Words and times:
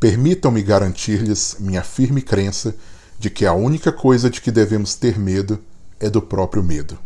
permitam-me 0.00 0.62
garantir-lhes 0.62 1.56
minha 1.60 1.84
firme 1.84 2.22
crença 2.22 2.74
de 3.18 3.28
que 3.28 3.44
a 3.44 3.52
única 3.52 3.92
coisa 3.92 4.30
de 4.30 4.40
que 4.40 4.50
devemos 4.50 4.94
ter 4.94 5.18
medo 5.18 5.62
é 6.00 6.08
do 6.08 6.22
próprio 6.22 6.64
medo. 6.64 6.98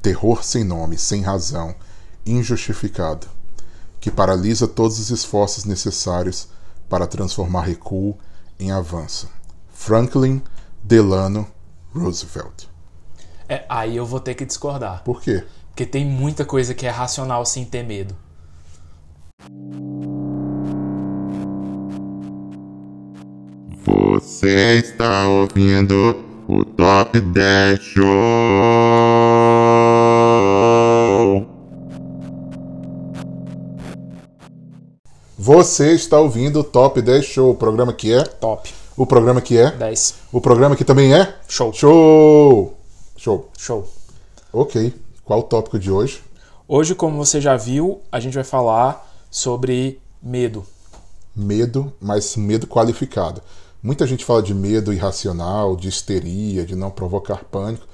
Terror 0.00 0.44
sem 0.44 0.62
nome, 0.62 0.96
sem 0.96 1.22
razão, 1.22 1.74
injustificado, 2.24 3.26
que 4.00 4.12
paralisa 4.12 4.68
todos 4.68 5.00
os 5.00 5.10
esforços 5.10 5.64
necessários 5.64 6.48
para 6.88 7.06
transformar 7.06 7.62
recuo 7.62 8.16
em 8.60 8.70
avanço. 8.70 9.28
Franklin 9.72 10.40
Delano 10.84 11.48
Roosevelt. 11.92 12.66
É, 13.48 13.64
aí 13.68 13.96
eu 13.96 14.06
vou 14.06 14.20
ter 14.20 14.34
que 14.34 14.46
discordar. 14.46 15.02
Por 15.02 15.20
quê? 15.20 15.44
Porque 15.70 15.84
tem 15.84 16.06
muita 16.06 16.44
coisa 16.44 16.74
que 16.74 16.86
é 16.86 16.90
racional 16.90 17.44
sem 17.44 17.64
ter 17.64 17.82
medo. 17.82 18.16
Você 23.96 24.78
está 24.78 25.28
ouvindo 25.28 26.16
o 26.48 26.64
Top 26.64 27.20
10 27.20 27.80
Show. 27.80 28.04
Você 35.38 35.92
está 35.92 36.18
ouvindo 36.18 36.58
o 36.58 36.64
Top 36.64 37.00
10 37.00 37.24
Show, 37.24 37.52
o 37.52 37.54
programa 37.54 37.92
que 37.92 38.12
é? 38.12 38.24
Top. 38.24 38.74
O 38.96 39.06
programa 39.06 39.40
que 39.40 39.56
é? 39.56 39.70
10. 39.70 40.14
O 40.32 40.40
programa 40.40 40.74
que 40.74 40.84
também 40.84 41.14
é? 41.14 41.32
Show. 41.46 41.72
Show! 41.72 42.76
Show. 43.16 43.48
Show. 43.56 43.88
Ok. 44.52 44.92
Qual 45.24 45.38
o 45.38 45.44
tópico 45.44 45.78
de 45.78 45.92
hoje? 45.92 46.20
Hoje, 46.66 46.96
como 46.96 47.16
você 47.16 47.40
já 47.40 47.56
viu, 47.56 48.00
a 48.10 48.18
gente 48.18 48.34
vai 48.34 48.42
falar 48.42 49.08
sobre 49.30 50.00
medo. 50.20 50.66
Medo, 51.34 51.92
mas 52.00 52.36
medo 52.36 52.66
qualificado. 52.66 53.40
Muita 53.84 54.06
gente 54.06 54.24
fala 54.24 54.42
de 54.42 54.54
medo 54.54 54.94
irracional, 54.94 55.76
de 55.76 55.88
histeria, 55.88 56.64
de 56.64 56.74
não 56.74 56.90
provocar 56.90 57.44
pânico, 57.44 57.86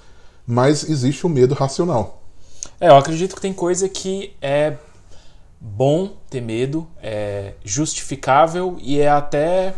mas 0.47 0.89
existe 0.89 1.27
o 1.27 1.29
medo 1.29 1.53
racional. 1.53 2.23
É, 2.81 2.91
eu 2.91 2.97
acredito 2.97 3.35
que 3.35 3.41
tem 3.41 3.53
coisa 3.53 3.89
que 3.89 4.33
é 4.41 4.77
bom 5.61 6.13
ter 6.31 6.41
medo, 6.41 6.87
é 7.03 7.55
justificável 7.65 8.77
e 8.81 9.01
é 9.01 9.11
até 9.11 9.75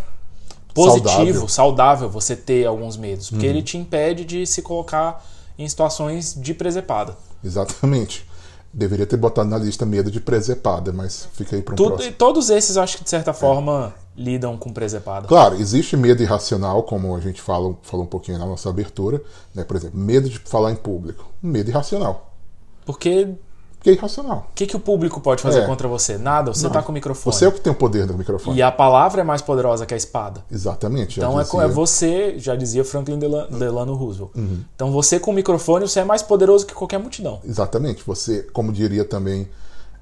positivo, 0.74 1.08
Saudável. 1.08 1.48
saudável, 1.48 2.10
você 2.10 2.36
ter 2.36 2.66
alguns 2.66 2.98
medos, 2.98 3.30
porque 3.30 3.46
ele 3.46 3.62
te 3.62 3.78
impede 3.78 4.26
de 4.26 4.46
se 4.46 4.60
colocar 4.60 5.24
em 5.58 5.66
situações 5.66 6.34
de 6.38 6.52
presepada. 6.52 7.16
Exatamente. 7.42 8.26
Deveria 8.72 9.06
ter 9.06 9.18
botado 9.18 9.48
na 9.50 9.58
lista 9.58 9.84
medo 9.84 10.10
de 10.10 10.18
presepada, 10.18 10.92
mas 10.92 11.28
fica 11.34 11.54
aí 11.56 11.62
para 11.62 11.74
um 11.74 11.76
Tudo, 11.76 11.90
próximo. 11.90 12.14
todos 12.16 12.48
esses, 12.48 12.76
acho 12.78 12.96
que 12.96 13.04
de 13.04 13.10
certa 13.10 13.34
forma 13.34 13.94
lidam 14.16 14.56
com 14.56 14.72
presepada. 14.72 15.28
Claro, 15.28 15.56
existe 15.56 15.96
medo 15.96 16.22
irracional, 16.22 16.82
como 16.82 17.14
a 17.14 17.20
gente 17.20 17.40
fala, 17.40 17.76
falou 17.82 18.06
um 18.06 18.08
pouquinho 18.08 18.38
na 18.38 18.46
nossa 18.46 18.70
abertura, 18.70 19.22
né? 19.54 19.62
Por 19.62 19.76
exemplo, 19.76 19.98
medo 19.98 20.28
de 20.28 20.38
falar 20.38 20.72
em 20.72 20.76
público. 20.76 21.26
Medo 21.42 21.68
irracional. 21.68 22.34
Porque 22.84 23.28
Porque 23.82 23.90
é 23.90 23.94
irracional. 23.94 24.46
o 24.50 24.54
que, 24.54 24.64
que 24.64 24.76
o 24.76 24.78
público 24.78 25.20
pode 25.20 25.42
fazer 25.42 25.62
É. 25.62 25.66
contra 25.66 25.88
você? 25.88 26.16
Nada, 26.16 26.54
você 26.54 26.62
Não. 26.66 26.70
tá 26.70 26.80
com 26.84 26.90
o 26.90 26.94
microfone. 26.94 27.34
Você 27.34 27.44
é 27.46 27.48
o 27.48 27.52
que 27.52 27.60
tem 27.60 27.72
o 27.72 27.74
poder 27.74 28.06
do 28.06 28.16
microfone. 28.16 28.56
E 28.56 28.62
a 28.62 28.70
palavra 28.70 29.22
é 29.22 29.24
mais 29.24 29.42
poderosa 29.42 29.84
que 29.84 29.92
a 29.92 29.96
espada. 29.96 30.44
Exatamente. 30.48 31.18
Então 31.18 31.36
é, 31.36 31.42
é 31.42 31.44
dizia. 31.44 31.66
você, 31.68 32.38
já 32.38 32.54
dizia 32.54 32.84
Franklin 32.84 33.18
Dela- 33.18 33.48
Delano 33.50 33.94
Roosevelt. 33.94 34.30
Uhum. 34.36 34.60
Então 34.76 34.92
você 34.92 35.18
com 35.18 35.32
o 35.32 35.34
microfone, 35.34 35.88
você 35.88 35.98
é 35.98 36.04
mais 36.04 36.22
poderoso 36.22 36.64
que 36.64 36.72
qualquer 36.74 36.98
multidão. 37.00 37.40
Exatamente. 37.44 38.04
Você, 38.06 38.44
como 38.52 38.72
diria 38.72 39.04
também 39.04 39.48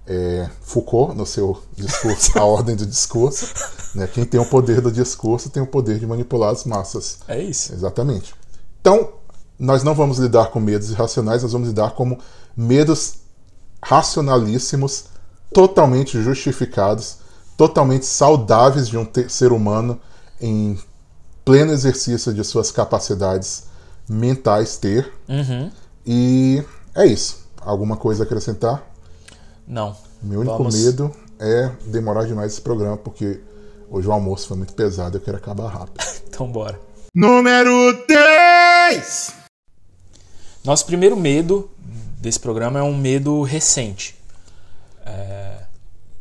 é, 0.07 0.47
Foucault 0.61 1.17
no 1.17 1.25
seu 1.25 1.59
discurso, 1.75 2.39
A 2.39 2.45
Ordem 2.45 2.77
do 2.77 2.85
Discurso, 2.85 3.47
né? 3.95 4.07
quem 4.13 4.27
tem 4.27 4.39
o 4.39 4.45
poder 4.45 4.83
do 4.83 4.93
discurso 4.93 5.49
tem 5.49 5.63
o 5.63 5.67
poder 5.67 5.99
de 5.99 6.07
manipular 6.07 6.51
as 6.51 6.65
massas. 6.67 7.21
É 7.27 7.41
isso. 7.43 7.73
Exatamente. 7.73 8.35
Então, 8.83 9.09
nós 9.59 9.83
não 9.83 9.95
vamos 9.95 10.19
lidar 10.19 10.51
com 10.51 10.61
medos 10.61 10.91
irracionais, 10.91 11.43
nós 11.43 11.53
vamos 11.53 11.69
lidar 11.69 11.93
com 11.93 12.19
medos 12.57 13.20
racionalíssimos, 13.83 15.05
totalmente 15.53 16.21
justificados, 16.23 17.17
totalmente 17.57 18.07
saudáveis 18.07 18.89
de 18.89 18.97
um 18.97 19.07
ser 19.29 19.53
humano 19.53 20.01
em 20.41 20.79
pleno 21.45 21.73
exercício 21.73 22.33
de 22.33 22.43
suas 22.45 22.71
capacidades 22.71 23.65
mentais 24.09 24.77
ter. 24.77 25.13
Uhum. 25.29 25.71
E 26.07 26.63
é 26.95 27.07
isso. 27.07 27.47
Alguma 27.61 27.97
coisa 27.97 28.23
a 28.23 28.27
acrescentar? 28.27 28.83
Não. 29.67 29.97
Meu 30.23 30.41
único 30.41 30.57
Vamos- 30.59 30.75
medo 30.75 31.15
é 31.39 31.71
demorar 31.87 32.25
demais 32.25 32.53
esse 32.53 32.61
programa, 32.61 32.97
porque 32.97 33.41
hoje 33.91 34.07
o 34.09 34.13
almoço 34.13 34.49
foi 34.49 34.57
muito 34.57 34.73
pesado 34.75 35.17
eu 35.17 35.21
quero 35.21 35.37
acabar 35.37 35.69
rápido. 35.69 36.05
Então 36.31 36.51
bora. 36.51 36.81
Número 37.15 38.05
10. 38.09 39.35
Nosso 40.65 40.87
primeiro 40.87 41.15
medo 41.17 41.69
desse 42.21 42.39
programa 42.39 42.79
é 42.79 42.83
um 42.83 42.97
medo 42.97 43.43
recente. 43.43 44.17
É... 45.05 45.61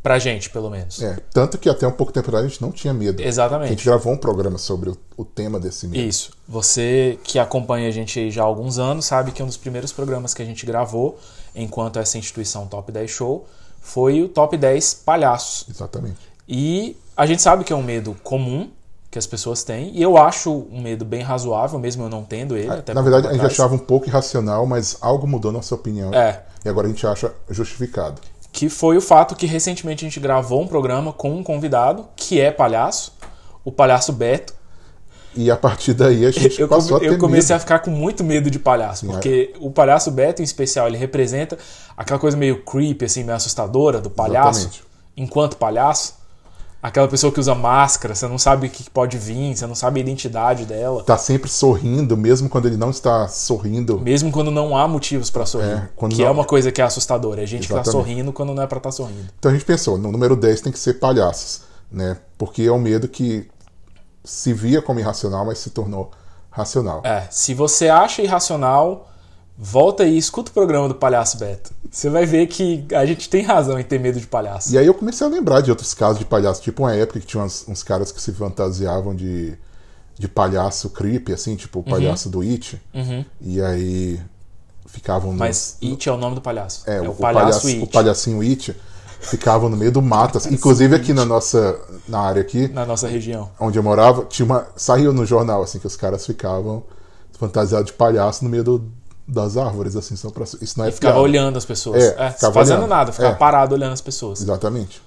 Pra 0.02 0.18
gente, 0.18 0.48
pelo 0.48 0.70
menos. 0.70 1.02
É, 1.02 1.18
tanto 1.30 1.58
que 1.58 1.68
até 1.68 1.86
um 1.86 1.92
pouco 1.92 2.10
tempo 2.10 2.26
atrás 2.28 2.46
a 2.46 2.48
gente 2.48 2.62
não 2.62 2.72
tinha 2.72 2.94
medo. 2.94 3.20
Exatamente. 3.20 3.66
A 3.66 3.70
gente 3.72 3.84
gravou 3.84 4.14
um 4.14 4.16
programa 4.16 4.56
sobre 4.56 4.88
o, 4.88 4.96
o 5.14 5.26
tema 5.26 5.60
desse 5.60 5.86
medo. 5.86 6.08
Isso. 6.08 6.32
Você 6.48 7.18
que 7.22 7.38
acompanha 7.38 7.86
a 7.86 7.90
gente 7.90 8.18
aí 8.18 8.30
já 8.30 8.42
há 8.42 8.46
alguns 8.46 8.78
anos 8.78 9.04
sabe 9.04 9.30
que 9.30 9.42
um 9.42 9.46
dos 9.46 9.58
primeiros 9.58 9.92
programas 9.92 10.32
que 10.32 10.40
a 10.40 10.44
gente 10.44 10.64
gravou 10.64 11.18
enquanto 11.54 11.98
essa 11.98 12.16
instituição 12.16 12.66
Top 12.66 12.90
10 12.90 13.10
Show 13.10 13.46
foi 13.78 14.22
o 14.22 14.28
Top 14.28 14.56
10 14.56 14.94
Palhaços. 15.04 15.66
Exatamente. 15.68 16.18
E 16.48 16.96
a 17.14 17.26
gente 17.26 17.42
sabe 17.42 17.62
que 17.62 17.72
é 17.72 17.76
um 17.76 17.82
medo 17.82 18.16
comum 18.22 18.70
que 19.10 19.18
as 19.18 19.26
pessoas 19.26 19.64
têm, 19.64 19.90
e 19.92 20.00
eu 20.00 20.16
acho 20.16 20.66
um 20.70 20.80
medo 20.80 21.04
bem 21.04 21.20
razoável, 21.20 21.78
mesmo 21.80 22.04
eu 22.04 22.08
não 22.08 22.22
tendo 22.22 22.56
ele. 22.56 22.70
até 22.70 22.94
Na 22.94 23.02
verdade, 23.02 23.26
a 23.26 23.32
gente 23.32 23.44
achava 23.44 23.74
um 23.74 23.78
pouco 23.78 24.06
irracional, 24.06 24.64
mas 24.66 24.96
algo 25.00 25.26
mudou 25.26 25.50
nossa 25.50 25.74
opinião. 25.74 26.14
É. 26.14 26.42
E 26.64 26.68
agora 26.68 26.86
a 26.86 26.90
gente 26.90 27.04
acha 27.04 27.32
justificado. 27.48 28.20
Que 28.52 28.68
foi 28.68 28.96
o 28.96 29.00
fato 29.00 29.34
que 29.34 29.46
recentemente 29.46 30.04
a 30.04 30.08
gente 30.08 30.20
gravou 30.20 30.62
um 30.62 30.66
programa 30.66 31.12
com 31.12 31.32
um 31.32 31.42
convidado 31.42 32.06
que 32.14 32.40
é 32.40 32.52
palhaço, 32.52 33.12
o 33.64 33.72
palhaço 33.72 34.12
Beto. 34.12 34.54
E 35.34 35.50
a 35.50 35.56
partir 35.56 35.94
daí 35.94 36.26
a 36.26 36.30
gente 36.30 36.60
Eu, 36.60 36.68
passou 36.68 36.96
a 36.96 37.00
ter 37.00 37.06
eu 37.06 37.18
comecei 37.18 37.54
medo. 37.54 37.56
a 37.56 37.60
ficar 37.60 37.78
com 37.80 37.90
muito 37.90 38.22
medo 38.22 38.50
de 38.50 38.58
palhaço, 38.58 39.06
Sim, 39.06 39.12
porque 39.12 39.54
o 39.60 39.70
palhaço 39.70 40.10
Beto, 40.10 40.40
em 40.42 40.44
especial, 40.44 40.86
ele 40.86 40.96
representa 40.96 41.58
aquela 41.96 42.18
coisa 42.18 42.36
meio 42.36 42.64
creepy, 42.64 43.04
assim, 43.04 43.24
meio 43.24 43.36
assustadora 43.36 44.00
do 44.00 44.10
palhaço, 44.10 44.60
Exatamente. 44.60 44.84
enquanto 45.16 45.56
palhaço. 45.56 46.19
Aquela 46.82 47.06
pessoa 47.08 47.30
que 47.30 47.38
usa 47.38 47.54
máscara, 47.54 48.14
você 48.14 48.26
não 48.26 48.38
sabe 48.38 48.66
o 48.66 48.70
que 48.70 48.88
pode 48.88 49.18
vir, 49.18 49.54
você 49.54 49.66
não 49.66 49.74
sabe 49.74 50.00
a 50.00 50.02
identidade 50.02 50.64
dela. 50.64 51.02
Tá 51.04 51.18
sempre 51.18 51.50
sorrindo, 51.50 52.16
mesmo 52.16 52.48
quando 52.48 52.66
ele 52.66 52.78
não 52.78 52.88
está 52.88 53.28
sorrindo. 53.28 54.00
Mesmo 54.00 54.32
quando 54.32 54.50
não 54.50 54.74
há 54.74 54.88
motivos 54.88 55.28
pra 55.28 55.44
sorrir. 55.44 55.66
É, 55.72 55.88
quando 55.94 56.14
que 56.16 56.22
não- 56.22 56.28
é 56.28 56.30
uma 56.30 56.44
coisa 56.44 56.72
que 56.72 56.80
é 56.80 56.84
assustadora. 56.84 57.42
É 57.42 57.46
gente 57.46 57.68
que 57.68 57.74
tá 57.74 57.80
Exatamente. 57.80 58.06
sorrindo 58.08 58.32
quando 58.32 58.54
não 58.54 58.62
é 58.62 58.66
pra 58.66 58.78
estar 58.78 58.92
sorrindo. 58.92 59.28
Então 59.38 59.50
a 59.50 59.54
gente 59.54 59.66
pensou, 59.66 59.98
no 59.98 60.10
número 60.10 60.34
10 60.34 60.62
tem 60.62 60.72
que 60.72 60.78
ser 60.78 60.94
palhaços, 60.94 61.62
né? 61.92 62.16
Porque 62.38 62.62
é 62.62 62.72
um 62.72 62.78
medo 62.78 63.06
que 63.08 63.46
se 64.24 64.54
via 64.54 64.80
como 64.80 64.98
irracional, 65.00 65.44
mas 65.44 65.58
se 65.58 65.68
tornou 65.70 66.10
racional. 66.50 67.02
É, 67.04 67.24
se 67.30 67.52
você 67.52 67.88
acha 67.90 68.22
irracional, 68.22 69.09
volta 69.62 70.04
aí 70.04 70.14
e 70.14 70.18
escuta 70.18 70.50
o 70.50 70.54
programa 70.54 70.88
do 70.88 70.94
Palhaço 70.94 71.36
Beto. 71.36 71.70
Você 71.90 72.08
vai 72.08 72.24
ver 72.24 72.46
que 72.46 72.82
a 72.94 73.04
gente 73.04 73.28
tem 73.28 73.42
razão 73.42 73.78
em 73.78 73.84
ter 73.84 74.00
medo 74.00 74.18
de 74.18 74.26
palhaço. 74.26 74.72
E 74.72 74.78
aí 74.78 74.86
eu 74.86 74.94
comecei 74.94 75.26
a 75.26 75.28
lembrar 75.30 75.60
de 75.60 75.70
outros 75.70 75.92
casos 75.92 76.18
de 76.18 76.24
palhaço, 76.24 76.62
tipo 76.62 76.82
uma 76.82 76.94
época 76.94 77.20
que 77.20 77.26
tinha 77.26 77.42
uns, 77.42 77.66
uns 77.68 77.82
caras 77.82 78.10
que 78.10 78.22
se 78.22 78.32
fantasiavam 78.32 79.14
de, 79.14 79.52
de 80.18 80.26
palhaço 80.28 80.88
creepy, 80.88 81.34
assim, 81.34 81.56
tipo 81.56 81.80
o 81.80 81.82
palhaço 81.82 82.30
do 82.30 82.40
It. 82.40 82.80
E 83.40 83.60
aí 83.60 84.18
ficavam 84.86 85.32
no, 85.32 85.38
Mas 85.38 85.76
It 85.82 86.08
é 86.08 86.12
o 86.12 86.16
nome 86.16 86.36
do 86.36 86.40
palhaço. 86.40 86.88
é, 86.88 86.96
É, 86.96 87.00
o, 87.02 87.10
o 87.10 87.14
palhaço 87.14 87.42
palhaço, 87.60 87.66
It. 87.68 87.82
o 87.82 87.86
palhacinho 87.86 88.40
It 88.40 88.74
ficavam 89.20 89.68
no 89.68 89.76
meio 89.76 89.92
do 89.92 90.00
mato, 90.00 90.38
assim. 90.38 90.48
inclusive 90.54 90.94
aqui 90.96 91.12
na 91.12 91.26
nossa 91.26 91.78
na 92.08 92.20
área 92.20 92.40
aqui, 92.40 92.66
Na 92.68 92.86
nossa 92.86 93.06
região. 93.06 93.50
onde 93.60 93.78
eu 93.78 93.82
morava, 93.82 94.24
tinha 94.24 94.46
uma 94.46 94.66
saiu 94.74 95.12
no 95.12 95.26
jornal 95.26 95.62
assim 95.62 95.78
que 95.78 95.86
os 95.86 95.96
caras 95.96 96.24
ficavam 96.24 96.82
fantasiados 97.32 97.86
de 97.88 97.92
palhaço 97.92 98.42
no 98.42 98.48
meio 98.50 98.64
do- 98.64 98.99
das 99.30 99.56
árvores 99.56 99.94
assim, 99.96 100.16
só 100.16 100.30
pra, 100.30 100.44
isso 100.44 100.74
não 100.78 100.84
é 100.84 100.88
E 100.88 100.92
ficava 100.92 101.18
olhando 101.20 101.56
as 101.56 101.64
pessoas. 101.64 102.02
É, 102.02 102.26
É, 102.26 102.30
fazendo 102.52 102.78
olhando. 102.78 102.88
nada, 102.88 103.12
ficava 103.12 103.34
É. 103.34 103.36
parado 103.36 103.74
olhando 103.74 103.92
as 103.92 104.00
pessoas. 104.00 104.40
Exatamente. 104.40 105.00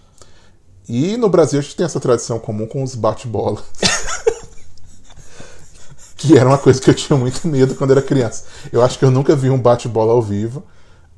E 0.87 1.17
no 1.17 1.29
Brasil 1.29 1.59
a 1.59 1.61
gente 1.61 1.75
tem 1.75 1.85
essa 1.85 1.99
tradição 1.99 2.39
comum 2.39 2.65
com 2.65 2.83
os 2.83 2.95
bate-bola. 2.95 3.61
que 6.17 6.37
era 6.37 6.47
uma 6.47 6.57
coisa 6.57 6.81
que 6.81 6.89
eu 6.89 6.93
tinha 6.93 7.17
muito 7.17 7.47
medo 7.47 7.75
quando 7.75 7.91
era 7.91 8.01
criança. 8.01 8.45
Eu 8.71 8.81
acho 8.81 8.97
que 8.97 9.05
eu 9.05 9.11
nunca 9.11 9.35
vi 9.35 9.49
um 9.49 9.59
bate-bola 9.59 10.13
ao 10.13 10.21
vivo, 10.21 10.63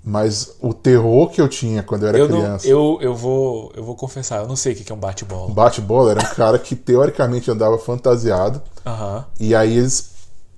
mas 0.03 0.55
o 0.59 0.73
terror 0.73 1.29
que 1.29 1.39
eu 1.41 1.47
tinha 1.47 1.83
quando 1.83 2.03
eu 2.03 2.09
era 2.09 2.17
Eu, 2.17 2.29
não, 2.29 2.39
criança. 2.41 2.67
eu, 2.67 2.97
eu, 3.01 3.15
vou, 3.15 3.71
eu 3.75 3.83
vou 3.83 3.95
confessar, 3.95 4.41
eu 4.41 4.47
não 4.47 4.55
sei 4.55 4.73
o 4.73 4.75
que 4.75 4.91
é 4.91 4.95
um 4.95 4.97
Um 4.97 5.01
bate-bola. 5.01 5.53
bate-bola 5.53 6.11
era 6.11 6.21
um 6.21 6.35
cara 6.35 6.57
que 6.59 6.75
teoricamente 6.75 7.49
andava 7.51 7.77
fantasiado, 7.77 8.61
Aham. 8.85 9.25
e 9.39 9.53
aí 9.55 9.77
eles, 9.77 10.09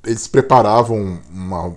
eles 0.05 0.27
preparavam 0.27 1.19
uma. 1.29 1.73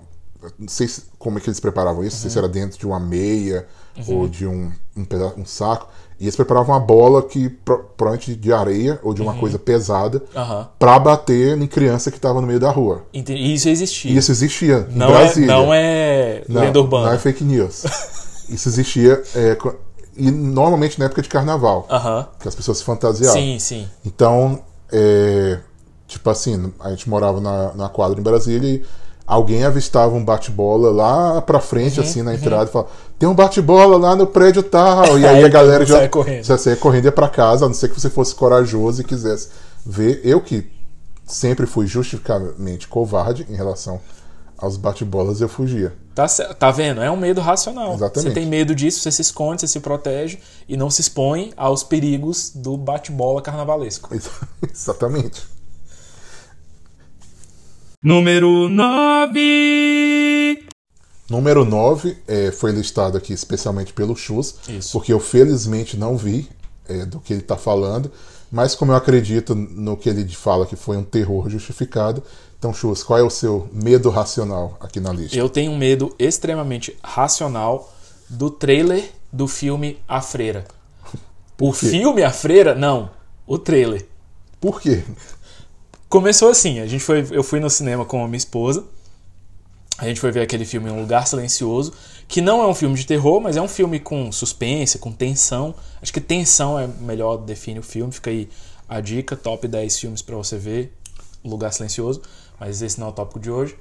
Não 0.58 0.69
sei 0.69 0.88
se- 0.88 1.02
como 1.19 1.38
é 1.38 1.40
que 1.40 1.48
eles 1.48 1.60
preparavam 1.60 2.02
isso, 2.04 2.16
não 2.16 2.22
sei 2.22 2.31
se 2.31 2.38
era 2.38 2.48
dentro 2.48 2.78
de 2.78 2.87
uma 2.87 2.98
meia 3.00 3.66
ou 4.08 4.26
de 4.28 4.46
um, 4.46 4.70
um, 4.96 5.04
peda- 5.04 5.34
um 5.37 5.44
saco. 5.44 5.88
E 6.19 6.25
eles 6.25 6.37
preparavam 6.37 6.75
uma 6.75 6.81
bola 6.81 7.22
que 7.22 7.48
pro- 7.48 7.84
provavelmente 7.96 8.34
de 8.37 8.52
areia 8.52 8.98
ou 9.02 9.14
de 9.14 9.22
uma 9.22 9.34
coisa 9.34 9.58
pesada 9.58 10.22
Aham. 10.37 10.69
pra 10.78 10.98
bater 10.98 11.56
em 11.56 11.66
criança 11.66 12.10
que 12.10 12.20
tava 12.20 12.40
no 12.40 12.46
meio 12.46 12.60
da 12.60 12.70
rua. 12.70 13.04
E 13.12 13.20
isso 13.54 13.69
existia. 13.70 14.10
E 14.10 14.16
isso 14.16 14.31
existia 14.31 14.87
em 14.90 14.96
não, 14.98 15.06
é, 15.08 15.12
Brasília. 15.12 15.46
não 15.48 15.75
é 15.75 16.44
Não, 16.48 16.60
lenda 16.60 16.78
urbana. 16.81 17.06
Não 17.06 17.12
é 17.14 17.19
fake 17.19 17.42
news. 17.44 17.84
Isso 18.50 18.69
existia 18.69 19.22
é, 19.37 19.56
e 20.16 20.28
normalmente 20.28 20.98
na 20.98 21.04
época 21.04 21.22
de 21.22 21.28
carnaval, 21.28 21.87
Aham. 21.88 22.26
que 22.40 22.48
as 22.48 22.54
pessoas 22.54 22.78
se 22.78 22.84
fantasiavam. 22.84 23.40
Sim, 23.40 23.58
sim. 23.60 23.88
Então, 24.04 24.60
é, 24.90 25.60
tipo 26.08 26.28
assim, 26.28 26.72
a 26.81 26.90
gente 26.90 27.08
morava 27.08 27.40
na, 27.40 27.72
na 27.75 27.88
quadra 27.88 28.19
em 28.19 28.22
Brasília 28.22 28.69
e 28.69 28.84
alguém 29.31 29.65
avistava 29.65 30.15
um 30.15 30.25
bate-bola 30.25 30.91
lá 30.91 31.41
pra 31.41 31.61
frente, 31.61 32.00
Uhum, 32.00 32.05
assim, 32.06 32.23
na 32.23 32.35
entrada, 32.35 32.69
e 32.69 32.73
falava: 32.73 32.91
tem 33.19 33.29
um 33.29 33.35
bate-bola 33.35 33.97
lá 33.97 34.17
no 34.17 34.27
prédio 34.27 34.62
tal. 34.62 35.19
E 35.19 35.25
aí 35.27 35.37
Aí 35.37 35.44
a 35.44 35.49
galera 35.49 35.87
já 35.87 35.97
saia 35.99 36.09
correndo. 36.09 36.44
já 36.44 36.59
saía 36.59 36.77
correndo 36.77 37.05
e 37.05 37.06
ia 37.06 37.12
pra 37.12 37.29
casa, 37.29 37.65
a 37.65 37.69
não 37.69 37.75
ser 37.75 37.88
que 37.88 38.00
você 38.00 38.11
fosse 38.11 38.35
corajoso 38.35 39.00
e 39.00 39.05
quisesse 39.05 39.49
ver. 39.87 40.21
Eu 40.25 40.41
que 40.41 40.71
sempre 41.27 41.65
fui 41.67 41.87
justificadamente 41.87 42.88
covarde 42.88 43.47
em 43.49 43.55
relação 43.55 44.00
aos 44.59 44.77
bate-bolas, 44.77 45.41
eu 45.41 45.49
fugia. 45.49 45.93
Tá, 46.15 46.26
tá 46.29 46.71
vendo? 46.71 47.00
É 47.00 47.11
um 47.11 47.17
medo 47.17 47.41
racional. 47.41 47.94
Exatamente. 47.94 48.29
Você 48.29 48.35
tem 48.35 48.47
medo 48.47 48.75
disso, 48.75 49.00
você 49.00 49.11
se 49.12 49.23
esconde, 49.23 49.61
você 49.62 49.69
se 49.69 49.81
protege 49.81 50.38
e 50.69 50.76
não 50.76 50.91
se 50.91 51.00
expõe 51.00 51.53
aos 51.56 51.83
perigos 51.83 52.50
do 52.55 52.76
bate-bola 52.76 53.41
carnavalesco. 53.41 54.11
Exatamente. 54.71 55.43
Número 58.02 58.67
9. 58.67 60.67
Número 61.29 61.67
9 61.67 62.17
é, 62.26 62.50
foi 62.50 62.73
listado 62.73 63.19
aqui 63.19 63.35
especialmente 63.35 63.93
pelo 63.93 64.17
Chus, 64.17 64.55
Isso. 64.67 64.93
porque 64.93 65.12
eu 65.12 65.20
felizmente 65.20 65.99
não 65.99 66.17
vi 66.17 66.49
é, 66.88 67.05
do 67.05 67.20
que 67.20 67.35
ele 67.35 67.43
está 67.43 67.58
falando, 67.58 68.11
mas 68.50 68.75
como 68.75 68.93
eu 68.93 68.97
acredito 68.97 69.55
no 69.55 69.99
que 69.99 70.08
ele 70.08 70.26
fala 70.31 70.64
que 70.64 70.76
foi 70.76 70.97
um 70.97 71.05
terror 71.05 71.50
justificado, 71.50 72.23
então 72.58 72.73
Chus, 72.73 73.02
qual 73.02 73.19
é 73.19 73.23
o 73.23 73.29
seu 73.29 73.69
medo 73.70 74.08
racional 74.08 74.79
aqui 74.81 74.99
na 74.99 75.12
lista? 75.12 75.37
Eu 75.37 75.50
tenho 75.50 75.70
um 75.70 75.76
medo 75.76 76.14
extremamente 76.19 76.97
racional 77.05 77.93
do 78.31 78.50
trailer 78.50 79.11
do 79.31 79.47
filme 79.47 79.99
A 80.08 80.23
Freira. 80.23 80.64
O 81.61 81.70
filme 81.75 82.23
A 82.23 82.32
Freira? 82.32 82.75
Não. 82.75 83.11
O 83.47 83.58
trailer. 83.58 84.06
Por 84.58 84.81
quê? 84.81 85.05
Começou 86.11 86.51
assim, 86.51 86.81
a 86.81 86.87
gente 86.89 87.05
foi, 87.05 87.25
eu 87.31 87.45
fui 87.45 87.61
no 87.61 87.71
cinema 87.71 88.05
com 88.05 88.25
a 88.25 88.27
minha 88.27 88.37
esposa. 88.37 88.83
A 89.97 90.09
gente 90.09 90.19
foi 90.19 90.33
ver 90.33 90.41
aquele 90.41 90.65
filme 90.65 90.91
Um 90.91 91.01
Lugar 91.03 91.25
Silencioso, 91.25 91.93
que 92.27 92.41
não 92.41 92.61
é 92.61 92.67
um 92.67 92.75
filme 92.75 92.97
de 92.97 93.07
terror, 93.07 93.41
mas 93.41 93.57
é 93.57 93.62
um 93.62 93.69
filme 93.69 94.01
com 94.01 94.33
suspense, 94.33 94.99
com 94.99 95.12
tensão. 95.12 95.73
Acho 96.03 96.12
que 96.12 96.21
tensão 96.21 96.77
é 96.77 96.89
melhor 96.89 97.37
define 97.37 97.79
o 97.79 97.83
filme. 97.85 98.12
Fica 98.12 98.29
aí 98.29 98.49
a 98.89 99.01
dica, 99.01 99.37
top 99.37 99.69
10 99.69 100.01
filmes 100.01 100.21
pra 100.21 100.35
você 100.35 100.59
ver, 100.59 100.93
Lugar 101.45 101.73
Silencioso, 101.73 102.23
mas 102.59 102.83
esse 102.83 102.99
não 102.99 103.07
é 103.07 103.11
o 103.11 103.12
tópico 103.12 103.39
de 103.39 103.49
hoje. 103.49 103.77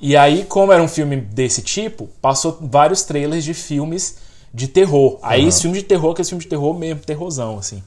E 0.00 0.16
aí, 0.16 0.44
como 0.46 0.72
era 0.72 0.82
um 0.82 0.88
filme 0.88 1.16
desse 1.20 1.62
tipo, 1.62 2.08
passou 2.20 2.58
vários 2.60 3.04
trailers 3.04 3.44
de 3.44 3.54
filmes 3.54 4.16
de 4.52 4.66
terror. 4.66 5.20
Aí, 5.22 5.46
esse 5.46 5.62
filme 5.62 5.78
de 5.78 5.84
terror, 5.84 6.12
que 6.12 6.20
é 6.20 6.22
esse 6.22 6.30
filme 6.30 6.42
de 6.42 6.50
terror 6.50 6.76
mesmo, 6.76 7.02
terrorzão, 7.02 7.56
assim. 7.56 7.84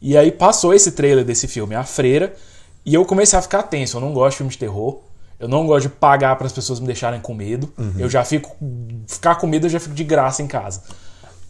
E 0.00 0.16
aí 0.16 0.30
passou 0.30 0.72
esse 0.72 0.92
trailer 0.92 1.24
desse 1.24 1.48
filme, 1.48 1.74
A 1.74 1.82
Freira, 1.82 2.36
e 2.84 2.94
eu 2.94 3.04
comecei 3.04 3.38
a 3.38 3.42
ficar 3.42 3.62
tenso. 3.64 3.96
Eu 3.96 4.00
não 4.00 4.12
gosto 4.12 4.32
de 4.32 4.36
filme 4.38 4.52
de 4.52 4.58
terror. 4.58 5.00
Eu 5.38 5.48
não 5.48 5.66
gosto 5.66 5.88
de 5.88 5.94
pagar 5.94 6.36
para 6.36 6.46
as 6.46 6.52
pessoas 6.52 6.80
me 6.80 6.86
deixarem 6.86 7.20
com 7.20 7.34
medo. 7.34 7.72
Eu 7.98 8.08
já 8.08 8.24
fico. 8.24 8.56
Ficar 9.06 9.36
com 9.36 9.46
medo 9.46 9.66
eu 9.66 9.70
já 9.70 9.80
fico 9.80 9.94
de 9.94 10.04
graça 10.04 10.42
em 10.42 10.46
casa. 10.46 10.82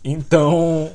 Então. 0.04 0.90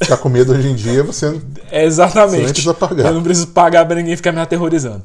Ficar 0.00 0.16
com 0.16 0.28
medo 0.28 0.52
hoje 0.52 0.68
em 0.68 0.74
dia, 0.74 1.02
você 1.02 1.40
É 1.70 1.84
exatamente. 1.86 2.30
Você 2.30 2.44
nem 2.44 2.52
precisa 2.52 2.74
pagar. 2.74 3.06
Eu 3.06 3.14
não 3.14 3.22
preciso 3.22 3.48
pagar 3.48 3.86
pra 3.86 3.96
ninguém 3.96 4.16
ficar 4.16 4.32
me 4.32 4.40
aterrorizando. 4.40 5.02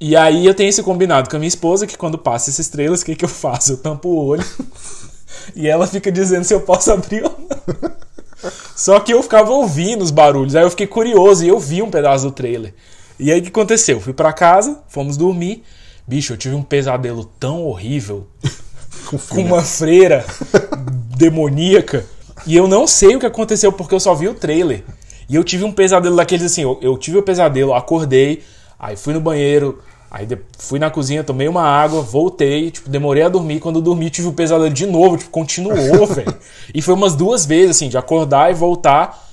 E 0.00 0.16
aí 0.16 0.44
eu 0.44 0.52
tenho 0.52 0.68
esse 0.68 0.82
combinado 0.82 1.30
com 1.30 1.36
a 1.36 1.38
minha 1.38 1.48
esposa 1.48 1.86
que 1.86 1.96
quando 1.96 2.18
passa 2.18 2.50
esses 2.50 2.68
trailers, 2.68 3.02
o 3.02 3.04
que, 3.04 3.14
que 3.14 3.24
eu 3.24 3.28
faço? 3.28 3.74
Eu 3.74 3.76
tampo 3.76 4.08
o 4.08 4.24
olho 4.26 4.44
e 5.54 5.68
ela 5.68 5.86
fica 5.86 6.10
dizendo 6.10 6.42
se 6.42 6.52
eu 6.52 6.60
posso 6.60 6.90
abrir 6.90 7.22
ou 7.22 7.38
não. 7.38 7.92
Só 8.74 8.98
que 8.98 9.12
eu 9.12 9.22
ficava 9.22 9.52
ouvindo 9.52 10.02
os 10.02 10.10
barulhos, 10.10 10.56
aí 10.56 10.64
eu 10.64 10.70
fiquei 10.70 10.88
curioso 10.88 11.44
e 11.44 11.48
eu 11.48 11.60
vi 11.60 11.82
um 11.82 11.90
pedaço 11.90 12.24
do 12.24 12.32
trailer. 12.32 12.74
E 13.18 13.30
aí 13.30 13.40
o 13.40 13.42
que 13.42 13.48
aconteceu? 13.48 14.00
Fui 14.00 14.12
pra 14.12 14.32
casa, 14.32 14.82
fomos 14.88 15.16
dormir. 15.16 15.62
Bicho, 16.06 16.32
eu 16.32 16.36
tive 16.36 16.54
um 16.54 16.62
pesadelo 16.62 17.24
tão 17.24 17.64
horrível 17.64 18.26
com 19.06 19.18
com 19.18 19.42
uma 19.42 19.62
freira 19.62 20.24
demoníaca. 21.16 22.04
E 22.46 22.56
eu 22.56 22.66
não 22.66 22.86
sei 22.86 23.14
o 23.14 23.20
que 23.20 23.26
aconteceu 23.26 23.72
porque 23.72 23.94
eu 23.94 24.00
só 24.00 24.14
vi 24.14 24.28
o 24.28 24.34
trailer. 24.34 24.84
E 25.28 25.34
eu 25.36 25.44
tive 25.44 25.64
um 25.64 25.72
pesadelo 25.72 26.16
daqueles 26.16 26.44
assim. 26.44 26.62
Eu, 26.62 26.78
eu 26.82 26.98
tive 26.98 27.18
o 27.18 27.22
pesadelo, 27.22 27.72
acordei, 27.72 28.42
aí 28.78 28.96
fui 28.96 29.14
no 29.14 29.20
banheiro, 29.20 29.78
aí 30.10 30.26
fui 30.58 30.78
na 30.78 30.90
cozinha, 30.90 31.22
tomei 31.22 31.48
uma 31.48 31.62
água, 31.62 32.02
voltei, 32.02 32.70
tipo, 32.70 32.90
demorei 32.90 33.22
a 33.22 33.28
dormir. 33.28 33.60
Quando 33.60 33.76
eu 33.76 33.82
dormi, 33.82 34.10
tive 34.10 34.28
o 34.28 34.32
pesadelo 34.32 34.72
de 34.72 34.86
novo, 34.86 35.16
tipo, 35.16 35.30
continuou, 35.30 36.04
velho. 36.06 36.34
E 36.74 36.82
foi 36.82 36.94
umas 36.94 37.14
duas 37.14 37.46
vezes, 37.46 37.76
assim, 37.76 37.88
de 37.88 37.96
acordar 37.96 38.50
e 38.50 38.54
voltar. 38.54 39.30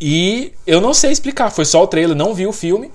E 0.00 0.52
eu 0.66 0.80
não 0.80 0.94
sei 0.94 1.10
explicar, 1.12 1.50
foi 1.50 1.64
só 1.64 1.82
o 1.82 1.86
trailer, 1.86 2.16
não 2.16 2.34
vi 2.34 2.46
o 2.46 2.52
filme. 2.52 2.90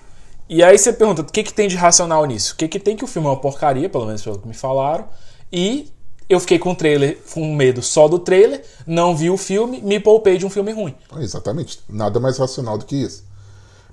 E 0.49 0.63
aí 0.63 0.77
você 0.77 0.91
pergunta, 0.93 1.21
o 1.21 1.25
que, 1.25 1.43
que 1.43 1.53
tem 1.53 1.67
de 1.67 1.75
racional 1.75 2.25
nisso? 2.25 2.53
O 2.53 2.57
que, 2.57 2.67
que 2.67 2.79
tem 2.79 2.95
que 2.95 3.03
o 3.03 3.07
filme 3.07 3.27
é 3.27 3.31
uma 3.31 3.39
porcaria, 3.39 3.89
pelo 3.89 4.05
menos 4.05 4.21
pelo 4.23 4.39
que 4.39 4.47
me 4.47 4.53
falaram. 4.53 5.05
E 5.51 5.91
eu 6.27 6.39
fiquei 6.39 6.57
com 6.57 6.71
o 6.71 6.75
trailer, 6.75 7.19
com 7.33 7.53
medo 7.55 7.81
só 7.81 8.07
do 8.07 8.17
trailer, 8.19 8.63
não 8.85 9.15
vi 9.15 9.29
o 9.29 9.37
filme, 9.37 9.81
me 9.81 9.99
poupei 9.99 10.37
de 10.37 10.45
um 10.45 10.49
filme 10.49 10.71
ruim. 10.71 10.95
Exatamente. 11.17 11.79
Nada 11.87 12.19
mais 12.19 12.37
racional 12.37 12.77
do 12.77 12.85
que 12.85 12.95
isso. 12.95 13.23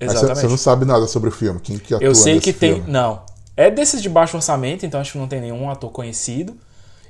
Mas 0.00 0.10
você- 0.12 0.16
Exatamente. 0.18 0.40
você 0.40 0.48
não 0.48 0.56
sabe 0.56 0.84
nada 0.84 1.06
sobre 1.06 1.28
o 1.28 1.32
filme. 1.32 1.60
Quem 1.60 1.78
que 1.78 1.94
atua 1.94 2.06
Eu 2.06 2.14
sei 2.14 2.40
que 2.40 2.52
tem. 2.52 2.74
filme? 2.76 2.90
Não. 2.90 3.22
É 3.56 3.70
desses 3.70 4.00
de 4.02 4.08
baixo 4.08 4.36
orçamento, 4.36 4.84
então 4.86 4.98
acho 5.00 5.12
que 5.12 5.18
não 5.18 5.28
tem 5.28 5.40
nenhum 5.40 5.70
ator 5.70 5.90
conhecido. 5.90 6.56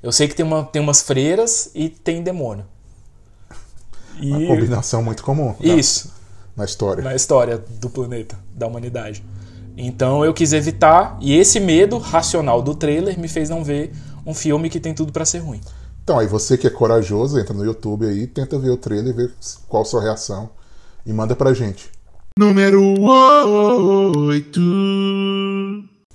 Eu 0.02 0.10
sei 0.10 0.26
que 0.26 0.34
tem, 0.34 0.44
uma, 0.44 0.64
tem 0.64 0.82
umas 0.82 1.00
freiras 1.00 1.70
e 1.74 1.88
tem 1.88 2.22
demônio. 2.22 2.64
E 4.22 4.30
Uma 4.30 4.46
combinação 4.46 5.02
muito 5.02 5.22
comum 5.22 5.54
na- 5.60 5.74
isso, 5.74 6.12
na 6.56 6.64
história. 6.64 7.02
na 7.02 7.14
história 7.14 7.58
do 7.80 7.90
planeta, 7.90 8.38
da 8.54 8.66
humanidade. 8.66 9.22
Então 9.76 10.24
eu 10.24 10.32
quis 10.34 10.52
evitar, 10.52 11.16
e 11.20 11.34
esse 11.34 11.58
medo 11.58 11.98
racional 11.98 12.62
do 12.62 12.74
trailer 12.74 13.18
me 13.18 13.26
fez 13.28 13.48
não 13.50 13.64
ver 13.64 13.92
um 14.24 14.32
filme 14.34 14.68
que 14.70 14.78
tem 14.78 14.94
tudo 14.94 15.12
pra 15.12 15.24
ser 15.24 15.38
ruim. 15.38 15.60
Então, 16.04 16.18
aí 16.18 16.26
você 16.26 16.58
que 16.58 16.66
é 16.66 16.70
corajoso, 16.70 17.38
entra 17.38 17.54
no 17.54 17.64
YouTube 17.64 18.06
aí, 18.06 18.26
tenta 18.26 18.58
ver 18.58 18.70
o 18.70 18.76
trailer 18.76 19.12
e 19.14 19.16
ver 19.16 19.32
qual 19.68 19.82
a 19.82 19.86
sua 19.86 20.02
reação 20.02 20.50
e 21.06 21.12
manda 21.12 21.34
pra 21.36 21.54
gente. 21.54 21.88
Número 22.38 22.80
8. 23.00 24.60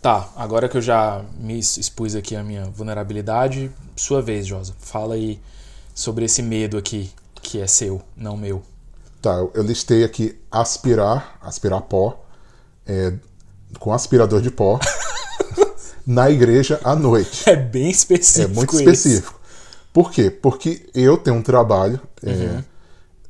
Tá, 0.02 0.30
agora 0.36 0.70
que 0.70 0.78
eu 0.78 0.82
já 0.82 1.24
me 1.40 1.58
expus 1.60 2.16
aqui 2.16 2.36
a 2.36 2.44
minha 2.44 2.66
vulnerabilidade, 2.66 3.72
sua 3.96 4.22
vez, 4.22 4.46
Josa. 4.46 4.74
Fala 4.80 5.16
aí 5.16 5.40
sobre 5.94 6.26
esse 6.26 6.42
medo 6.42 6.78
aqui, 6.78 7.10
que 7.50 7.62
é 7.62 7.68
seu, 7.68 8.02
não 8.16 8.36
meu. 8.36 8.62
Tá, 9.22 9.34
eu- 9.54 9.64
listei 9.64 10.04
aqui 10.04 10.38
aspirar, 10.52 11.38
aspirar 11.42 11.82
pó, 11.82 12.26
é, 12.86 13.14
com 13.80 13.94
aspirador 13.94 14.42
de 14.42 14.52
pó, 14.52 14.80
na 16.06 16.30
igreja 16.30 16.80
à 16.84 16.96
noite. 16.96 17.50
É 17.50 17.56
bem 17.56 17.90
específico. 17.90 18.52
É 18.52 18.56
muito 18.56 18.76
específico. 18.76 19.40
Por 19.94 20.12
quê? 20.12 20.30
Porque 20.30 20.90
eu 20.94 21.18
tenho 21.18 21.38
um 21.38 21.42
trabalho 21.42 22.00
é, 22.24 22.30
Uhum. 22.32 22.64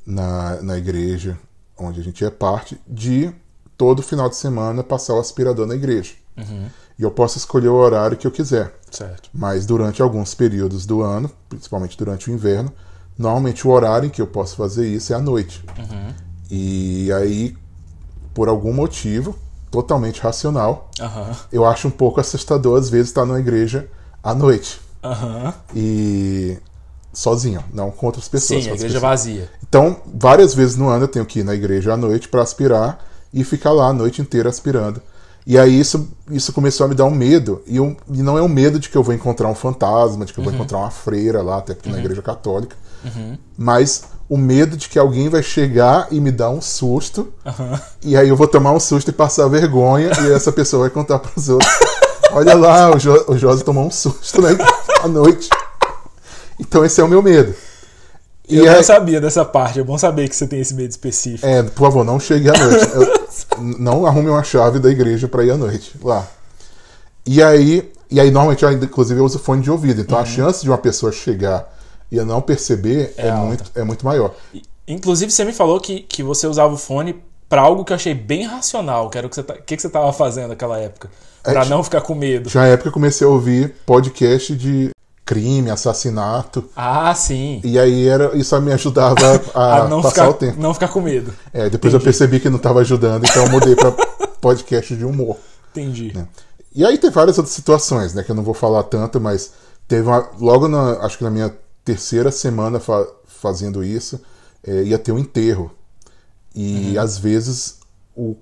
na, 0.05 0.61
na 0.61 0.77
igreja 0.77 1.37
onde 1.77 1.99
a 1.99 2.03
gente 2.03 2.25
é 2.25 2.29
parte 2.29 2.79
de 2.87 3.31
todo 3.77 4.01
final 4.01 4.27
de 4.29 4.35
semana 4.35 4.83
passar 4.83 5.13
o 5.13 5.19
aspirador 5.19 5.67
na 5.67 5.75
igreja. 5.75 6.13
Uhum. 6.35 6.67
E 6.99 7.03
eu 7.03 7.11
posso 7.11 7.37
escolher 7.37 7.67
o 7.69 7.75
horário 7.75 8.17
que 8.17 8.25
eu 8.25 8.31
quiser. 8.31 8.73
Certo. 8.89 9.29
Mas 9.33 9.65
durante 9.67 10.01
alguns 10.01 10.33
períodos 10.33 10.85
do 10.87 11.01
ano, 11.03 11.29
principalmente 11.47 11.95
durante 11.95 12.29
o 12.31 12.33
inverno, 12.33 12.73
normalmente 13.17 13.67
o 13.67 13.71
horário 13.71 14.07
em 14.07 14.09
que 14.09 14.21
eu 14.21 14.27
posso 14.27 14.55
fazer 14.55 14.87
isso 14.87 15.13
é 15.13 15.15
à 15.15 15.19
noite. 15.19 15.63
Uhum. 15.77 16.13
E 16.49 17.11
aí, 17.13 17.55
por 18.33 18.47
algum 18.47 18.73
motivo 18.73 19.35
totalmente 19.69 20.21
racional, 20.21 20.89
Aham. 20.99 21.35
eu 21.51 21.65
acho 21.65 21.87
um 21.87 21.91
pouco 21.91 22.19
assustador 22.19 22.79
às 22.79 22.89
vezes 22.89 23.09
estar 23.09 23.25
na 23.25 23.39
igreja 23.39 23.87
à 24.23 24.33
noite 24.33 24.79
Aham. 25.03 25.53
e 25.75 26.57
sozinho, 27.11 27.63
não 27.73 27.91
com 27.91 28.05
outras 28.05 28.27
pessoas. 28.27 28.63
Sim, 28.63 28.69
a 28.69 28.73
igreja 28.73 28.95
pessoas. 28.95 29.01
vazia. 29.01 29.49
Então, 29.67 29.97
várias 30.05 30.53
vezes 30.53 30.77
no 30.77 30.87
ano 30.87 31.03
eu 31.05 31.07
tenho 31.07 31.25
que 31.25 31.39
ir 31.39 31.43
na 31.43 31.53
igreja 31.55 31.93
à 31.93 31.97
noite 31.97 32.29
para 32.29 32.41
aspirar 32.41 33.03
e 33.33 33.43
ficar 33.43 33.71
lá 33.71 33.87
a 33.87 33.93
noite 33.93 34.21
inteira 34.21 34.49
aspirando. 34.49 35.01
E 35.49 35.57
aí 35.57 35.79
isso, 35.79 36.09
isso 36.29 36.51
começou 36.51 36.85
a 36.85 36.89
me 36.89 36.93
dar 36.93 37.05
um 37.05 37.09
medo. 37.11 37.61
E, 37.65 37.77
eu- 37.77 37.95
e 38.11 38.21
não 38.21 38.37
é 38.37 38.41
um 38.41 38.49
medo 38.49 38.77
de 38.79 38.89
que 38.89 38.97
eu 38.97 39.01
vou 39.01 39.15
encontrar 39.15 39.47
um 39.47 39.55
fantasma, 39.55 40.25
de 40.25 40.33
que 40.33 40.39
eu 40.39 40.43
vou 40.43 40.51
encontrar 40.57 40.79
uma 40.79 40.91
freira 40.91 41.41
lá, 41.41 41.57
até 41.59 41.73
porque 41.73 41.89
na 41.89 41.95
igreja 42.05 42.21
católica. 42.21 42.75
Mas 43.57 44.03
o 44.27 44.37
medo 44.37 44.75
de 44.75 44.89
que 44.89 44.99
alguém 44.99 45.29
vai 45.29 45.41
chegar 45.41 46.09
e 46.11 46.19
me 46.19 46.31
dar 46.31 46.49
um 46.49 46.59
susto. 46.61 47.31
E 48.03 48.17
aí 48.17 48.27
eu 48.27 48.35
vou 48.35 48.45
tomar 48.47 48.73
um 48.73 48.79
susto 48.79 49.07
e 49.09 49.13
passar 49.13 49.47
vergonha. 49.47 50.11
e 50.21 50.31
essa 50.33 50.51
pessoa 50.51 50.81
vai 50.81 50.89
contar 50.89 51.17
para 51.19 51.31
os 51.37 51.47
outros. 51.47 51.71
Olha 52.33 52.53
lá, 52.53 52.93
o, 52.93 52.99
jo, 52.99 53.13
o 53.29 53.37
Josi 53.37 53.63
tomou 53.63 53.85
um 53.85 53.91
susto 53.91 54.41
né, 54.41 54.49
à 55.01 55.07
noite. 55.07 55.47
Então 56.59 56.83
esse 56.83 56.99
é 56.99 57.03
o 57.03 57.07
meu 57.07 57.21
medo. 57.21 57.55
Eu 58.49 58.63
E 58.63 58.65
não 58.67 58.75
aí- 58.75 58.83
sabia 58.83 59.19
dessa 59.19 59.43
parte. 59.43 59.79
É 59.79 59.83
bom 59.83 59.97
saber 59.97 60.27
que 60.29 60.35
você 60.35 60.47
tem 60.47 60.59
esse 60.61 60.73
medo 60.73 60.89
específico. 60.89 61.45
É, 61.45 61.63
por 61.63 61.81
favor, 61.87 62.03
não 62.05 62.19
chegue 62.19 62.49
à 62.49 62.53
noite. 62.53 62.87
Eu- 62.95 63.27
não 63.79 64.05
arrume 64.05 64.29
uma 64.29 64.43
chave 64.43 64.79
da 64.79 64.89
igreja 64.89 65.27
pra 65.27 65.43
ir 65.43 65.51
à 65.51 65.57
noite 65.57 65.93
lá. 66.03 66.25
E 67.25 67.41
aí, 67.43 67.91
e 68.09 68.19
aí 68.19 68.31
normalmente, 68.31 68.63
eu, 68.63 68.71
inclusive, 68.71 69.19
eu 69.19 69.25
uso 69.25 69.37
fone 69.39 69.61
de 69.61 69.69
ouvido. 69.71 69.99
Então 70.01 70.17
a 70.17 70.23
chance 70.25 70.61
de 70.63 70.69
uma 70.69 70.77
pessoa 70.77 71.11
chegar 71.11 71.67
e 72.11 72.15
eu 72.17 72.25
não 72.25 72.41
perceber 72.41 73.13
é, 73.17 73.27
É 73.27 73.31
muito, 73.33 73.71
é 73.75 73.83
muito 73.83 74.05
maior. 74.05 74.33
Inclusive, 74.87 75.29
você 75.31 75.43
me 75.43 75.51
falou 75.51 75.79
que, 75.81 76.01
que 76.01 76.23
você 76.23 76.47
usava 76.47 76.73
o 76.73 76.77
fone 76.77 77.21
pra 77.49 77.61
algo 77.61 77.83
que 77.83 77.91
eu 77.91 77.95
achei 77.95 78.13
bem 78.13 78.45
racional. 78.45 79.09
Que 79.09 79.17
era 79.17 79.27
o 79.27 79.29
que 79.29 79.35
você, 79.35 79.43
tá, 79.43 79.55
o 79.55 79.61
que 79.61 79.75
que 79.75 79.81
você 79.81 79.89
tava 79.89 80.13
fazendo 80.13 80.49
naquela 80.49 80.79
época. 80.79 81.09
Pra 81.43 81.63
É, 81.63 81.65
não 81.65 81.83
ficar 81.83 82.01
com 82.01 82.15
medo. 82.15 82.49
Tinha 82.49 82.61
uma 82.63 82.67
época 82.69 82.83
que 82.83 82.87
eu 82.89 82.93
comecei 82.93 83.25
a 83.27 83.29
ouvir 83.29 83.75
podcast 83.85 84.55
de 84.55 84.89
crime, 85.27 85.69
assassinato. 85.69 86.67
Ah, 86.75 87.13
sim. 87.13 87.61
E 87.63 87.77
aí 87.77 88.07
era, 88.07 88.35
isso 88.35 88.59
me 88.61 88.71
ajudava 88.71 89.19
a, 89.53 89.81
A 89.83 89.87
não 89.87 90.01
passar 90.01 90.23
ficar, 90.23 90.29
o 90.29 90.33
tempo. 90.33 90.59
não 90.61 90.73
ficar 90.73 90.87
com 90.87 91.01
medo. 91.01 91.31
É, 91.53 91.69
depois 91.69 91.93
eu 91.93 91.99
percebi 91.99 92.39
que 92.39 92.49
não 92.49 92.57
estava 92.57 92.79
ajudando, 92.79 93.25
então 93.25 93.43
eu 93.43 93.51
mudei 93.51 93.75
para 93.75 93.91
podcast 94.41 94.95
de 94.95 95.05
humor. 95.05 95.37
Entendi. 95.71 96.13
E 96.73 96.85
aí 96.85 96.97
tem 96.97 97.11
várias 97.11 97.37
outras 97.37 97.53
situações, 97.53 98.13
né, 98.13 98.23
que 98.23 98.31
eu 98.31 98.35
não 98.35 98.43
vou 98.43 98.53
falar 98.53 98.83
tanto, 98.83 99.19
mas 99.19 99.51
teve 99.87 100.07
uma, 100.07 100.29
logo 100.39 100.67
na, 100.67 100.93
acho 101.05 101.17
que 101.17 101.23
na 101.23 101.29
minha 101.31 101.53
terceira 101.83 102.31
semana 102.31 102.79
fa- 102.79 103.07
fazendo 103.25 103.83
isso, 103.83 104.19
é, 104.65 104.83
ia 104.83 104.97
ter 104.97 105.11
um 105.11 105.19
enterro. 105.19 105.71
E 106.55 106.95
Uhum. 106.95 107.01
às 107.03 107.17
vezes 107.17 107.77
o, 108.15 108.35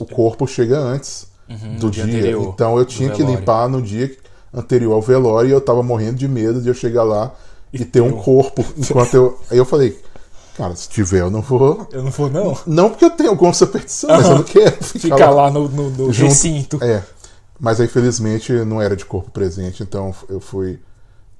o 0.00 0.04
corpo 0.06 0.46
chega 0.46 0.78
antes 0.78 1.26
do 1.48 1.86
Uhum, 1.86 1.90
dia 1.90 1.90
dia. 1.90 2.04
anterior, 2.04 2.52
então 2.54 2.76
eu 2.78 2.84
do 2.84 2.90
tinha 2.90 3.10
que 3.10 3.22
limpar 3.22 3.68
no 3.68 3.80
dia 3.80 4.14
anterior 4.52 4.92
ao 4.94 5.02
velório 5.02 5.48
e 5.50 5.52
eu 5.52 5.60
tava 5.60 5.82
morrendo 5.82 6.16
de 6.16 6.28
medo 6.28 6.60
de 6.60 6.68
eu 6.68 6.74
chegar 6.74 7.02
lá 7.04 7.32
e, 7.72 7.84
ter 7.84 8.00
um 8.00 8.10
ter 8.10 8.14
um- 8.16 8.22
corpo 8.22 8.64
enquanto 8.76 9.14
eu. 9.14 9.38
Aí 9.50 9.58
eu 9.58 9.64
falei, 9.64 9.98
cara, 10.56 10.74
se 10.74 10.88
tiver, 10.88 11.20
eu 11.20 11.30
não 11.30 11.42
vou. 11.42 11.86
Eu 11.92 12.02
não 12.02 12.10
vou, 12.10 12.30
não. 12.30 12.56
Não 12.66 12.90
porque 12.90 13.04
eu 13.04 13.10
tenho 13.10 13.30
alguma 13.30 13.52
superstição, 13.52 14.10
mas 14.10 14.26
eu 14.26 14.34
não 14.36 14.42
quero 14.42 14.76
ficar 14.84 15.16
Ficar 15.16 15.30
lá 15.30 15.50
no, 15.50 15.68
no, 15.68 15.90
no 15.90 16.12
junto. 16.12 16.28
recinto. 16.28 16.78
É. 16.82 17.02
Mas 17.60 17.80
aí, 17.80 17.88
felizmente, 17.88 18.52
não 18.64 18.80
era 18.80 18.94
de 18.94 19.04
corpo 19.04 19.30
presente, 19.30 19.82
então 19.82 20.14
eu 20.28 20.38
fui. 20.40 20.78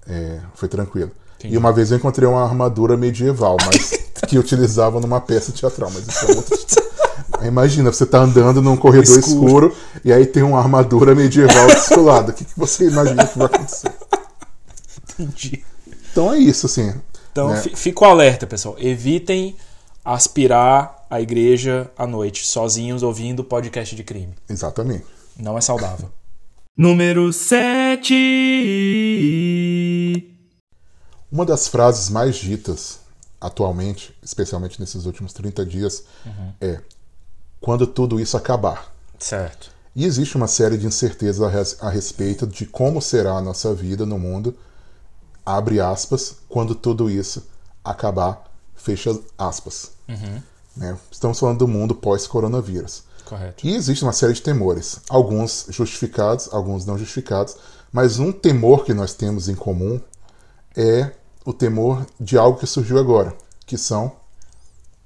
É, 0.09 0.41
foi 0.55 0.69
tranquilo. 0.69 1.11
Entendi. 1.39 1.55
E 1.55 1.59
uma 1.59 1.73
vez 1.73 1.91
eu 1.93 1.97
encontrei 1.97 2.29
uma 2.29 2.43
armadura 2.43 2.97
medieval, 2.97 3.57
mas 3.65 3.93
que 4.27 4.37
utilizavam 4.39 5.01
numa 5.01 5.21
peça 5.21 5.53
teatral, 5.53 5.91
mas 5.95 6.09
isso 6.09 6.25
é 6.25 6.35
outra 6.35 6.55
história. 6.57 6.91
Imagina, 7.47 7.93
você 7.93 8.05
tá 8.07 8.19
andando 8.19 8.61
num 8.63 8.77
corredor 8.77 9.19
Escuro. 9.19 9.69
escuro, 9.69 9.77
e 10.05 10.13
aí 10.13 10.27
tem 10.27 10.43
uma 10.43 10.59
armadura 10.59 11.15
medieval 11.15 11.67
do 11.67 11.79
seu 11.79 12.03
lado. 12.05 12.31
O 12.31 12.33
que, 12.35 12.45
que 12.45 12.59
você 12.59 12.89
imagina 12.89 13.27
que 13.27 13.39
vai 13.39 13.47
acontecer? 13.47 13.93
Entendi. 15.19 15.65
Então 16.11 16.33
é 16.33 16.39
isso, 16.39 16.67
assim. 16.67 16.93
Então, 17.33 17.49
né? 17.51 17.61
fi- 17.61 17.77
fica 17.77 18.05
o 18.05 18.09
alerta, 18.09 18.47
pessoal. 18.47 18.77
Evitem 18.79 19.57
aspirar 20.05 21.07
a 21.11 21.21
igreja 21.21 21.91
à 21.97 22.07
noite, 22.07 22.47
sozinhos, 22.47 23.03
ouvindo 23.03 23.45
podcast 23.45 23.95
de 23.95 24.03
crime. 24.05 24.35
Exatamente. 24.49 25.05
Não 25.39 25.57
é 25.57 25.61
saudável. 25.61 26.11
Número 26.77 27.33
7. 27.33 28.15
Uma 31.31 31.45
das 31.45 31.69
frases 31.69 32.09
mais 32.09 32.37
ditas 32.37 33.01
atualmente, 33.41 34.15
especialmente 34.23 34.81
nesses 34.81 35.05
últimos 35.05 35.33
30 35.33 35.65
dias, 35.67 36.05
é: 36.61 36.81
quando 37.61 37.87
tudo 37.87 38.21
isso 38.21 38.37
acabar. 38.37 38.93
Certo. 39.19 39.71
E 39.95 40.05
existe 40.05 40.37
uma 40.37 40.47
série 40.47 40.79
de 40.79 40.87
incertezas 40.87 41.43
a, 41.43 41.49
res- 41.49 41.77
a 41.81 41.91
respeito 41.91 42.47
de 42.47 42.67
como 42.67 43.03
será 43.03 43.33
a 43.33 43.41
nossa 43.41 43.75
vida 43.75 44.07
no 44.07 44.19
mundo, 44.19 44.57
abre 45.45 45.81
aspas, 45.81 46.37
quando 46.49 46.75
tudo 46.75 47.11
isso 47.11 47.43
acabar, 47.85 48.45
fecha 48.77 49.19
aspas. 49.37 49.91
Né? 50.77 50.97
Estamos 51.11 51.39
falando 51.39 51.59
do 51.59 51.69
mundo 51.69 51.95
pós-coronavírus. 51.95 53.03
Correto. 53.25 53.67
E 53.67 53.75
existe 53.75 54.05
uma 54.05 54.13
série 54.13 54.33
de 54.35 54.43
temores, 54.43 55.01
alguns 55.09 55.67
justificados, 55.71 56.49
alguns 56.53 56.87
não 56.87 56.97
justificados, 56.97 57.57
mas 57.93 58.19
um 58.19 58.31
temor 58.33 58.85
que 58.85 58.95
nós 58.95 59.15
temos 59.15 59.49
em 59.49 59.55
comum 59.55 60.01
é 60.77 61.11
o 61.45 61.53
temor 61.53 62.07
de 62.21 62.39
algo 62.39 62.59
que 62.59 62.67
surgiu 62.67 62.99
agora, 62.99 63.35
que 63.67 63.77
são 63.77 64.13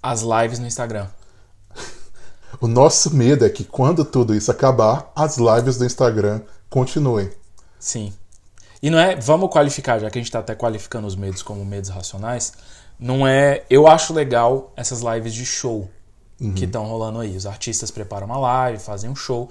As 0.02 0.21
lives 0.23 0.59
no 0.59 0.66
Instagram. 0.66 1.06
O 2.62 2.69
nosso 2.69 3.12
medo 3.12 3.45
é 3.45 3.50
que 3.50 3.64
quando 3.64 4.04
tudo 4.04 4.33
isso 4.33 4.49
acabar, 4.49 5.11
as 5.16 5.37
lives 5.37 5.78
do 5.78 5.85
Instagram 5.85 6.40
continuem. 6.71 7.28
Sim. 7.76 8.12
E 8.81 8.88
não 8.88 9.00
é. 9.00 9.16
Vamos 9.16 9.50
qualificar, 9.50 9.99
já 9.99 10.09
que 10.09 10.16
a 10.16 10.23
gente 10.23 10.31
tá 10.31 10.38
até 10.38 10.54
qualificando 10.54 11.09
os 11.09 11.16
medos 11.16 11.42
como 11.42 11.64
medos 11.64 11.90
racionais. 11.90 12.52
Não 13.00 13.26
é. 13.26 13.64
Eu 13.69 13.88
acho 13.88 14.14
legal 14.14 14.73
essas 14.76 15.00
lives 15.00 15.35
de 15.35 15.45
show 15.45 15.90
que 16.54 16.64
estão 16.64 16.87
rolando 16.87 17.19
aí. 17.19 17.37
Os 17.37 17.47
artistas 17.47 17.90
preparam 17.90 18.28
uma 18.28 18.38
live, 18.38 18.78
fazem 18.78 19.11
um 19.11 19.16
show. 19.16 19.50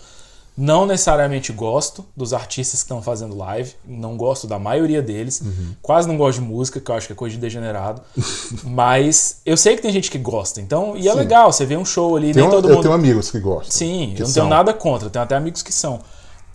Não 0.58 0.86
necessariamente 0.86 1.52
gosto 1.54 2.06
dos 2.16 2.34
artistas 2.34 2.82
que 2.82 2.86
estão 2.86 3.02
fazendo 3.02 3.36
live. 3.38 3.74
Não 3.86 4.18
gosto 4.18 4.46
da 4.48 4.60
maioria 4.60 5.02
deles. 5.02 5.42
Quase 5.82 6.08
não 6.08 6.18
gosto 6.18 6.40
de 6.42 6.46
música, 6.48 6.80
que 6.80 6.92
eu 6.92 6.96
acho 6.96 7.08
que 7.08 7.14
é 7.14 7.16
coisa 7.16 7.34
de 7.36 7.42
degenerado. 7.42 8.02
Mas 8.64 9.42
eu 9.46 9.56
sei 9.56 9.76
que 9.76 9.82
tem 9.82 9.92
gente 9.92 10.12
que 10.12 10.18
gosta. 10.18 10.60
Então, 10.62 10.96
e 10.98 11.08
é 11.08 11.12
Sim. 11.12 11.18
legal, 11.18 11.52
você 11.52 11.66
vê 11.66 11.78
um 11.78 11.86
show 11.86 12.16
ali, 12.18 12.34
Tem 12.34 12.42
nem 12.44 12.48
um- 12.48 12.52
todo 12.52 12.68
eu 12.68 12.74
mundo. 12.76 12.82
tenho 12.84 12.94
amigos 12.94 13.32
que 13.32 13.40
gostam. 13.40 13.72
Sim, 13.72 14.12
que 14.16 14.22
eu 14.22 14.26
não 14.28 14.34
são. 14.34 14.44
tenho 14.44 14.50
nada 14.56 14.74
contra, 14.74 15.10
tenho 15.10 15.24
até 15.24 15.36
amigos 15.36 15.64
que 15.64 15.72
são. 15.74 16.00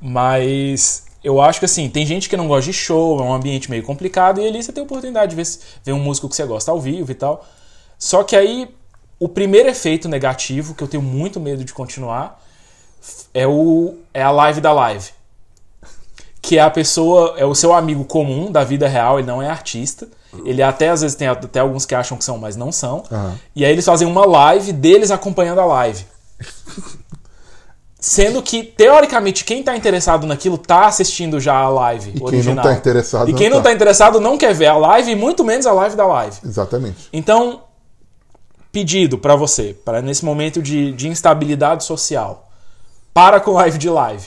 Mas 0.00 1.04
eu 1.24 1.40
acho 1.40 1.58
que 1.58 1.64
assim, 1.64 1.88
tem 1.88 2.06
gente 2.06 2.28
que 2.28 2.36
não 2.36 2.46
gosta 2.48 2.70
de 2.70 2.72
show, 2.76 3.18
é 3.18 3.22
um 3.22 3.32
ambiente 3.32 3.70
meio 3.70 3.82
complicado, 3.82 4.40
e 4.40 4.46
ali 4.46 4.62
você 4.62 4.72
tem 4.72 4.82
a 4.82 4.84
oportunidade 4.84 5.30
de 5.30 5.36
ver, 5.36 5.48
ver 5.84 5.92
um 5.92 5.98
músico 6.00 6.28
que 6.28 6.36
você 6.36 6.44
gosta 6.44 6.70
ao 6.70 6.80
vivo 6.80 7.10
e 7.10 7.14
tal. 7.14 7.44
Só 7.98 8.22
que 8.22 8.36
aí, 8.36 8.68
o 9.18 9.28
primeiro 9.28 9.68
efeito 9.68 10.08
negativo, 10.08 10.74
que 10.74 10.82
eu 10.84 10.88
tenho 10.88 11.02
muito 11.02 11.40
medo 11.40 11.64
de 11.64 11.72
continuar, 11.72 12.42
é, 13.32 13.46
o, 13.46 13.94
é 14.12 14.22
a 14.22 14.30
live 14.30 14.60
da 14.60 14.72
live. 14.72 15.10
Que 16.40 16.58
é 16.58 16.62
a 16.62 16.70
pessoa, 16.70 17.34
é 17.36 17.44
o 17.44 17.54
seu 17.54 17.72
amigo 17.74 18.04
comum 18.04 18.52
da 18.52 18.62
vida 18.62 18.86
real, 18.86 19.18
ele 19.18 19.26
não 19.26 19.42
é 19.42 19.48
artista. 19.48 20.06
Ele 20.44 20.62
até 20.62 20.90
às 20.90 21.00
vezes 21.00 21.16
tem 21.16 21.26
até 21.28 21.60
alguns 21.60 21.86
que 21.86 21.94
acham 21.94 22.16
que 22.16 22.24
são, 22.24 22.38
mas 22.38 22.56
não 22.56 22.70
são. 22.70 23.04
Aham. 23.10 23.38
E 23.54 23.64
aí 23.64 23.72
eles 23.72 23.84
fazem 23.84 24.06
uma 24.06 24.24
live 24.26 24.72
deles 24.72 25.10
acompanhando 25.10 25.60
a 25.60 25.64
live. 25.64 26.04
Sendo 27.98 28.40
que, 28.42 28.62
teoricamente, 28.62 29.44
quem 29.44 29.62
tá 29.62 29.74
interessado 29.76 30.26
naquilo 30.26 30.56
tá 30.56 30.86
assistindo 30.86 31.40
já 31.40 31.56
a 31.56 31.68
live 31.68 32.10
E 32.10 32.12
quem 32.12 32.26
original. 32.26 32.56
não 32.56 32.62
tá 32.62 32.72
interessado 32.74 33.30
E 33.30 33.34
quem 33.34 33.48
não 33.50 33.56
tá. 33.56 33.64
tá 33.64 33.72
interessado 33.72 34.20
não 34.20 34.38
quer 34.38 34.54
ver 34.54 34.66
a 34.66 34.76
live, 34.76 35.10
e 35.10 35.16
muito 35.16 35.42
menos 35.42 35.66
a 35.66 35.72
live 35.72 35.96
da 35.96 36.06
live. 36.06 36.36
Exatamente. 36.44 37.08
Então, 37.12 37.62
pedido 38.70 39.18
pra 39.18 39.34
você, 39.34 39.74
para 39.84 40.00
nesse 40.02 40.24
momento 40.24 40.62
de, 40.62 40.92
de 40.92 41.08
instabilidade 41.08 41.82
social, 41.82 42.45
para 43.16 43.40
com 43.40 43.52
live 43.52 43.78
de 43.78 43.88
live. 43.88 44.26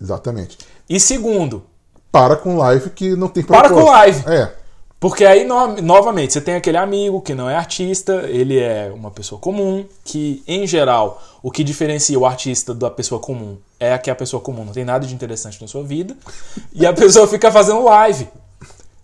Exatamente. 0.00 0.56
E 0.88 0.98
segundo, 0.98 1.62
Para 2.10 2.36
com 2.36 2.56
live 2.56 2.88
que 2.88 3.14
não 3.14 3.28
tem 3.28 3.44
Para 3.44 3.68
propósito. 3.68 3.84
com 3.84 3.90
live. 3.92 4.24
É. 4.26 4.52
Porque 4.98 5.26
aí, 5.26 5.44
no- 5.44 5.76
novamente, 5.82 6.32
você 6.32 6.40
tem 6.40 6.54
aquele 6.54 6.78
amigo 6.78 7.20
que 7.20 7.34
não 7.34 7.48
é 7.50 7.54
artista, 7.54 8.14
ele 8.28 8.58
é 8.58 8.90
uma 8.94 9.10
pessoa 9.10 9.38
comum, 9.38 9.84
que, 10.02 10.42
em 10.48 10.66
geral, 10.66 11.22
o 11.42 11.50
que 11.50 11.62
diferencia 11.62 12.18
o 12.18 12.24
artista 12.24 12.74
da 12.74 12.90
pessoa 12.90 13.20
comum 13.20 13.58
é 13.78 13.96
que 13.98 14.10
a 14.10 14.14
pessoa 14.14 14.40
comum 14.42 14.64
não 14.64 14.72
tem 14.72 14.84
nada 14.86 15.06
de 15.06 15.14
interessante 15.14 15.60
na 15.60 15.68
sua 15.68 15.82
vida, 15.84 16.16
e 16.72 16.86
a 16.86 16.92
pessoa 16.94 17.28
fica 17.28 17.52
fazendo 17.52 17.84
live. 17.84 18.26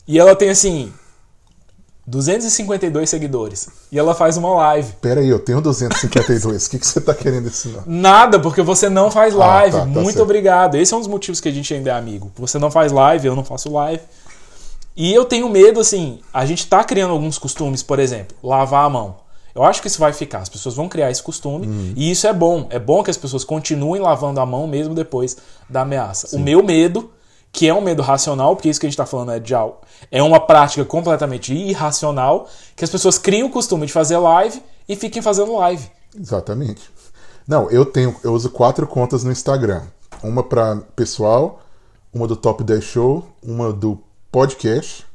E 0.09 0.19
ela 0.19 0.35
tem, 0.35 0.49
assim, 0.49 0.91
252 2.07 3.11
seguidores. 3.11 3.69
E 3.91 3.99
ela 3.99 4.15
faz 4.15 4.37
uma 4.37 4.51
live. 4.55 4.93
Pera 5.01 5.21
aí, 5.21 5.29
eu 5.29 5.39
tenho 5.39 5.61
252. 5.61 6.67
O 6.67 6.71
que, 6.71 6.79
que 6.79 6.87
você 6.87 7.01
tá 7.01 7.13
querendo 7.15 7.49
ensinar? 7.49 7.83
Nada, 7.87 8.39
porque 8.39 8.63
você 8.63 8.89
não 8.89 9.11
faz 9.11 9.35
live. 9.35 9.73
tá, 9.73 9.81
tá 9.81 9.87
Muito 9.87 10.07
certo. 10.13 10.23
obrigado. 10.23 10.77
Esse 10.77 10.95
é 10.95 10.97
um 10.97 11.01
dos 11.01 11.09
motivos 11.09 11.41
que 11.41 11.49
a 11.49 11.53
gente 11.53 11.73
ainda 11.75 11.91
é 11.91 11.95
amigo. 11.95 12.31
Você 12.37 12.59
não 12.59 12.71
faz 12.71 12.93
live, 12.93 13.27
eu 13.27 13.35
não 13.37 13.45
faço 13.45 13.73
live. 13.73 14.03
E 14.97 15.13
eu 15.13 15.25
tenho 15.25 15.49
medo, 15.49 15.81
assim, 15.81 16.21
a 16.33 16.47
gente 16.47 16.67
tá 16.67 16.83
criando 16.83 17.11
alguns 17.11 17.37
costumes, 17.39 17.83
por 17.83 17.99
exemplo, 17.99 18.37
lavar 18.43 18.87
a 18.87 18.89
mão. 18.91 19.17
Eu 19.55 19.63
acho 19.65 19.81
que 19.81 19.89
isso 19.89 19.99
vai 19.99 20.13
ficar, 20.13 20.39
as 20.41 20.49
pessoas 20.49 20.75
vão 20.75 20.87
criar 20.89 21.11
esse 21.11 21.23
costume, 21.23 21.67
Uhum. 21.67 21.93
e 21.97 22.11
isso 22.11 22.27
é 22.27 22.33
bom. 22.33 22.67
É 22.71 22.79
bom 22.79 23.03
que 23.03 23.11
as 23.11 23.17
pessoas 23.17 23.43
continuem 23.43 24.01
lavando 24.01 24.39
a 24.41 24.47
mão 24.47 24.67
mesmo 24.67 24.95
depois 24.95 25.37
da 25.69 25.81
ameaça. 25.83 26.35
O 26.37 26.39
meu 26.39 26.63
medo, 26.63 27.11
que 27.57 27.67
é 27.67 27.73
um 27.75 27.81
medo 27.81 28.03
racional, 28.03 28.55
porque 28.55 28.69
isso 28.69 28.79
que 28.79 28.85
a 28.87 28.89
gente 28.91 28.99
tá 28.99 29.07
falando 29.07 29.33
é 29.33 29.41
de 29.41 29.55
algo, 29.55 29.79
é 30.11 30.23
uma 30.23 30.39
prática 30.39 30.85
completamente 30.85 31.55
irracional, 31.55 32.47
que 32.77 32.85
as 32.85 32.91
pessoas 32.91 33.17
criam 33.19 33.49
o 33.49 33.51
costume 33.51 33.87
de 33.87 33.93
fazer 33.95 34.19
live 34.19 34.63
e 34.87 34.95
fiquem 34.95 35.23
fazendo 35.23 35.57
live. 35.57 35.91
Exatamente. 36.15 36.83
Não, 37.49 37.71
eu 37.71 37.87
tenho, 37.87 38.15
eu 38.23 38.35
uso 38.35 38.51
quatro 38.51 38.87
contas 38.87 39.25
no 39.25 39.33
Instagram. 39.33 39.83
Uma 40.23 40.43
para 40.43 40.77
pessoal, 40.95 41.63
uma 42.13 42.27
do 42.27 42.37
Top 42.37 42.63
10 42.63 42.85
Show, 42.85 43.27
uma 43.43 43.73
do 43.73 43.99
podcast, 44.31 45.07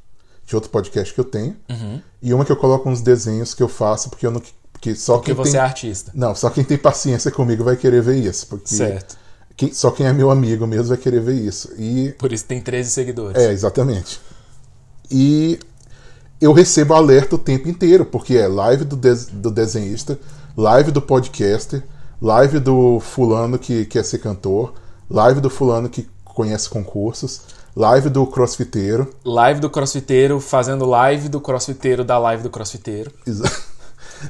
de 0.46 0.56
outro 0.56 0.72
podcast 0.72 1.14
que 1.14 1.20
eu 1.20 1.26
tenho, 1.26 1.56
Uhum. 1.70 2.02
e 2.22 2.34
uma 2.34 2.44
que 2.44 2.52
eu 2.52 2.58
coloco 2.58 2.90
uns 2.90 3.02
desenhos 3.02 3.54
que 3.54 3.62
eu 3.62 3.68
faço 3.70 4.10
porque 4.10 4.26
eu 4.26 4.32
não 4.32 4.42
porque 4.72 4.96
só 4.96 5.18
Porque 5.18 5.28
quem 5.28 5.36
você 5.36 5.52
tem, 5.52 5.60
é 5.60 5.64
artista. 5.64 6.12
Não, 6.16 6.34
só 6.34 6.50
quem 6.50 6.64
tem 6.64 6.76
paciência 6.76 7.30
comigo 7.30 7.64
vai 7.64 7.76
querer 7.76 8.02
ver 8.02 8.16
isso, 8.16 8.48
porque 8.48 8.74
Certo. 8.74 9.16
Quem- 9.62 9.74
só 9.74 9.92
quem 9.92 10.08
é 10.08 10.14
meu 10.14 10.32
amigo 10.32 10.66
mesmo 10.66 10.88
vai 10.88 10.98
querer 10.98 11.22
ver 11.22 11.36
isso. 11.36 11.72
E 11.78 12.12
Por 12.18 12.34
isso 12.34 12.46
tem 12.46 12.60
13 12.60 12.90
seguidores. 12.90 13.40
é, 13.40 13.52
exatamente. 13.52 14.20
E 15.10 15.60
eu 16.40 16.52
recebo 16.54 16.94
alerta 16.96 17.36
o 17.36 17.40
tempo 17.40 17.70
inteiro, 17.70 18.04
porque 18.06 18.36
é 18.36 18.48
live 18.48 18.84
do, 18.86 18.96
do 18.96 19.52
desenhista, 19.52 20.20
live 20.58 20.92
do 20.92 21.02
podcaster, 21.02 21.84
live 22.22 22.60
do 22.60 23.00
fulano 23.00 23.60
que 23.60 23.86
quer 23.86 24.04
ser 24.04 24.18
cantor, 24.20 24.74
live 25.10 25.40
do 25.40 25.50
fulano 25.50 25.90
que 25.90 26.08
conhece 26.26 26.68
concursos, 26.70 27.42
live 27.76 28.10
do 28.10 28.26
crossfiteiro. 28.26 29.14
Live 29.24 29.60
do 29.60 29.70
crossfiteiro 29.70 30.40
fazendo 30.40 30.86
live 30.86 31.30
do 31.30 31.40
crossfiteiro 31.40 32.04
da 32.04 32.18
live 32.18 32.42
do 32.44 32.50
crossfiteiro. 32.50 33.12
Exa- 33.28 33.52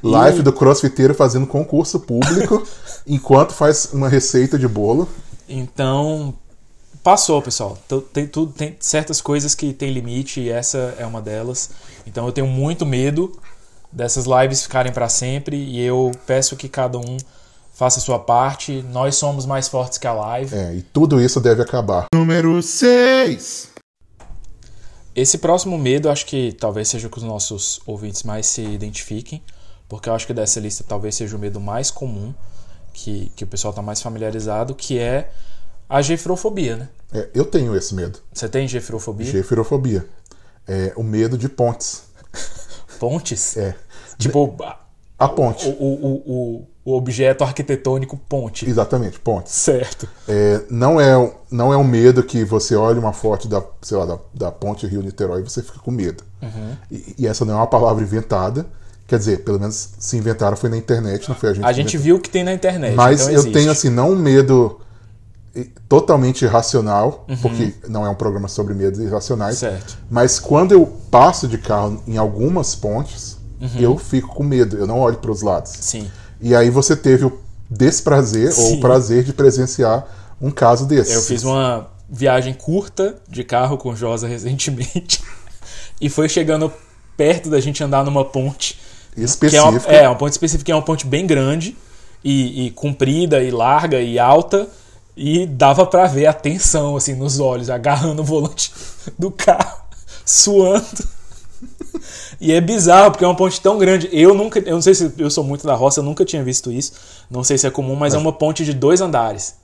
Live 0.03 0.41
do 0.41 0.53
crossfiteiro 0.53 1.13
fazendo 1.13 1.47
concurso 1.47 1.99
público 1.99 2.65
enquanto 3.05 3.53
faz 3.53 3.89
uma 3.93 4.07
receita 4.09 4.57
de 4.57 4.67
bolo. 4.67 5.07
Então, 5.47 6.33
passou, 7.03 7.41
pessoal. 7.41 7.77
Então, 7.85 8.01
Tem, 8.01 8.27
tudo, 8.27 8.51
tem 8.53 8.75
certas 8.79 9.21
coisas 9.21 9.55
que 9.55 9.73
tem 9.73 9.91
limite 9.91 10.39
e 10.39 10.49
essa 10.49 10.95
é 10.97 11.05
uma 11.05 11.21
delas. 11.21 11.71
Então 12.05 12.25
eu 12.25 12.31
tenho 12.31 12.47
muito 12.47 12.85
medo 12.85 13.37
dessas 13.91 14.25
lives 14.25 14.63
ficarem 14.63 14.91
para 14.91 15.09
sempre 15.09 15.57
e 15.57 15.81
eu 15.81 16.11
peço 16.25 16.55
que 16.55 16.69
cada 16.69 16.97
um 16.97 17.17
faça 17.73 17.99
a 17.99 18.01
sua 18.01 18.19
parte. 18.19 18.83
Nós 18.91 19.15
somos 19.15 19.45
mais 19.45 19.67
fortes 19.67 19.97
que 19.97 20.07
a 20.07 20.13
live. 20.13 20.55
É, 20.55 20.75
e 20.75 20.81
tudo 20.81 21.21
isso 21.21 21.39
deve 21.39 21.61
acabar. 21.61 22.05
Número 22.13 22.61
6. 22.61 23.69
Esse 25.13 25.37
próximo 25.39 25.77
medo, 25.77 26.09
acho 26.09 26.25
que 26.25 26.53
talvez 26.53 26.87
seja 26.87 27.07
o 27.07 27.09
que 27.09 27.17
os 27.17 27.23
nossos 27.23 27.81
ouvintes 27.85 28.23
mais 28.23 28.45
se 28.45 28.61
identifiquem, 28.61 29.41
porque 29.91 30.07
eu 30.07 30.13
acho 30.13 30.25
que 30.25 30.33
dessa 30.33 30.57
lista 30.57 30.85
talvez 30.87 31.15
seja 31.15 31.35
o 31.35 31.39
medo 31.39 31.59
mais 31.59 31.91
comum, 31.91 32.33
que, 32.93 33.29
que 33.35 33.43
o 33.43 33.47
pessoal 33.47 33.71
está 33.71 33.81
mais 33.81 34.01
familiarizado, 34.01 34.73
que 34.73 34.97
é 34.97 35.29
a 35.89 36.01
gefrofobia, 36.01 36.77
né? 36.77 36.89
É, 37.13 37.27
eu 37.33 37.43
tenho 37.43 37.75
esse 37.75 37.93
medo. 37.93 38.19
Você 38.33 38.47
tem 38.47 38.65
gefrofobia? 38.69 39.25
Gefirofobia. 39.29 40.05
É 40.65 40.93
o 40.95 41.03
medo 41.03 41.37
de 41.37 41.49
pontes. 41.49 42.03
Pontes? 42.99 43.57
É. 43.57 43.75
Tipo, 44.17 44.55
A 45.19 45.27
ponte. 45.27 45.67
o, 45.67 45.71
o, 45.71 46.23
o, 46.25 46.67
o 46.85 46.93
objeto 46.95 47.43
arquitetônico 47.43 48.15
ponte. 48.29 48.69
Exatamente, 48.69 49.19
pontes. 49.19 49.51
Certo. 49.51 50.07
É, 50.25 50.61
não, 50.69 51.01
é, 51.01 51.17
um- 51.17 51.33
não 51.51 51.73
é 51.73 51.77
um 51.77 51.83
medo 51.83 52.23
que 52.23 52.45
você 52.45 52.75
olha 52.77 52.97
uma 52.97 53.11
foto 53.11 53.49
da, 53.49 53.61
sei 53.81 53.97
lá, 53.97 54.05
da, 54.05 54.19
da 54.33 54.51
ponte 54.53 54.87
Rio-Niterói 54.87 55.41
e 55.41 55.43
você 55.43 55.61
fica 55.61 55.79
com 55.79 55.91
medo. 55.91 56.23
Uhum. 56.41 56.77
E, 56.89 57.15
e 57.19 57.27
essa 57.27 57.43
não 57.43 57.55
é 57.55 57.57
uma 57.57 57.67
palavra 57.67 58.01
inventada. 58.03 58.65
Quer 59.11 59.19
dizer, 59.19 59.43
pelo 59.43 59.59
menos 59.59 59.89
se 59.99 60.15
inventaram 60.15 60.55
foi 60.55 60.69
na 60.69 60.77
internet, 60.77 61.27
não 61.27 61.35
foi 61.35 61.49
a 61.49 61.53
gente 61.53 61.65
A 61.65 61.73
gente 61.73 61.97
viu 61.97 62.17
que 62.17 62.29
tem 62.29 62.45
na 62.45 62.53
internet. 62.53 62.95
Mas 62.95 63.27
então 63.27 63.33
eu 63.33 63.51
tenho, 63.51 63.69
assim, 63.69 63.89
não 63.89 64.11
um 64.11 64.15
medo 64.15 64.79
totalmente 65.89 66.45
irracional, 66.45 67.25
Uhum. 67.27 67.35
porque 67.35 67.73
não 67.89 68.05
é 68.05 68.09
um 68.09 68.15
programa 68.15 68.47
sobre 68.47 68.73
medos 68.73 69.01
irracionais. 69.01 69.57
Certo. 69.57 69.97
Mas 70.09 70.39
quando 70.39 70.71
eu 70.71 70.85
passo 71.11 71.45
de 71.45 71.57
carro 71.57 72.01
em 72.07 72.15
algumas 72.15 72.73
pontes, 72.73 73.35
Uhum. 73.59 73.81
eu 73.81 73.97
fico 73.97 74.33
com 74.33 74.45
medo, 74.45 74.77
eu 74.77 74.87
não 74.87 74.97
olho 74.97 75.17
para 75.17 75.29
os 75.29 75.41
lados. 75.41 75.73
Sim. 75.81 76.09
E 76.39 76.55
aí 76.55 76.69
você 76.69 76.95
teve 76.95 77.25
o 77.25 77.37
desprazer 77.69 78.47
ou 78.47 78.69
Sim. 78.69 78.77
o 78.77 78.79
prazer 78.79 79.25
de 79.25 79.33
presenciar 79.33 80.07
um 80.39 80.51
caso 80.51 80.85
desse. 80.85 81.11
Eu 81.11 81.21
fiz 81.21 81.43
uma 81.43 81.89
viagem 82.09 82.53
curta 82.53 83.17
de 83.27 83.43
carro 83.43 83.77
com 83.77 83.89
o 83.89 83.95
Josa 83.95 84.25
recentemente. 84.25 85.21
e 85.99 86.07
foi 86.09 86.29
chegando 86.29 86.71
perto 87.17 87.49
da 87.49 87.59
gente 87.59 87.83
andar 87.83 88.05
numa 88.05 88.23
ponte. 88.23 88.79
Que 89.49 89.55
é, 89.55 89.61
uma, 89.61 89.77
é, 89.87 90.07
uma 90.07 90.15
ponte 90.15 90.31
específica, 90.31 90.65
que 90.65 90.71
é 90.71 90.75
uma 90.75 90.81
ponte 90.81 91.05
bem 91.05 91.27
grande 91.27 91.77
e, 92.23 92.67
e 92.67 92.71
comprida 92.71 93.41
e 93.41 93.51
larga 93.51 93.99
e 93.99 94.17
alta. 94.17 94.67
E 95.15 95.45
dava 95.45 95.85
pra 95.85 96.07
ver 96.07 96.25
a 96.25 96.33
tensão 96.33 96.95
assim 96.95 97.13
nos 97.13 97.39
olhos, 97.39 97.69
agarrando 97.69 98.21
o 98.21 98.25
volante 98.25 98.71
do 99.19 99.29
carro, 99.29 99.81
suando. 100.25 101.05
E 102.39 102.51
é 102.51 102.61
bizarro, 102.61 103.11
porque 103.11 103.23
é 103.23 103.27
uma 103.27 103.35
ponte 103.35 103.59
tão 103.61 103.77
grande. 103.77 104.09
Eu 104.11 104.33
nunca. 104.33 104.59
Eu 104.59 104.73
não 104.75 104.81
sei 104.81 104.95
se 104.95 105.11
eu 105.17 105.29
sou 105.29 105.43
muito 105.43 105.67
da 105.67 105.75
roça, 105.75 105.99
eu 105.99 106.03
nunca 106.03 106.25
tinha 106.25 106.43
visto 106.43 106.71
isso. 106.71 106.93
Não 107.29 107.43
sei 107.43 107.57
se 107.57 107.67
é 107.67 107.69
comum, 107.69 107.95
mas, 107.95 108.13
é 108.13 108.17
uma 108.17 108.33
ponte 108.33 108.65
de 108.65 108.73
dois 108.73 109.01
andares. 109.01 109.55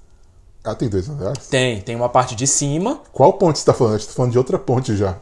Ah, 0.63 0.75
tem 0.75 0.89
dois 0.89 1.09
andares? 1.09 1.47
Tem, 1.47 1.81
tem 1.81 1.95
uma 1.95 2.09
parte 2.09 2.35
de 2.35 2.45
cima. 2.45 2.99
Qual 3.13 3.33
ponte 3.33 3.57
você 3.57 3.61
está 3.61 3.73
falando? 3.73 3.93
Eu 3.93 3.99
estou 3.99 4.15
falando 4.15 4.31
de 4.33 4.37
outra 4.37 4.59
ponte 4.59 4.95
já. 4.97 5.17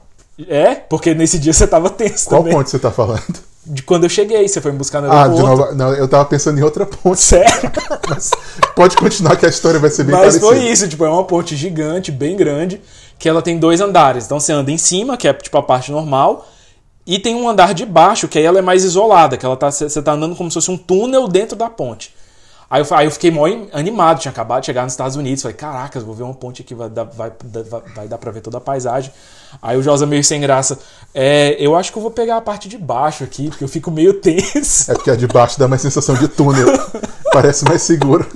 É, 0.48 0.76
porque 0.76 1.14
nesse 1.14 1.40
dia 1.40 1.54
você 1.54 1.68
tava 1.68 1.90
tenso 1.90 2.28
Qual 2.28 2.42
também. 2.42 2.58
ponte 2.58 2.70
você 2.70 2.76
está 2.78 2.92
falando? 2.92 3.22
De 3.66 3.82
quando 3.82 4.04
eu 4.04 4.10
cheguei, 4.10 4.48
você 4.48 4.62
foi 4.62 4.72
me 4.72 4.78
buscar 4.78 5.02
no 5.02 5.12
Ah, 5.12 5.28
de 5.28 5.34
aeroporto. 5.34 5.58
Nova... 5.58 5.74
Não, 5.74 5.94
eu 5.94 6.08
tava 6.08 6.26
pensando 6.26 6.60
em 6.60 6.64
outra 6.64 6.86
ponte. 6.86 7.20
Sério? 7.20 7.72
Mas 8.08 8.32
pode 8.76 8.96
continuar 8.96 9.36
que 9.36 9.46
a 9.46 9.50
história 9.50 9.80
vai 9.80 9.90
ser 9.90 10.04
bem 10.04 10.14
Mas 10.14 10.38
parecida. 10.38 10.46
foi 10.46 10.60
isso, 10.60 10.88
tipo, 10.88 11.04
é 11.04 11.10
uma 11.10 11.24
ponte 11.24 11.56
gigante, 11.56 12.12
bem 12.12 12.36
grande, 12.38 12.80
que 13.18 13.28
ela 13.28 13.42
tem 13.42 13.58
dois 13.58 13.82
andares. 13.82 14.26
Então 14.26 14.40
você 14.40 14.54
anda 14.54 14.72
em 14.72 14.78
cima, 14.78 15.18
que 15.18 15.28
é 15.28 15.34
tipo 15.34 15.58
a 15.58 15.64
parte 15.64 15.92
normal, 15.92 16.48
e 17.06 17.20
tem 17.20 17.36
um 17.36 17.50
andar 17.50 17.74
de 17.74 17.86
baixo, 17.86 18.28
que 18.28 18.38
aí 18.38 18.46
ela 18.46 18.60
é 18.60 18.62
mais 18.62 18.84
isolada, 18.84 19.38
que 19.38 19.46
ela 19.46 19.58
tá, 19.58 19.70
você 19.70 20.02
tá 20.02 20.14
andando 20.14 20.36
como 20.36 20.50
se 20.50 20.56
fosse 20.56 20.72
um 20.72 20.78
túnel 20.78 21.28
dentro 21.28 21.56
da 21.56 21.70
ponte. 21.70 22.15
Aí 22.70 22.82
eu, 22.82 22.98
aí 22.98 23.06
eu 23.06 23.12
fiquei 23.12 23.32
mó 23.32 23.46
animado, 23.72 24.20
tinha 24.20 24.32
acabado 24.32 24.62
de 24.62 24.68
chegar 24.68 24.84
nos 24.84 24.94
Estados 24.94 25.16
Unidos. 25.16 25.42
Falei, 25.42 25.56
caracas, 25.56 26.04
vou 26.04 26.16
ver 26.16 26.24
uma 26.24 26.34
ponte 26.34 26.62
aqui, 26.62 26.74
vai 26.74 26.90
dar, 26.90 27.04
vai, 27.04 27.32
vai, 27.44 27.82
vai 27.96 28.08
dar 28.08 28.18
pra 28.18 28.32
ver 28.32 28.42
toda 28.42 28.58
a 28.58 28.62
paisagem. 28.62 29.12
Aí 29.62 29.78
o 29.78 29.84
Josa 29.84 30.06
meio 30.06 30.24
sem 30.24 30.42
graça, 30.42 30.78
é, 31.14 31.56
eu 31.60 31.76
acho 31.76 31.92
que 31.92 31.98
eu 31.98 32.02
vou 32.02 32.12
pegar 32.12 32.38
a 32.38 32.42
parte 32.42 32.68
de 32.68 32.78
baixo 32.78 33.24
aqui, 33.24 33.50
porque 33.50 33.64
eu 33.64 33.68
fico 33.68 33.92
meio 33.92 34.14
tenso. 34.20 34.92
É 34.92 34.96
porque 34.96 35.12
a 35.12 35.16
de 35.16 35.28
baixo 35.28 35.60
dá 35.60 35.68
mais 35.68 35.82
sensação 35.82 36.16
de 36.16 36.28
túnel. 36.28 36.68
Parece 37.32 37.66
mais 37.66 37.82
seguro. 37.82 38.28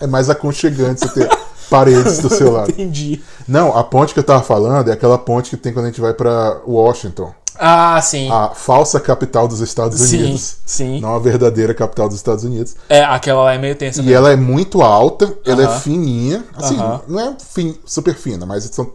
É 0.00 0.06
mais 0.06 0.28
aconchegante 0.28 1.00
você 1.00 1.20
ter 1.20 1.38
paredes 1.68 2.18
do 2.18 2.28
seu 2.28 2.52
lado. 2.52 2.70
Entendi. 2.72 3.22
Não, 3.46 3.76
a 3.76 3.84
ponte 3.84 4.12
que 4.12 4.20
eu 4.20 4.24
tava 4.24 4.42
falando 4.42 4.88
é 4.90 4.92
aquela 4.92 5.18
ponte 5.18 5.50
que 5.50 5.56
tem 5.56 5.72
quando 5.72 5.86
a 5.86 5.88
gente 5.88 6.00
vai 6.00 6.14
pra 6.14 6.60
Washington. 6.66 7.32
Ah, 7.58 8.00
sim. 8.00 8.30
A 8.30 8.50
falsa 8.50 9.00
capital 9.00 9.48
dos 9.48 9.60
Estados 9.60 9.98
Sim, 10.00 10.22
Unidos. 10.24 10.56
sim. 10.64 11.00
Não 11.00 11.14
a 11.14 11.18
verdadeira 11.18 11.74
capital 11.74 12.06
dos 12.08 12.16
Estados 12.16 12.44
Unidos. 12.44 12.76
É, 12.88 13.02
aquela 13.04 13.42
lá 13.44 13.54
é 13.54 13.58
meio 13.58 13.74
tensa. 13.74 14.00
E 14.00 14.04
mesmo. 14.04 14.16
ela 14.16 14.30
é 14.32 14.36
muito 14.36 14.80
alta, 14.82 15.36
ela 15.44 15.64
Aham. 15.64 15.74
é 15.76 15.80
fininha. 15.80 16.44
Assim, 16.54 16.76
Aham. 16.78 17.00
não 17.08 17.20
é 17.20 17.36
fin- 17.40 17.76
super 17.84 18.14
fina, 18.14 18.46
mas 18.46 18.64
são- 18.64 18.90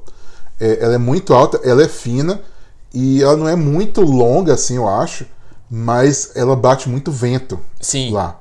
é, 0.59 0.83
ela 0.83 0.93
é 0.95 0.97
muito 0.97 1.33
alta, 1.33 1.59
ela 1.63 1.83
é 1.83 1.87
fina 1.87 2.39
e 2.93 3.21
ela 3.21 3.35
não 3.35 3.47
é 3.47 3.55
muito 3.55 4.01
longa, 4.01 4.53
assim, 4.53 4.75
eu 4.77 4.87
acho, 4.87 5.25
mas 5.69 6.31
ela 6.35 6.55
bate 6.55 6.87
muito 6.87 7.11
vento 7.11 7.59
Sim. 7.81 8.11
lá. 8.11 8.39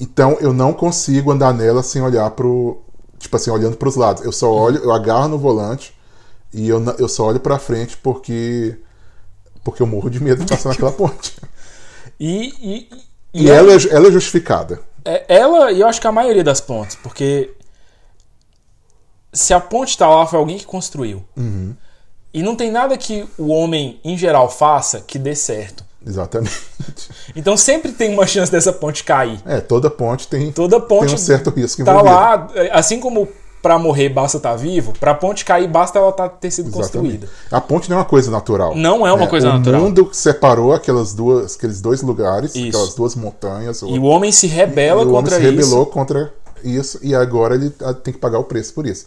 Então 0.00 0.36
eu 0.40 0.52
não 0.52 0.72
consigo 0.72 1.30
andar 1.30 1.52
nela 1.54 1.82
sem 1.82 2.02
olhar 2.02 2.30
pro. 2.30 2.78
Tipo 3.18 3.36
assim, 3.36 3.50
olhando 3.50 3.76
pros 3.76 3.96
lados. 3.96 4.24
Eu 4.24 4.32
só 4.32 4.50
olho, 4.50 4.78
eu 4.82 4.90
agarro 4.92 5.28
no 5.28 5.38
volante 5.38 5.94
e 6.54 6.68
eu, 6.68 6.82
eu 6.98 7.08
só 7.08 7.26
olho 7.26 7.38
pra 7.40 7.58
frente 7.58 7.96
porque. 7.98 8.76
Porque 9.64 9.82
eu 9.82 9.86
morro 9.86 10.08
de 10.10 10.22
medo 10.22 10.44
de 10.44 10.50
passar 10.50 10.70
naquela 10.70 10.92
ponte. 10.92 11.36
E, 12.18 12.54
e, 12.60 12.88
e, 13.34 13.44
E 13.44 13.50
ela, 13.50 13.72
é- 13.72 13.88
ela 13.90 14.08
é 14.08 14.12
justificada. 14.12 14.80
é- 15.04 15.24
ela, 15.28 15.70
e 15.72 15.80
eu 15.80 15.86
acho 15.88 16.00
que 16.00 16.06
a 16.06 16.12
maioria 16.12 16.44
das 16.44 16.60
pontes, 16.60 16.96
porque 16.96 17.50
se 19.32 19.54
a 19.54 19.60
ponte 19.60 19.96
tá 19.96 20.08
lá, 20.08 20.26
foi 20.26 20.38
alguém 20.38 20.58
que 20.58 20.66
construiu. 20.66 21.22
Uhum. 21.36 21.74
E 22.32 22.42
não 22.42 22.54
tem 22.56 22.70
nada 22.70 22.96
que 22.96 23.26
o 23.38 23.48
homem, 23.48 24.00
em 24.04 24.16
geral, 24.16 24.48
faça 24.48 25.00
que 25.00 25.18
dê 25.18 25.34
certo. 25.34 25.84
Exatamente. 26.06 26.56
Então 27.36 27.56
sempre 27.56 27.92
tem 27.92 28.12
uma 28.12 28.26
chance 28.26 28.50
dessa 28.50 28.72
ponte 28.72 29.04
cair. 29.04 29.40
É, 29.46 29.60
toda 29.60 29.88
ponte 29.88 30.26
tem, 30.26 30.50
Toda 30.50 30.80
ponte 30.80 31.06
tem 31.06 31.14
um 31.14 31.18
certo 31.18 31.50
risco 31.50 31.84
tá 31.84 31.92
envolvido. 31.92 32.14
lá, 32.14 32.48
assim 32.72 32.98
como 32.98 33.28
pra 33.62 33.78
morrer 33.78 34.08
basta 34.08 34.36
estar 34.38 34.56
vivo, 34.56 34.92
pra 34.98 35.14
ponte 35.14 35.44
cair 35.44 35.68
basta 35.68 35.98
ela 35.98 36.12
tá, 36.12 36.28
ter 36.28 36.50
sido 36.50 36.68
Exatamente. 36.68 36.92
construída. 36.92 37.28
A 37.50 37.60
ponte 37.60 37.88
não 37.90 37.96
é 37.96 38.00
uma 38.00 38.06
coisa 38.06 38.30
natural. 38.30 38.74
Não 38.74 39.06
é 39.06 39.12
uma 39.12 39.26
coisa 39.26 39.48
o 39.50 39.52
natural. 39.58 39.80
O 39.80 39.84
mundo 39.84 40.08
separou 40.12 40.72
aquelas 40.72 41.12
duas, 41.14 41.56
aqueles 41.56 41.80
dois 41.80 42.02
lugares, 42.02 42.54
Isso. 42.54 42.68
aquelas 42.68 42.94
duas 42.94 43.14
montanhas. 43.14 43.82
E 43.82 43.98
o 43.98 44.04
homem 44.04 44.32
se 44.32 44.46
rebela 44.46 45.02
e 45.02 45.04
o 45.04 45.08
homem 45.10 45.22
contra 45.22 45.36
se 45.36 45.42
rebelou 45.42 45.82
isso. 45.82 45.90
contra 45.92 46.32
isso 46.64 46.98
e 47.02 47.14
agora 47.14 47.54
ele 47.54 47.72
ah, 47.82 47.92
tem 47.94 48.12
que 48.12 48.20
pagar 48.20 48.38
o 48.38 48.44
preço 48.44 48.72
por 48.74 48.86
isso. 48.86 49.06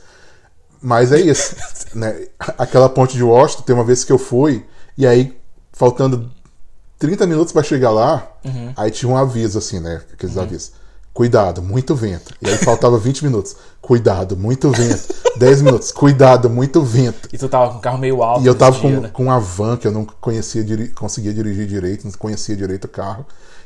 Mas 0.82 1.12
é 1.12 1.20
isso. 1.20 1.56
né? 1.96 2.28
Aquela 2.58 2.89
ponte 2.89 3.16
de 3.16 3.24
Washington, 3.24 3.63
tem 3.63 3.76
uma 3.76 3.84
vez 3.86 4.04
que 4.04 4.12
eu 4.12 4.18
fui, 4.18 4.66
e 4.98 5.08
aí, 5.08 5.36
faltando 5.72 6.30
30 7.00 7.26
minutos 7.26 7.52
para 7.54 7.63
chegar 7.63 7.89
lá, 7.92 8.28
Uhum. 8.46 8.74
aí 8.76 8.92
tinha 8.92 9.10
um 9.12 9.16
aviso 9.18 9.58
assim, 9.58 9.80
né? 9.80 10.02
Aqueles 10.12 10.38
avisos. 10.38 10.74
Cuidado, 11.13 11.62
muito 11.62 11.93
vento. 11.95 12.34
E 12.41 12.49
aí 12.49 12.58
faltava 12.58 12.97
20 12.97 13.23
minutos. 13.23 13.56
Cuidado, 13.80 14.36
muito 14.36 14.71
vento. 14.71 15.13
10 15.38 15.62
minutos. 15.62 15.91
Cuidado, 15.91 16.49
muito 16.49 16.82
vento. 16.82 17.30
E 17.32 17.38
tu 17.38 17.47
tava 17.47 17.71
com 17.71 17.78
o 17.78 17.82
carro 17.82 17.99
meio 17.99 18.23
alto. 18.23 18.43
E 18.43 18.47
eu 18.47 18.56
tava 18.56 18.71
dia, 18.80 18.82
com, 18.82 19.02
né? 19.02 19.10
com 19.13 19.23
uma 19.26 19.39
van 19.39 19.78
que 19.78 19.86
eu 19.86 19.91
não 19.91 20.06
conhecia, 20.06 20.63
diri- 20.63 20.88
conseguia 20.89 21.32
dirigir 21.34 21.67
direito, 21.67 22.06
não 22.06 22.12
conhecia 22.13 22.56
direito 22.56 22.86
o 22.86 22.88
carro. 22.88 23.26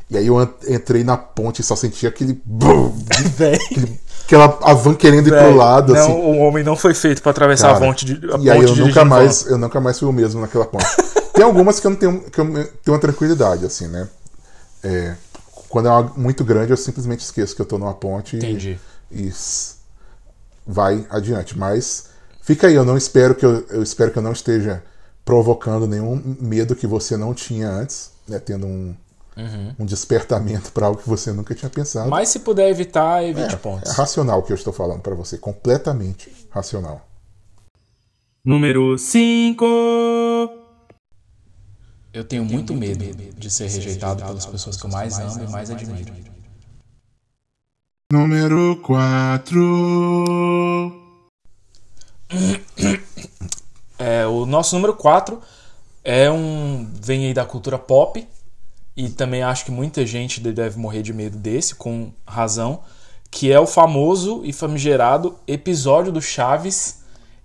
E 0.09 0.17
aí 0.17 0.27
eu 0.27 0.41
entrei 0.67 1.03
na 1.05 1.15
ponte 1.17 1.61
e 1.61 1.63
só 1.63 1.75
sentia 1.75 2.09
aquele. 2.09 2.41
aquele- 3.65 3.99
aquela 4.25 4.57
a 4.63 4.73
van 4.73 4.93
querendo 4.93 5.27
ir 5.27 5.31
Véi, 5.31 5.43
pro 5.43 5.55
lado, 5.55 5.93
não, 5.93 6.01
assim. 6.01 6.11
o 6.11 6.37
homem 6.39 6.63
não 6.63 6.75
foi 6.75 6.93
feito 6.93 7.21
pra 7.21 7.31
atravessar 7.31 7.73
Cara, 7.73 7.77
a 7.77 7.87
ponte 7.87 8.05
de 8.05 8.13
a 8.33 8.37
e 8.39 8.49
aí 8.49 8.61
eu 8.63 8.75
nunca 8.75 9.05
mais, 9.05 9.43
van. 9.43 9.49
eu 9.51 9.57
nunca 9.57 9.79
mais 9.79 9.97
fui 9.99 10.07
o 10.07 10.13
mesmo 10.13 10.41
naquela 10.41 10.65
ponte. 10.65 10.85
Tem 11.33 11.45
algumas 11.45 11.79
que 11.79 11.87
eu 11.87 11.91
não 11.91 11.97
tenho, 11.97 12.19
que 12.21 12.39
eu 12.41 12.45
tenho 12.45 12.67
uma 12.87 12.99
tranquilidade, 12.99 13.65
assim, 13.65 13.87
né? 13.87 14.07
É, 14.83 15.15
quando 15.69 15.87
é 15.87 15.91
uma 15.91 16.03
muito 16.15 16.43
grande, 16.43 16.71
eu 16.71 16.77
simplesmente 16.77 17.21
esqueço 17.21 17.55
que 17.55 17.61
eu 17.61 17.65
tô 17.65 17.77
numa 17.77 17.93
ponte 17.93 18.35
e- 18.35 18.39
Entendi. 18.39 18.79
e, 19.11 19.27
s- 19.27 19.75
vai 20.65 21.05
adiante. 21.09 21.57
Mas 21.57 22.09
fica 22.41 22.67
aí, 22.67 22.73
eu 22.75 22.85
não 22.85 22.97
espero 22.97 23.35
que 23.35 23.45
eu, 23.45 23.65
eu 23.69 23.83
espero 23.83 24.11
que 24.11 24.17
eu 24.17 24.23
não 24.23 24.31
esteja 24.31 24.83
provocando 25.25 25.85
nenhum 25.87 26.37
medo 26.39 26.75
que 26.75 26.87
você 26.87 27.17
não 27.17 27.33
tinha 27.33 27.69
antes, 27.69 28.11
né? 28.27 28.39
Tendo 28.39 28.65
um, 28.65 28.95
um 29.77 29.85
despertamento 29.85 30.71
para 30.71 30.87
algo 30.87 31.01
que 31.01 31.07
você 31.09 31.31
nunca 31.33 31.53
tinha 31.53 31.69
pensado. 31.69 32.09
Mas 32.09 32.29
se 32.29 32.39
puder 32.39 32.69
evitar, 32.69 33.23
evite 33.23 33.53
é, 33.53 33.57
pontos. 33.57 33.91
é 33.91 33.93
racional 33.93 34.39
o 34.39 34.43
que 34.43 34.51
eu 34.51 34.55
estou 34.55 34.71
falando 34.73 35.01
para 35.01 35.13
você, 35.15 35.37
completamente 35.37 36.31
racional. 36.49 37.05
Número 38.43 38.97
5. 38.97 39.65
Eu 42.17 42.23
tenho 42.23 42.43
muito 42.43 42.73
medo 42.73 43.05
de 43.37 43.47
ser 43.47 43.69
rejeitado 43.69 44.25
pelas 44.25 44.43
pessoas 44.43 44.75
que 44.75 44.87
eu 44.87 44.89
mais 44.89 45.19
amo 45.19 45.43
e 45.43 45.51
mais 45.51 45.69
admiro. 45.69 46.11
Número 48.11 48.75
4. 48.81 49.59
É, 53.99 54.25
o 54.25 54.47
nosso 54.47 54.73
número 54.75 54.95
4 54.95 55.39
é 56.03 56.31
um. 56.31 56.89
vem 56.99 57.27
aí 57.27 57.35
da 57.35 57.45
cultura 57.45 57.77
pop. 57.77 58.27
E 58.95 59.09
também 59.09 59.43
acho 59.43 59.65
que 59.65 59.71
muita 59.71 60.03
gente 60.03 60.39
deve 60.39 60.79
morrer 60.79 61.03
de 61.03 61.13
medo 61.13 61.37
desse, 61.37 61.75
com 61.75 62.11
razão. 62.25 62.81
Que 63.29 63.51
é 63.51 63.59
o 63.59 63.67
famoso 63.67 64.41
e 64.43 64.51
famigerado 64.51 65.37
episódio 65.47 66.11
do 66.11 66.19
Chaves 66.21 66.96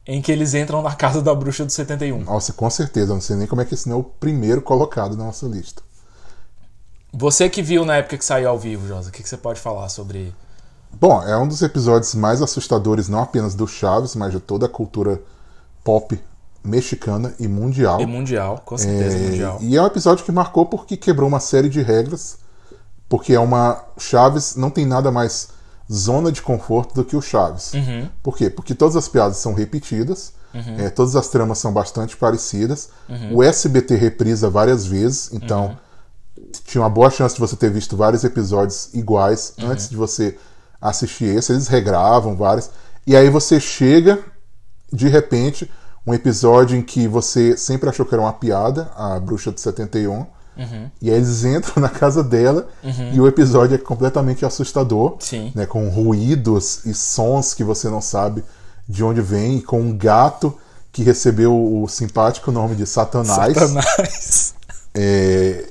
em 0.07 0.21
que 0.21 0.33
eles 0.33 0.55
entram 0.55 0.83
na 0.83 0.95
casa 0.95 1.23
da 1.23 1.35
bruxa 1.35 1.65
do 1.65 1.71
71. 1.73 2.25
Nossa, 2.25 2.53
com 2.53 2.69
certeza, 2.69 3.13
eu 3.13 3.15
não 3.15 3.21
sei 3.21 3.37
nem 3.37 3.47
como 3.47 3.61
é 3.61 3.65
que 3.65 3.75
esse 3.75 3.89
não 3.89 3.97
é 3.97 4.01
o 4.01 4.05
primeiro 4.05 4.61
colocado 4.61 5.17
na 5.17 5.25
nossa 5.25 5.47
lista. 5.47 5.83
Você 7.13 7.49
que 7.49 7.63
viu 7.63 7.85
na 7.85 7.97
época 7.97 8.17
que 8.17 8.25
saiu 8.25 8.49
ao 8.49 8.59
vivo, 8.59 8.89
Josa, 8.89 9.11
o 9.11 9.13
que, 9.13 9.23
que 9.23 9.29
você 9.29 9.37
pode 9.37 9.61
falar 9.61 9.89
sobre. 9.89 10.35
Bom, 10.91 11.23
é 11.23 11.37
um 11.37 11.47
dos 11.47 11.63
episódios 11.63 12.15
mais 12.15 12.43
assustadores, 12.43 13.09
não 13.09 13.21
apenas 13.21 13.55
do 13.55 13.67
Chaves, 13.67 14.15
mas 14.15 14.33
de 14.33 14.41
toda 14.41 14.67
a 14.67 14.69
cultura 14.69 15.21
pop 15.85 16.19
mexicana 16.65 17.35
e 17.39 17.47
mundial. 17.49 18.01
E 18.01 18.07
mundial, 18.07 18.63
com 18.65 18.79
certeza, 18.79 19.17
É, 19.17 19.21
mundial. 19.21 19.59
E 19.61 19.77
é 19.77 19.83
um 19.83 19.87
episódio 19.87 20.25
que 20.25 20.33
marcou 20.33 20.67
porque 20.67 20.97
quebrou 20.97 21.29
uma 21.29 21.41
série 21.41 21.69
de 21.69 21.83
regras, 21.83 22.39
porque 23.09 23.35
é 23.35 23.41
uma 23.41 23.85
Chaves 23.99 24.57
não 24.57 24.71
tem 24.71 24.87
nada 24.87 25.11
mais 25.11 25.49
zona 25.93 26.33
de 26.33 26.41
conforto 26.43 26.95
do 26.95 27.05
que 27.05 27.17
o 27.17 27.21
Chaves. 27.23 27.75
Uhum. 27.75 28.09
Por 28.23 28.37
quê? 28.37 28.49
Porque 28.49 28.75
todas 28.75 28.97
as 28.97 29.09
piadas 29.09 29.37
são 29.37 29.53
repetidas, 29.55 30.33
é, 30.79 30.91
todas 30.91 31.17
as 31.17 31.29
tramas 31.29 31.59
são 31.59 31.73
bastante 31.73 32.17
parecidas. 32.17 32.91
Uhum. 33.09 33.37
O 33.37 33.43
SBT 33.43 33.95
reprisa 33.97 34.51
várias 34.51 34.87
vezes, 34.87 35.31
então 35.33 35.79
tinha 36.67 36.83
uma 36.83 36.91
boa 36.91 37.11
chance 37.11 37.35
de 37.35 37.41
você 37.41 37.57
ter 37.57 37.71
visto 37.71 37.97
vários 37.97 38.23
episódios 38.25 38.91
iguais 38.93 39.55
Uhum. 39.59 39.71
antes 39.71 39.89
de 39.89 39.97
você 39.97 40.37
assistir 40.81 41.37
esse. 41.37 41.53
Eles 41.53 41.69
regravam 41.69 42.37
vários. 42.37 42.71
E 43.07 43.17
aí 43.17 43.31
você 43.31 43.59
chega, 43.59 44.19
de 44.93 45.09
repente, 45.09 45.71
um 46.07 46.13
episódio 46.13 46.77
em 46.77 46.83
que 46.83 47.09
você 47.09 47.57
sempre 47.57 47.89
achou 47.89 48.05
que 48.05 48.15
era 48.15 48.23
uma 48.23 48.33
piada, 48.33 48.91
a 48.97 49.19
bruxa 49.19 49.53
de 49.53 49.61
71. 49.61 50.27
Uhum. 50.57 50.91
E 51.01 51.11
aí 51.11 51.17
eles 51.17 51.45
entram 51.45 51.75
na 51.83 51.89
casa 51.89 52.23
dela 52.23 52.69
e 53.13 53.21
o 53.21 53.27
episódio 53.27 53.75
é 53.75 53.79
completamente 53.79 54.45
assustador. 54.45 55.17
Sim. 55.21 55.53
Né, 55.55 55.67
com 55.67 55.89
ruídos 55.89 56.85
e 56.85 56.95
sons 56.95 57.55
que 57.55 57.65
você 57.65 57.89
não 57.89 58.01
sabe 58.01 58.45
de 58.89 59.03
onde 59.03 59.21
vem, 59.21 59.59
e 59.59 59.63
com 59.63 59.81
um 59.81 59.97
gato 59.97 60.57
que 60.91 61.03
recebeu 61.03 61.55
o 61.55 61.89
simpático 61.89 62.53
nome 62.53 62.75
de 62.75 62.87
Satanás. 62.87 63.57
Satanás. 63.57 64.55
É, 64.95 65.71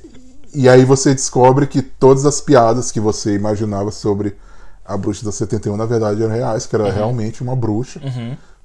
e 0.52 0.68
aí 0.68 0.84
você 0.84 1.14
descobre 1.14 1.68
que 1.68 1.80
todas 1.80 2.26
as 2.26 2.40
piadas 2.40 2.90
que 2.90 2.98
você 2.98 3.36
imaginava 3.36 3.92
sobre 3.92 4.36
a 4.84 4.96
bruxa 4.96 5.24
da 5.24 5.30
71 5.30 5.76
na 5.76 5.86
verdade 5.86 6.20
eram 6.20 6.34
reais, 6.34 6.66
que 6.66 6.74
era 6.74 6.90
realmente 6.90 7.40
uma 7.40 7.54
bruxa. 7.54 8.00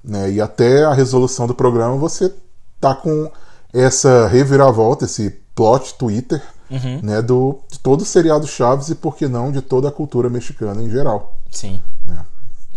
Né? 0.02 0.32
E 0.32 0.40
até 0.40 0.82
a 0.82 0.92
resolução 0.92 1.46
do 1.46 1.54
programa 1.54 1.96
você 1.96 2.34
tá 2.80 2.92
com 2.92 3.30
essa 3.72 4.26
reviravolta, 4.26 5.04
esse 5.04 5.30
plot 5.58 5.94
Twitter 5.94 6.40
né, 7.02 7.20
do, 7.20 7.58
de 7.68 7.80
todo 7.80 8.02
o 8.02 8.04
seriado 8.04 8.46
Chaves 8.46 8.90
e, 8.90 8.94
por 8.94 9.16
que 9.16 9.26
não, 9.26 9.50
de 9.50 9.60
toda 9.60 9.88
a 9.88 9.92
cultura 9.92 10.30
mexicana 10.30 10.80
em 10.80 10.88
geral. 10.88 11.36
Sim. 11.50 11.80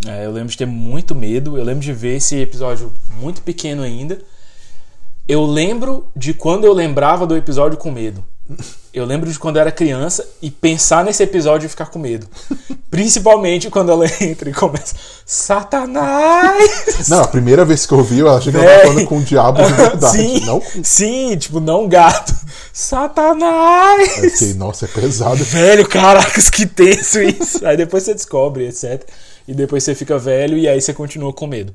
É, 0.08 0.26
eu 0.26 0.32
lembro 0.32 0.50
de 0.50 0.58
ter 0.58 0.66
muito 0.66 1.14
medo. 1.14 1.60
Eu 1.60 1.64
lembro 1.64 1.84
de 1.84 1.94
ver 1.94 2.16
esse 2.16 2.36
episódio 2.38 2.92
muito 3.20 3.44
pequeno 3.44 3.84
ainda. 3.84 4.20
Eu 5.28 5.46
lembro 5.46 6.08
de 6.16 6.34
quando 6.34 6.66
eu 6.66 6.74
lembrava 6.74 7.28
do 7.28 7.38
episódio 7.38 7.78
com 7.78 7.92
medo. 7.92 8.24
Eu 8.94 9.06
lembro 9.06 9.32
de 9.32 9.40
quando 9.40 9.56
eu 9.56 9.62
era 9.62 9.72
criança 9.72 10.28
e 10.42 10.52
pensar 10.52 11.06
nesse 11.06 11.24
episódio 11.24 11.66
e 11.66 11.70
ficar 11.70 11.86
com 11.86 11.98
medo. 11.98 12.28
Principalmente 12.90 13.70
quando 13.70 13.92
ela 13.92 14.06
entra 14.22 14.50
e 14.50 14.54
começa. 14.54 14.96
Satanás! 15.26 17.08
Não, 17.08 17.22
a 17.22 17.28
primeira 17.28 17.64
vez 17.64 17.86
que 17.86 17.94
eu 17.94 18.04
vi, 18.04 18.20
eu 18.20 18.30
achei 18.30 18.52
que 18.52 18.58
ela 18.58 18.68
tava 18.68 18.82
falando 18.82 19.08
com 19.08 19.18
o 19.20 19.24
diabo 19.24 19.64
de 19.64 19.74
verdade. 19.74 20.18
sim, 20.18 20.46
Não 20.46 20.62
sim, 20.84 21.38
tipo, 21.38 21.62
não 21.62 21.88
gato. 21.88 22.36
Satanás! 22.74 24.10
Fiquei, 24.34 24.54
nossa, 24.56 24.86
é 24.86 24.88
pesado. 24.90 25.42
Velho, 25.42 25.88
caracas, 25.88 26.50
que 26.50 26.66
tenso 26.66 27.22
isso. 27.22 27.66
Aí 27.66 27.78
depois 27.78 28.04
você 28.04 28.14
descobre, 28.14 28.68
etc. 28.68 29.08
E 29.48 29.54
depois 29.54 29.84
você 29.84 29.96
fica 29.96 30.18
velho 30.18 30.58
e 30.58 30.68
aí 30.68 30.82
você 30.82 30.94
continua 30.94 31.32
com 31.32 31.48
medo. 31.48 31.74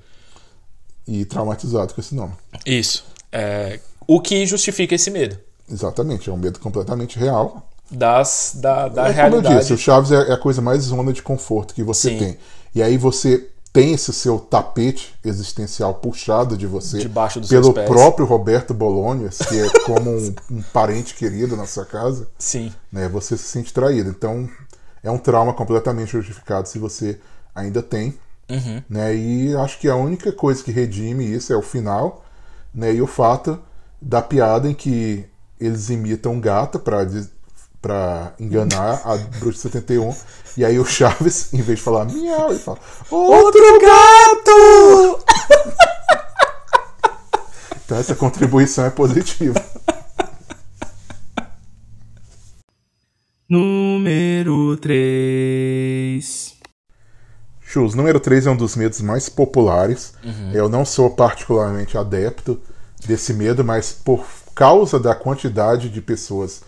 E 1.08 1.24
traumatizado 1.24 1.94
com 1.94 2.00
esse 2.00 2.14
nome. 2.14 2.34
Isso. 2.66 3.06
É, 3.32 3.80
o 4.06 4.20
que 4.20 4.44
justifica 4.46 4.94
esse 4.94 5.10
medo 5.10 5.38
Exatamente, 5.70 6.30
é 6.30 6.32
um 6.32 6.36
medo 6.36 6.58
completamente 6.60 7.18
real. 7.18 7.68
das, 7.90 8.52
da, 8.56 8.88
da 8.88 9.08
é 9.08 9.12
como 9.12 9.18
eu 9.18 9.30
realidade. 9.30 9.58
disse, 9.60 9.72
o 9.72 9.78
Chaves 9.78 10.10
é 10.12 10.30
é 10.30 10.32
a 10.32 10.38
coisa 10.38 10.60
mais 10.60 10.82
zona 10.82 11.12
de 11.12 11.22
conforto 11.22 11.74
que 11.74 11.82
você 11.82 12.10
Sim. 12.10 12.18
tem. 12.18 12.38
E 12.74 12.82
aí 12.82 12.96
você 12.96 13.48
tem 13.76 13.92
esse 13.92 14.10
seu 14.10 14.38
tapete 14.38 15.14
existencial 15.22 15.92
puxado 15.92 16.56
de 16.56 16.66
você 16.66 16.96
Debaixo 16.96 17.46
pelo 17.46 17.74
próprio 17.74 18.24
Roberto 18.24 18.72
Bolonhas, 18.72 19.36
que 19.36 19.60
é 19.60 19.68
como 19.84 20.10
um, 20.10 20.34
um 20.50 20.62
parente 20.72 21.14
querido 21.14 21.56
na 21.58 21.66
sua 21.66 21.84
casa, 21.84 22.26
Sim. 22.38 22.72
né? 22.90 23.06
Você 23.10 23.36
se 23.36 23.44
sente 23.44 23.74
traído. 23.74 24.08
Então 24.08 24.48
é 25.02 25.10
um 25.10 25.18
trauma 25.18 25.52
completamente 25.52 26.12
justificado 26.12 26.66
se 26.66 26.78
você 26.78 27.20
ainda 27.54 27.82
tem. 27.82 28.18
Uhum. 28.48 28.82
Né? 28.88 29.14
E 29.14 29.56
acho 29.56 29.78
que 29.78 29.88
a 29.90 29.96
única 29.96 30.32
coisa 30.32 30.64
que 30.64 30.70
redime 30.70 31.30
isso 31.30 31.52
é 31.52 31.56
o 31.56 31.62
final, 31.62 32.24
né? 32.74 32.94
E 32.94 33.02
o 33.02 33.06
fato 33.06 33.58
da 34.00 34.22
piada 34.22 34.70
em 34.70 34.74
que 34.74 35.26
eles 35.60 35.90
imitam 35.90 36.32
um 36.32 36.40
gato 36.40 36.78
para 36.78 37.06
para 37.80 38.34
enganar 38.40 39.00
a 39.04 39.16
Bruxa 39.38 39.68
71 39.68 40.14
e 40.56 40.64
aí 40.64 40.78
o 40.78 40.84
Chaves, 40.84 41.52
em 41.52 41.60
vez 41.60 41.78
de 41.78 41.84
falar 41.84 42.06
miau, 42.06 42.50
ele 42.50 42.58
fala 42.58 42.78
outro 43.10 43.62
gato! 43.80 45.24
Então 47.86 47.98
essa 47.98 48.16
contribuição 48.16 48.84
é 48.84 48.90
positiva. 48.90 49.64
Número 53.48 54.76
3. 54.76 56.56
Chus, 57.60 57.94
número 57.94 58.18
3 58.18 58.46
é 58.46 58.50
um 58.50 58.56
dos 58.56 58.74
medos 58.74 59.00
mais 59.00 59.28
populares. 59.28 60.14
Uhum. 60.24 60.50
Eu 60.52 60.68
não 60.68 60.84
sou 60.84 61.10
particularmente 61.10 61.96
adepto 61.96 62.60
desse 63.06 63.32
medo, 63.32 63.64
mas 63.64 63.92
por 63.92 64.26
causa 64.56 64.98
da 64.98 65.14
quantidade 65.14 65.88
de 65.90 66.00
pessoas 66.00 66.62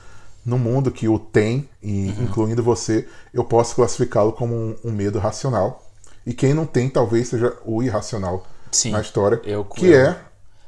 no 0.47 0.59
mundo 0.59 0.91
que 0.93 1.09
o 1.09 1.19
tem, 1.19 1.69
e 1.83 2.09
Uhum. 2.17 2.25
incluindo 2.25 2.63
você, 2.63 3.09
eu 3.35 3.43
posso 3.43 3.75
classificá-lo 3.75 4.33
como 4.33 4.55
um, 4.55 4.77
um 4.85 4.93
medo 4.93 5.19
racional. 5.19 5.85
E 6.25 6.33
quem 6.35 6.55
não 6.55 6.67
tem, 6.67 6.89
talvez 6.89 7.29
seja 7.29 7.57
o 7.65 7.83
irracional 7.83 8.47
Sim, 8.71 8.91
na 8.93 9.01
história, 9.01 9.41
eu- 9.45 9.65
que 9.65 9.87
eu- 9.87 10.07
é 10.07 10.17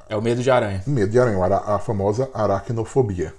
É 0.09 0.17
o 0.17 0.23
medo 0.23 0.43
de 0.43 0.51
aranha. 0.51 0.83
o 0.87 0.91
medo 0.91 1.13
de 1.13 1.19
aranha, 1.21 1.39
a, 1.45 1.77
a 1.77 1.79
famosa 1.79 2.29
aracnofobia. 2.35 3.33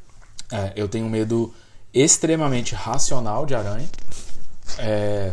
É, 0.51 0.71
eu 0.75 0.87
tenho 0.87 1.05
um 1.05 1.09
medo 1.09 1.51
extremamente 1.93 2.73
racional 2.75 3.45
de 3.45 3.53
aranha. 3.55 3.89
É, 4.77 5.31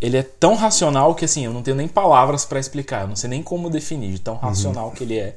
Ele 0.00 0.18
é 0.18 0.22
tão 0.22 0.54
racional 0.54 1.14
que 1.14 1.24
assim, 1.24 1.46
eu 1.46 1.52
não 1.52 1.62
tenho 1.62 1.76
nem 1.76 1.88
palavras 1.88 2.44
pra 2.44 2.60
explicar. 2.60 3.02
Eu 3.02 3.08
não 3.08 3.16
sei 3.16 3.30
nem 3.30 3.42
como 3.42 3.70
definir 3.70 4.12
de 4.12 4.18
tão 4.20 4.36
racional 4.36 4.90
que 4.90 5.02
ele 5.04 5.18
é. 5.18 5.34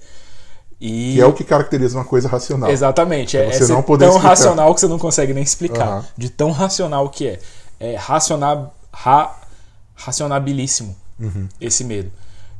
E 0.79 1.09
Uhum. 1.09 1.13
Que 1.15 1.21
é 1.21 1.25
o 1.25 1.33
que 1.33 1.43
caracteriza 1.43 1.97
uma 1.97 2.05
coisa 2.05 2.27
racional. 2.29 2.69
Exatamente. 2.69 3.35
É, 3.37 3.51
você 3.51 3.63
é 3.63 3.67
não 3.75 3.81
poder 3.81 4.05
tão 4.05 4.15
explicar. 4.15 4.29
racional 4.29 4.73
que 4.75 4.79
você 4.81 4.87
não 4.87 4.99
consegue 4.99 5.33
nem 5.33 5.43
explicar. 5.43 5.87
Aham. 5.87 6.05
De 6.15 6.29
tão 6.29 6.51
racional 6.51 7.09
que 7.09 7.27
é. 7.27 7.39
É 7.79 7.95
raciona, 7.95 8.69
ra, 8.91 9.35
racionabilíssimo 9.95 10.95
Uhum. 11.19 11.47
esse 11.59 11.83
medo. 11.83 12.11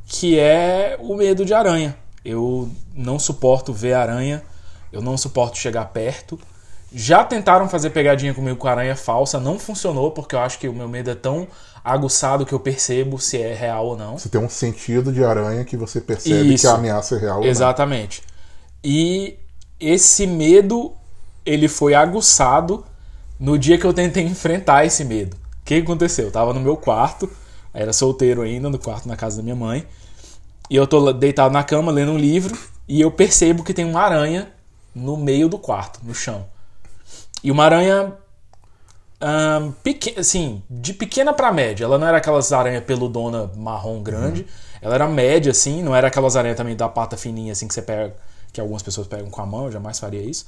Que 0.06 0.40
é 0.40 0.98
o 1.00 1.16
medo 1.16 1.46
de 1.46 1.54
aranha. 1.54 1.96
Eu 2.26 2.70
não 2.96 3.20
suporto 3.20 3.72
ver 3.74 3.94
aranha. 3.94 4.44
Eu 4.92 5.02
não 5.02 5.18
suporto 5.18 5.58
chegar 5.58 5.86
perto. 5.86 6.40
Já 6.94 7.24
tentaram 7.24 7.68
fazer 7.68 7.90
pegadinha 7.90 8.34
comigo 8.34 8.58
com 8.58 8.68
aranha 8.68 8.96
falsa. 8.96 9.40
Não 9.40 9.60
funcionou 9.60 10.12
porque 10.12 10.36
eu 10.36 10.40
acho 10.40 10.58
que 10.60 10.68
o 10.68 10.74
meu 10.74 10.88
medo 10.88 11.10
é 11.12 11.16
tão 11.16 11.48
aguçado 11.88 12.46
que 12.46 12.54
eu 12.54 12.60
percebo 12.60 13.18
se 13.18 13.38
é 13.38 13.54
real 13.54 13.88
ou 13.88 13.98
não. 13.98 14.18
Você 14.18 14.28
tem 14.28 14.42
um 14.42 14.50
sentido 14.50 15.12
de 15.12 15.24
aranha 15.24 15.64
que 15.64 15.78
você 15.78 16.02
percebe 16.02 16.54
Isso. 16.54 16.64
que 16.64 16.68
a 16.68 16.76
ameaça 16.76 17.16
é 17.16 17.20
real. 17.20 17.38
ou 17.38 17.44
não. 17.44 17.50
Exatamente. 17.50 18.22
E 18.84 19.40
esse 19.80 20.28
medo 20.28 20.94
ele 21.46 21.70
foi 21.70 21.94
aguçado 21.94 22.84
no 23.40 23.58
dia 23.58 23.78
que 23.78 23.86
eu 23.86 23.94
tentei 23.94 24.24
enfrentar 24.28 24.86
esse 24.86 25.06
medo. 25.06 25.36
O 25.36 25.66
que 25.66 25.76
aconteceu? 25.76 26.26
Eu 26.26 26.32
tava 26.32 26.54
no 26.54 26.60
meu 26.60 26.76
quarto, 26.76 27.30
era 27.74 27.94
solteiro 27.94 28.42
ainda, 28.42 28.70
no 28.70 28.78
quarto 28.78 29.08
na 29.08 29.16
casa 29.16 29.38
da 29.38 29.44
minha 29.44 29.56
mãe. 29.56 29.88
E 30.70 30.76
eu 30.76 30.86
tô 30.86 31.14
deitado 31.14 31.54
na 31.54 31.64
cama 31.64 31.92
lendo 31.92 32.12
um 32.12 32.18
livro 32.18 32.58
e 32.88 33.00
eu 33.00 33.10
percebo 33.10 33.64
que 33.64 33.74
tem 33.74 33.86
uma 33.86 34.02
aranha 34.02 34.50
no 34.94 35.16
meio 35.16 35.48
do 35.48 35.58
quarto, 35.58 36.02
no 36.04 36.14
chão. 36.14 36.46
E 37.42 37.50
uma 37.50 37.64
aranha 37.64 38.14
peque- 39.84 40.20
assim, 40.20 40.62
de 40.70 40.94
pequena 40.94 41.34
pra 41.34 41.52
média. 41.52 41.84
Ela 41.86 41.98
não 41.98 42.08
era 42.08 42.18
aquelas 42.18 42.52
aranha 42.52 42.82
peludona 42.82 43.50
marrom 43.56 44.02
grande. 44.02 44.46
Ela 44.82 44.96
era 44.96 45.08
média, 45.08 45.52
assim, 45.52 45.82
não 45.84 45.96
era 45.96 46.08
aquelas 46.08 46.36
aranhas 46.36 46.58
também 46.58 46.76
da 46.76 46.88
pata 46.88 47.18
fininha, 47.18 47.52
assim, 47.52 47.68
que 47.68 47.74
você 47.74 47.82
pega, 47.82 48.16
que 48.54 48.62
algumas 48.62 48.84
pessoas 48.84 49.08
pegam 49.08 49.30
com 49.30 49.42
a 49.42 49.46
mão, 49.46 49.66
eu 49.66 49.72
jamais 49.72 49.98
faria 50.00 50.22
isso. 50.22 50.46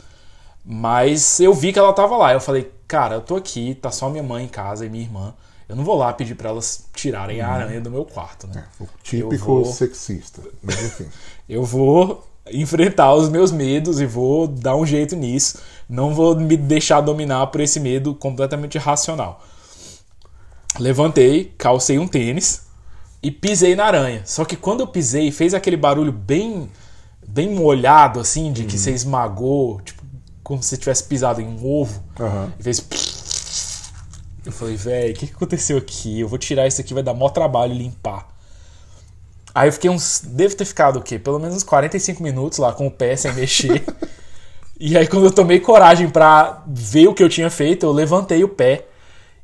Mas 0.63 1.39
eu 1.39 1.53
vi 1.53 1.73
que 1.73 1.79
ela 1.79 1.93
tava 1.93 2.15
lá. 2.17 2.33
Eu 2.33 2.41
falei, 2.41 2.71
cara, 2.87 3.15
eu 3.15 3.21
tô 3.21 3.35
aqui, 3.37 3.75
tá 3.75 3.91
só 3.91 4.09
minha 4.09 4.21
mãe 4.23 4.45
em 4.45 4.47
casa 4.47 4.85
e 4.85 4.89
minha 4.89 5.03
irmã. 5.03 5.33
Eu 5.67 5.75
não 5.75 5.83
vou 5.83 5.95
lá 5.95 6.11
pedir 6.13 6.35
pra 6.35 6.49
elas 6.49 6.85
tirarem 6.93 7.41
a 7.41 7.47
aranha 7.47 7.79
do 7.81 7.89
meu 7.91 8.03
quarto, 8.03 8.47
né? 8.47 8.65
O 8.79 8.87
típico 9.03 9.45
vou- 9.45 9.65
sexista. 9.65 10.41
Mas 10.61 10.81
enfim. 10.83 11.07
Eu 11.47 11.63
vou 11.63 12.27
enfrentar 12.51 13.13
os 13.13 13.29
meus 13.29 13.51
medos 13.51 13.99
e 13.99 14.05
vou 14.05 14.47
dar 14.47 14.75
um 14.75 14.85
jeito 14.85 15.15
nisso. 15.15 15.59
Não 15.89 16.13
vou 16.13 16.35
me 16.35 16.55
deixar 16.55 17.01
dominar 17.01 17.47
por 17.47 17.61
esse 17.61 17.79
medo 17.79 18.13
completamente 18.13 18.75
irracional. 18.75 19.43
Levantei, 20.79 21.53
calcei 21.57 21.97
um 21.97 22.07
tênis 22.07 22.67
e 23.23 23.31
pisei 23.31 23.75
na 23.75 23.85
aranha. 23.85 24.21
Só 24.25 24.45
que 24.45 24.55
quando 24.55 24.81
eu 24.81 24.87
pisei, 24.87 25.31
fez 25.31 25.53
aquele 25.53 25.75
barulho 25.75 26.11
bem 26.11 26.69
bem 27.27 27.53
molhado 27.53 28.19
assim, 28.19 28.51
de 28.51 28.65
que 28.65 28.77
você 28.77 28.91
esmagou, 28.91 29.79
tipo, 29.81 30.03
como 30.43 30.63
se 30.63 30.69
você 30.69 30.77
tivesse 30.77 31.03
pisado 31.03 31.41
em 31.41 31.47
um 31.47 31.65
ovo. 31.65 32.03
Aham. 32.19 32.51
E 32.59 32.63
fez 32.63 32.83
Eu 34.45 34.51
falei, 34.51 34.75
velho, 34.75 35.13
o 35.13 35.15
que, 35.15 35.27
que 35.27 35.33
aconteceu 35.33 35.77
aqui? 35.77 36.19
Eu 36.19 36.27
vou 36.27 36.39
tirar 36.39 36.67
isso 36.67 36.81
aqui, 36.81 36.93
vai 36.93 37.03
dar 37.03 37.13
mó 37.13 37.29
trabalho 37.29 37.73
limpar. 37.73 38.27
Aí 39.53 39.67
eu 39.67 39.73
fiquei 39.73 39.89
uns. 39.89 40.21
Devo 40.25 40.55
ter 40.55 40.65
ficado 40.65 40.99
o 40.99 41.01
quê? 41.01 41.19
Pelo 41.19 41.39
menos 41.39 41.55
uns 41.57 41.63
45 41.63 42.21
minutos 42.21 42.59
lá 42.59 42.73
com 42.73 42.87
o 42.87 42.91
pé 42.91 43.15
sem 43.15 43.33
mexer. 43.33 43.83
e 44.79 44.97
aí, 44.97 45.07
quando 45.07 45.25
eu 45.25 45.31
tomei 45.31 45.59
coragem 45.59 46.09
pra 46.09 46.63
ver 46.67 47.07
o 47.07 47.13
que 47.13 47.21
eu 47.21 47.29
tinha 47.29 47.49
feito, 47.49 47.85
eu 47.85 47.91
levantei 47.91 48.43
o 48.43 48.47
pé. 48.47 48.85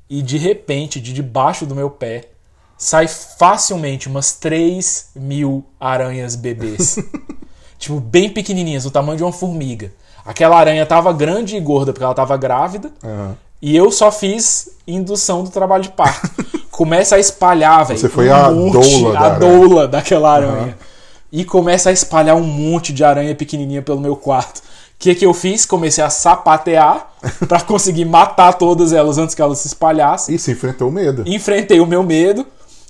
E 0.09 0.21
de 0.21 0.37
repente, 0.37 1.01
de 1.01 1.11
debaixo 1.11 1.65
do 1.65 1.75
meu 1.75 1.89
pé, 1.89 2.29
sai 2.77 3.07
facilmente 3.07 4.07
umas 4.07 4.33
3 4.33 5.09
mil 5.15 5.65
aranhas 5.79 6.35
bebês. 6.35 6.99
tipo, 7.77 7.99
bem 7.99 8.29
pequenininhas, 8.29 8.83
do 8.83 8.91
tamanho 8.91 9.17
de 9.17 9.23
uma 9.23 9.33
formiga. 9.33 9.91
Aquela 10.25 10.57
aranha 10.57 10.85
tava 10.85 11.11
grande 11.11 11.55
e 11.55 11.59
gorda 11.59 11.91
porque 11.91 12.03
ela 12.03 12.13
tava 12.13 12.37
grávida. 12.37 12.91
Aham. 13.03 13.35
E 13.61 13.75
eu 13.75 13.91
só 13.91 14.11
fiz 14.11 14.69
indução 14.87 15.43
do 15.43 15.49
trabalho 15.49 15.83
de 15.83 15.89
parto. 15.89 16.29
Começa 16.69 17.15
a 17.15 17.19
espalhar, 17.19 17.85
velho. 17.85 17.99
Você 17.99 18.09
foi 18.09 18.29
a 18.29 18.49
doula 18.49 19.13
da 19.13 19.19
a 19.19 19.29
doula 19.29 19.87
daquela 19.87 20.33
aranha. 20.33 20.77
E 21.31 21.43
começa 21.43 21.89
a 21.89 21.91
espalhar 21.91 22.35
um 22.35 22.43
monte 22.43 22.93
de 22.93 23.03
aranha 23.03 23.33
pequenininha 23.33 23.81
pelo 23.81 23.99
meu 23.99 24.15
quarto. 24.15 24.61
O 24.95 24.97
que, 25.05 25.13
que 25.13 25.25
eu 25.25 25.33
fiz? 25.33 25.65
Comecei 25.65 26.03
a 26.03 26.09
sapatear 26.09 27.11
pra 27.47 27.61
conseguir 27.61 28.05
matar 28.05 28.53
todas 28.53 28.93
elas 28.93 29.17
antes 29.17 29.35
que 29.35 29.41
elas 29.41 29.59
se 29.59 29.67
espalhassem. 29.67 30.35
E 30.35 30.39
se 30.39 30.51
enfrentou 30.51 30.89
o 30.89 30.91
medo. 30.91 31.23
Enfrentei 31.25 31.79
o 31.79 31.85
meu 31.85 32.01
medo. 32.01 32.45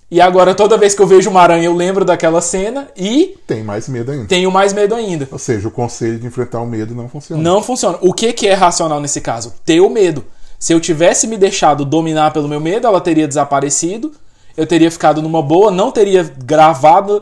E 0.10 0.22
agora, 0.22 0.54
toda 0.54 0.78
vez 0.78 0.94
que 0.94 1.02
eu 1.02 1.08
vejo 1.08 1.30
uma 1.32 1.42
aranha, 1.42 1.66
eu 1.66 1.74
lembro 1.74 2.06
daquela 2.06 2.40
cena 2.40 2.88
e 2.96 3.36
Tem 3.48 3.64
mais 3.64 3.90
medo 3.90 4.12
ainda. 4.12 4.26
tenho 4.26 4.52
mais 4.52 4.72
medo 4.72 4.94
ainda. 4.94 5.28
Ou 5.32 5.40
seja, 5.40 5.68
o 5.68 5.72
conselho 5.72 6.20
de 6.20 6.28
enfrentar 6.28 6.62
o 6.62 6.66
medo 6.68 6.94
não 6.94 7.10
funciona. 7.10 7.42
Não 7.42 7.62
funciona. 7.62 7.98
O 8.02 8.14
que, 8.14 8.32
que 8.32 8.48
é 8.48 8.54
racional 8.54 9.00
nesse 9.02 9.20
caso? 9.20 9.54
Ter 9.66 9.82
o 9.82 9.90
medo. 9.90 10.24
Se 10.60 10.74
eu 10.74 10.80
tivesse 10.80 11.26
me 11.28 11.38
deixado 11.38 11.84
dominar 11.84 12.32
pelo 12.32 12.48
meu 12.48 12.60
medo, 12.60 12.86
ela 12.86 13.02
teria 13.02 13.28
desaparecido. 13.28 14.12
Eu 14.56 14.68
teria 14.68 14.92
ficado 14.92 15.22
numa 15.24 15.42
boa, 15.42 15.72
não 15.72 15.92
teria 15.92 16.24
gravado 16.38 17.22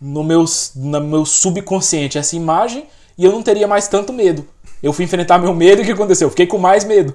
no 0.00 0.24
meu, 0.24 0.44
no 0.74 1.00
meu 1.00 1.24
subconsciente 1.26 2.18
essa 2.18 2.34
imagem 2.34 2.86
e 3.22 3.24
eu 3.24 3.30
não 3.32 3.40
teria 3.42 3.68
mais 3.68 3.86
tanto 3.86 4.12
medo. 4.12 4.44
Eu 4.82 4.92
fui 4.92 5.04
enfrentar 5.04 5.38
meu 5.38 5.54
medo 5.54 5.80
e 5.80 5.82
o 5.82 5.86
que 5.86 5.92
aconteceu? 5.92 6.26
Eu 6.26 6.30
fiquei 6.30 6.46
com 6.46 6.58
mais 6.58 6.82
medo. 6.82 7.14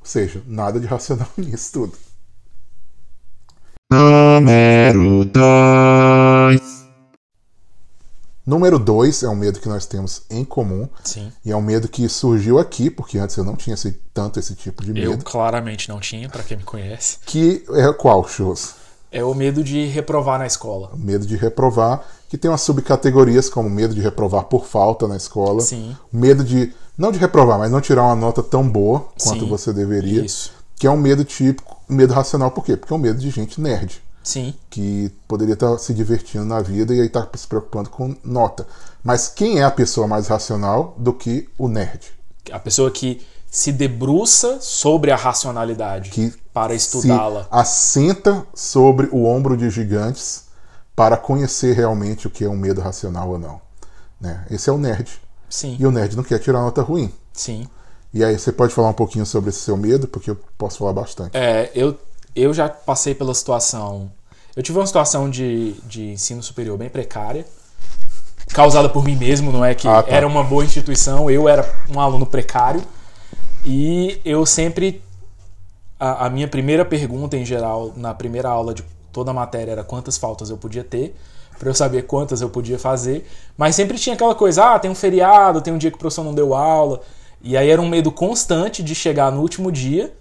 Ou 0.00 0.06
seja, 0.06 0.42
nada 0.46 0.78
de 0.78 0.86
racional 0.86 1.26
nisso 1.36 1.72
tudo. 1.72 1.92
Número 3.90 5.24
2. 5.24 6.80
Número 8.46 8.78
2 8.78 9.22
é 9.22 9.28
um 9.28 9.34
medo 9.34 9.60
que 9.60 9.68
nós 9.68 9.86
temos 9.86 10.22
em 10.30 10.44
comum. 10.44 10.88
Sim. 11.04 11.32
E 11.44 11.50
é 11.52 11.56
um 11.56 11.62
medo 11.62 11.88
que 11.88 12.08
surgiu 12.08 12.58
aqui, 12.58 12.90
porque 12.90 13.18
antes 13.18 13.36
eu 13.36 13.44
não 13.44 13.56
tinha 13.56 13.74
esse- 13.74 13.98
tanto 14.12 14.38
esse 14.38 14.54
tipo 14.54 14.82
de 14.84 14.90
Eu 14.90 15.10
medo. 15.12 15.24
claramente 15.24 15.88
não 15.88 16.00
tinha, 16.00 16.28
pra 16.28 16.42
quem 16.42 16.56
me 16.56 16.64
conhece. 16.64 17.18
Que 17.24 17.64
é 17.70 17.92
qual, 17.92 18.26
Shows? 18.28 18.74
É 19.12 19.24
o 19.24 19.34
medo 19.34 19.64
de 19.64 19.86
reprovar 19.86 20.38
na 20.38 20.46
escola. 20.46 20.90
O 20.92 20.98
medo 20.98 21.26
de 21.26 21.36
reprovar, 21.36 22.04
que 22.28 22.38
tem 22.38 22.50
umas 22.50 22.60
subcategorias 22.60 23.48
como 23.48 23.68
medo 23.68 23.94
de 23.94 24.00
reprovar 24.00 24.44
por 24.44 24.66
falta 24.66 25.08
na 25.08 25.16
escola. 25.16 25.60
Sim. 25.60 25.96
Medo 26.12 26.44
de, 26.44 26.72
não 26.96 27.10
de 27.10 27.18
reprovar, 27.18 27.58
mas 27.58 27.70
não 27.70 27.80
tirar 27.80 28.04
uma 28.04 28.14
nota 28.14 28.42
tão 28.42 28.66
boa 28.68 29.08
quanto 29.20 29.40
Sim. 29.40 29.48
você 29.48 29.72
deveria. 29.72 30.24
Isso. 30.24 30.52
Que 30.76 30.86
é 30.86 30.90
um 30.90 30.96
medo 30.96 31.24
típico, 31.24 31.76
medo 31.88 32.14
racional, 32.14 32.50
por 32.50 32.64
quê? 32.64 32.76
Porque 32.76 32.92
é 32.92 32.96
um 32.96 33.00
medo 33.00 33.18
de 33.18 33.30
gente 33.30 33.60
nerd. 33.60 34.00
Sim. 34.22 34.54
que 34.68 35.10
poderia 35.26 35.54
estar 35.54 35.78
se 35.78 35.94
divertindo 35.94 36.44
na 36.44 36.60
vida 36.60 36.94
e 36.94 37.00
aí 37.00 37.06
está 37.06 37.26
se 37.34 37.46
preocupando 37.46 37.88
com 37.88 38.14
nota. 38.22 38.66
Mas 39.02 39.28
quem 39.28 39.60
é 39.60 39.64
a 39.64 39.70
pessoa 39.70 40.06
mais 40.06 40.28
racional 40.28 40.94
do 40.98 41.12
que 41.12 41.48
o 41.58 41.68
nerd? 41.68 42.12
A 42.52 42.58
pessoa 42.58 42.90
que 42.90 43.22
se 43.50 43.72
debruça 43.72 44.60
sobre 44.60 45.10
a 45.10 45.16
racionalidade 45.16 46.10
Que 46.10 46.32
para 46.54 46.72
estudá-la. 46.72 47.42
Se 47.42 47.48
assenta 47.50 48.46
sobre 48.54 49.08
o 49.10 49.24
ombro 49.24 49.56
de 49.56 49.68
gigantes 49.70 50.44
para 50.94 51.16
conhecer 51.16 51.74
realmente 51.74 52.26
o 52.26 52.30
que 52.30 52.44
é 52.44 52.48
um 52.48 52.56
medo 52.56 52.80
racional 52.80 53.28
ou 53.30 53.38
não. 53.38 53.60
Né? 54.20 54.44
Esse 54.50 54.70
é 54.70 54.72
o 54.72 54.78
nerd. 54.78 55.10
Sim. 55.48 55.76
E 55.80 55.86
o 55.86 55.90
nerd 55.90 56.16
não 56.16 56.22
quer 56.22 56.38
tirar 56.38 56.60
nota 56.60 56.82
ruim. 56.82 57.12
Sim. 57.32 57.66
E 58.12 58.22
aí 58.24 58.38
você 58.38 58.52
pode 58.52 58.72
falar 58.74 58.88
um 58.90 58.94
pouquinho 58.94 59.24
sobre 59.26 59.50
esse 59.50 59.60
seu 59.60 59.76
medo, 59.76 60.06
porque 60.06 60.30
eu 60.30 60.36
posso 60.58 60.78
falar 60.78 60.92
bastante. 60.92 61.36
É, 61.36 61.70
eu, 61.74 61.96
eu 62.36 62.52
já 62.52 62.68
passei 62.68 63.14
pela 63.14 63.34
situação. 63.34 64.10
Eu 64.54 64.62
tive 64.62 64.78
uma 64.78 64.86
situação 64.86 65.30
de, 65.30 65.72
de 65.84 66.10
ensino 66.10 66.42
superior 66.42 66.76
bem 66.76 66.88
precária, 66.88 67.46
causada 68.48 68.88
por 68.88 69.04
mim 69.04 69.16
mesmo, 69.16 69.52
não 69.52 69.64
é 69.64 69.74
que 69.74 69.86
Ah, 69.88 70.02
tá. 70.02 70.10
era 70.10 70.26
uma 70.26 70.42
boa 70.42 70.64
instituição, 70.64 71.30
eu 71.30 71.48
era 71.48 71.68
um 71.88 72.00
aluno 72.00 72.26
precário. 72.26 72.82
E 73.64 74.20
eu 74.24 74.44
sempre. 74.46 75.02
A, 75.98 76.26
a 76.26 76.30
minha 76.30 76.48
primeira 76.48 76.84
pergunta, 76.84 77.36
em 77.36 77.44
geral, 77.44 77.92
na 77.96 78.14
primeira 78.14 78.48
aula 78.48 78.72
de 78.72 78.82
toda 79.12 79.30
a 79.30 79.34
matéria, 79.34 79.72
era 79.72 79.84
quantas 79.84 80.16
faltas 80.16 80.48
eu 80.48 80.56
podia 80.56 80.82
ter, 80.82 81.14
para 81.58 81.68
eu 81.68 81.74
saber 81.74 82.02
quantas 82.02 82.40
eu 82.40 82.48
podia 82.48 82.78
fazer. 82.78 83.28
Mas 83.56 83.74
sempre 83.74 83.98
tinha 83.98 84.14
aquela 84.14 84.34
coisa: 84.34 84.74
ah, 84.74 84.78
tem 84.78 84.90
um 84.90 84.94
feriado, 84.94 85.60
tem 85.60 85.72
um 85.72 85.78
dia 85.78 85.90
que 85.90 85.96
o 85.96 86.00
professor 86.00 86.24
não 86.24 86.34
deu 86.34 86.54
aula. 86.54 87.00
E 87.42 87.56
aí 87.56 87.70
era 87.70 87.80
um 87.80 87.88
medo 87.88 88.10
constante 88.12 88.82
de 88.82 88.94
chegar 88.94 89.32
no 89.32 89.40
último 89.40 89.72
dia 89.72 90.12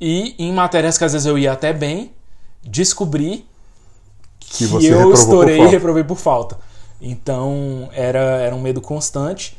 e 0.00 0.34
em 0.38 0.52
matérias 0.52 0.96
que 0.96 1.04
às 1.04 1.12
vezes 1.12 1.26
eu 1.26 1.38
ia 1.38 1.52
até 1.52 1.72
bem, 1.72 2.12
descobrir 2.62 3.46
que, 4.38 4.66
você 4.66 4.92
eu 4.92 5.12
estourei 5.12 5.60
e 5.60 5.66
reprovei 5.66 6.02
por 6.02 6.16
falta. 6.16 6.58
Então 7.00 7.88
era, 7.92 8.18
era 8.18 8.54
um 8.54 8.60
medo 8.60 8.80
constante. 8.80 9.58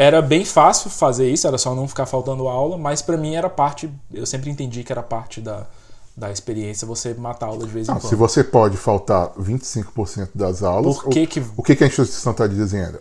Era 0.00 0.22
bem 0.22 0.44
fácil 0.44 0.88
fazer 0.90 1.28
isso, 1.28 1.46
era 1.46 1.58
só 1.58 1.74
não 1.74 1.88
ficar 1.88 2.06
faltando 2.06 2.46
aula, 2.46 2.78
mas 2.78 3.02
pra 3.02 3.16
mim 3.16 3.34
era 3.34 3.50
parte, 3.50 3.90
eu 4.14 4.24
sempre 4.24 4.48
entendi 4.48 4.84
que 4.84 4.92
era 4.92 5.02
parte 5.02 5.40
da, 5.40 5.66
da 6.16 6.30
experiência 6.30 6.86
você 6.86 7.14
matar 7.14 7.46
a 7.46 7.48
aula 7.48 7.66
de 7.66 7.72
vez 7.72 7.88
em 7.88 7.90
Não, 7.90 7.98
quando. 7.98 8.08
se 8.08 8.14
você 8.14 8.44
pode 8.44 8.76
faltar 8.76 9.30
25% 9.30 10.28
das 10.34 10.62
aulas, 10.62 10.98
Por 10.98 11.08
que 11.10 11.24
o, 11.24 11.26
que- 11.26 11.42
o 11.56 11.62
que, 11.64 11.74
que 11.74 11.82
a 11.82 11.86
instituição 11.88 12.30
está 12.30 12.46
dizendo? 12.46 13.00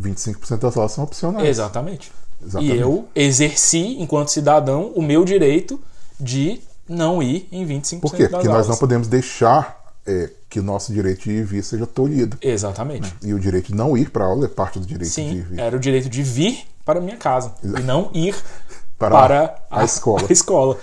25% 0.00 0.58
das 0.58 0.76
aulas 0.76 0.92
são 0.92 1.02
opcionais. 1.02 1.48
Exatamente. 1.48 2.12
Exatamente. 2.40 2.72
E 2.76 2.78
eu 2.78 3.08
exerci, 3.16 3.96
enquanto 4.00 4.28
cidadão, 4.30 4.92
o 4.94 5.02
meu 5.02 5.24
direito 5.24 5.80
de 6.20 6.60
não 6.88 7.20
ir 7.20 7.48
em 7.50 7.66
25% 7.66 8.00
Por 8.00 8.14
quê? 8.14 8.28
Porque 8.28 8.46
nós 8.46 8.54
aulas. 8.54 8.68
não 8.68 8.76
podemos 8.76 9.08
deixar 9.08 9.77
é, 10.08 10.30
que 10.48 10.58
o 10.60 10.62
nosso 10.62 10.92
direito 10.92 11.22
de 11.24 11.30
ir 11.30 11.38
e 11.40 11.42
vir 11.44 11.62
seja 11.62 11.86
tolhido. 11.86 12.36
Exatamente. 12.40 13.14
E 13.22 13.34
o 13.34 13.38
direito 13.38 13.66
de 13.68 13.74
não 13.74 13.96
ir 13.96 14.10
para 14.10 14.24
a 14.24 14.28
aula 14.28 14.46
é 14.46 14.48
parte 14.48 14.78
do 14.78 14.86
direito 14.86 15.12
de 15.12 15.20
ir 15.20 15.24
Sim, 15.30 15.36
e 15.38 15.40
vir. 15.42 15.60
era 15.60 15.76
o 15.76 15.78
direito 15.78 16.08
de 16.08 16.22
vir 16.22 16.64
para 16.84 16.98
a 16.98 17.02
minha 17.02 17.16
casa 17.16 17.52
e 17.62 17.80
não 17.82 18.10
ir 18.14 18.34
Para, 18.98 19.10
para 19.10 19.54
a, 19.70 19.84
escola. 19.84 20.26
a 20.28 20.32
escola. 20.32 20.76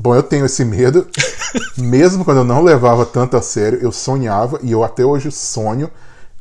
Bom, 0.00 0.14
eu 0.14 0.22
tenho 0.22 0.44
esse 0.46 0.64
medo. 0.64 1.08
Mesmo 1.76 2.24
quando 2.24 2.38
eu 2.38 2.44
não 2.44 2.62
levava 2.62 3.04
tanto 3.04 3.36
a 3.36 3.42
sério, 3.42 3.80
eu 3.82 3.90
sonhava 3.90 4.60
e 4.62 4.70
eu 4.70 4.84
até 4.84 5.04
hoje 5.04 5.32
sonho. 5.32 5.90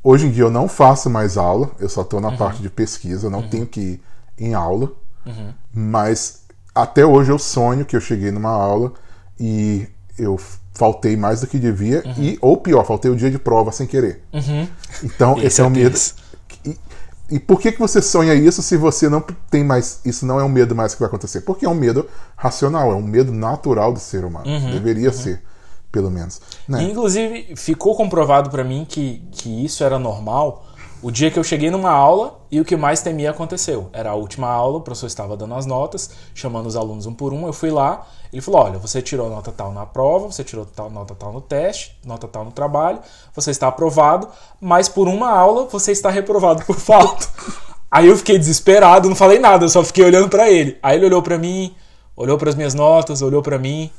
Hoje 0.03 0.27
em 0.27 0.31
dia 0.31 0.43
eu 0.43 0.51
não 0.51 0.67
faço 0.67 1.09
mais 1.09 1.37
aula, 1.37 1.71
eu 1.79 1.89
só 1.89 2.01
estou 2.03 2.21
na 2.21 2.29
Uhum. 2.29 2.37
parte 2.37 2.61
de 2.61 2.69
pesquisa, 2.69 3.25
eu 3.27 3.31
não 3.31 3.41
tenho 3.49 3.65
que 3.65 3.79
ir 3.81 4.01
em 4.37 4.53
aula. 4.53 4.91
Mas 5.73 6.41
até 6.73 7.05
hoje 7.05 7.31
eu 7.31 7.39
sonho 7.39 7.83
que 7.85 7.95
eu 7.95 7.99
cheguei 8.01 8.31
numa 8.31 8.51
aula 8.51 8.93
e 9.39 9.87
eu 10.17 10.39
faltei 10.77 11.17
mais 11.17 11.41
do 11.41 11.47
que 11.47 11.57
devia 11.59 12.03
Uhum. 12.05 12.13
e 12.23 12.37
ou 12.41 12.57
pior, 12.57 12.85
faltei 12.85 13.09
o 13.11 13.15
dia 13.15 13.29
de 13.31 13.39
prova 13.39 13.71
sem 13.71 13.85
querer. 13.87 14.23
Então 15.03 15.37
esse, 15.37 15.47
Esse 15.47 15.61
é 15.61 15.63
é 15.63 15.67
o 15.67 15.69
medo. 15.69 15.97
E, 16.65 16.77
e 17.29 17.39
por 17.39 17.59
que, 17.59 17.71
que 17.71 17.79
você 17.79 18.01
sonha 18.01 18.33
isso 18.33 18.61
se 18.61 18.77
você 18.77 19.09
não 19.09 19.21
tem 19.49 19.63
mais. 19.63 19.99
Isso 20.05 20.25
não 20.25 20.39
é 20.39 20.43
um 20.43 20.49
medo 20.49 20.75
mais 20.75 20.93
que 20.93 20.99
vai 20.99 21.07
acontecer? 21.07 21.41
Porque 21.41 21.65
é 21.65 21.69
um 21.69 21.75
medo 21.75 22.07
racional, 22.35 22.91
é 22.91 22.95
um 22.95 23.01
medo 23.01 23.33
natural 23.33 23.91
do 23.91 23.99
ser 23.99 24.23
humano. 24.23 24.47
Uhum, 24.49 24.71
Deveria 24.71 25.11
ser, 25.11 25.41
pelo 25.91 26.09
menos. 26.11 26.39
Né? 26.67 26.83
Inclusive, 26.83 27.55
ficou 27.55 27.95
comprovado 27.95 28.49
para 28.49 28.63
mim 28.63 28.85
que, 28.87 29.21
que 29.31 29.65
isso 29.65 29.83
era 29.83 29.97
normal 29.99 30.65
O 31.07 31.11
dia 31.11 31.31
que 31.31 31.39
eu 31.39 31.43
cheguei 31.43 31.71
numa 31.71 31.89
aula 31.89 32.37
e 32.51 32.59
o 32.59 32.65
que 32.65 32.75
mais 32.75 33.01
temia 33.01 33.31
aconteceu. 33.31 33.89
Era 33.93 34.09
a 34.09 34.13
última 34.13 34.49
aula, 34.49 34.79
o 34.79 34.81
professor 34.81 35.07
estava 35.07 35.37
dando 35.37 35.55
as 35.55 35.65
notas, 35.65 36.09
chamando 36.35 36.65
os 36.65 36.75
alunos 36.75 37.05
um 37.05 37.13
por 37.13 37.31
um. 37.31 37.47
Eu 37.47 37.53
fui 37.53 37.71
lá, 37.71 38.05
ele 38.33 38.41
falou: 38.41 38.59
Olha, 38.59 38.77
você 38.77 39.01
tirou 39.01 39.29
nota 39.29 39.49
tal 39.49 39.71
na 39.71 39.85
prova, 39.85 40.29
você 40.29 40.43
tirou 40.43 40.65
tal, 40.65 40.89
nota 40.89 41.15
tal 41.15 41.31
no 41.31 41.39
teste, 41.39 41.97
nota 42.03 42.27
tal 42.27 42.43
no 42.43 42.51
trabalho, 42.51 42.99
você 43.33 43.51
está 43.51 43.69
aprovado, 43.69 44.27
mas 44.59 44.89
por 44.89 45.07
uma 45.07 45.31
aula 45.31 45.63
você 45.71 45.93
está 45.93 46.09
reprovado 46.09 46.65
por 46.65 46.75
falta. 46.75 47.25
Aí 47.89 48.07
eu 48.07 48.17
fiquei 48.17 48.37
desesperado, 48.37 49.07
não 49.07 49.15
falei 49.15 49.39
nada, 49.39 49.63
eu 49.63 49.69
só 49.69 49.85
fiquei 49.85 50.03
olhando 50.03 50.27
pra 50.27 50.49
ele. 50.49 50.77
Aí 50.83 50.97
ele 50.97 51.05
olhou 51.05 51.21
pra 51.21 51.37
mim, 51.37 51.73
olhou 52.17 52.37
para 52.37 52.49
as 52.49 52.55
minhas 52.55 52.73
notas, 52.73 53.21
olhou 53.21 53.41
pra 53.41 53.57
mim. 53.57 53.89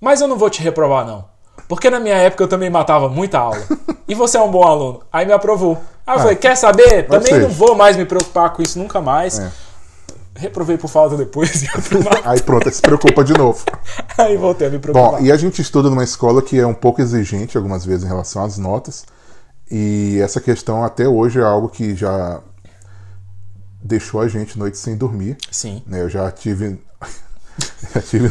Mas 0.00 0.22
eu 0.22 0.28
não 0.28 0.38
vou 0.38 0.48
te 0.48 0.62
reprovar, 0.62 1.04
não. 1.04 1.31
Porque 1.74 1.88
na 1.88 1.98
minha 1.98 2.16
época 2.16 2.44
eu 2.44 2.48
também 2.48 2.68
matava 2.68 3.08
muita 3.08 3.38
aula. 3.38 3.62
E 4.08 4.14
você 4.14 4.36
é 4.36 4.42
um 4.42 4.50
bom 4.50 4.64
aluno. 4.64 5.00
Aí 5.10 5.24
me 5.24 5.32
aprovou. 5.32 5.78
Aí 6.06 6.16
eu 6.16 6.20
falei, 6.20 6.36
quer 6.36 6.54
saber? 6.54 7.06
Também 7.06 7.38
não 7.38 7.48
vou 7.48 7.74
mais 7.74 7.96
me 7.96 8.04
preocupar 8.04 8.52
com 8.52 8.60
isso 8.60 8.78
nunca 8.78 9.00
mais. 9.00 9.38
É. 9.38 9.50
Reprovei 10.34 10.76
por 10.76 10.88
falta 10.88 11.16
depois. 11.16 11.62
e. 11.62 11.68
Aí 12.24 12.42
pronto, 12.42 12.68
aí 12.68 12.74
se 12.74 12.82
preocupa 12.82 13.24
de 13.24 13.32
novo. 13.32 13.64
Aí 14.18 14.36
voltei 14.36 14.66
a 14.66 14.70
me 14.70 14.78
preocupar. 14.78 15.12
Bom, 15.12 15.24
e 15.24 15.32
a 15.32 15.36
gente 15.36 15.62
estuda 15.62 15.88
numa 15.88 16.04
escola 16.04 16.42
que 16.42 16.58
é 16.58 16.66
um 16.66 16.74
pouco 16.74 17.00
exigente 17.00 17.56
algumas 17.56 17.86
vezes 17.86 18.04
em 18.04 18.08
relação 18.08 18.44
às 18.44 18.58
notas. 18.58 19.06
E 19.70 20.18
essa 20.20 20.40
questão 20.40 20.84
até 20.84 21.08
hoje 21.08 21.38
é 21.38 21.44
algo 21.44 21.70
que 21.70 21.94
já 21.94 22.42
deixou 23.82 24.20
a 24.20 24.28
gente 24.28 24.58
noite 24.58 24.76
sem 24.76 24.94
dormir. 24.94 25.38
Sim. 25.50 25.82
né? 25.86 26.02
Eu 26.02 26.10
já 26.10 26.30
tive. 26.30 26.78
já 27.94 28.02
tive. 28.02 28.30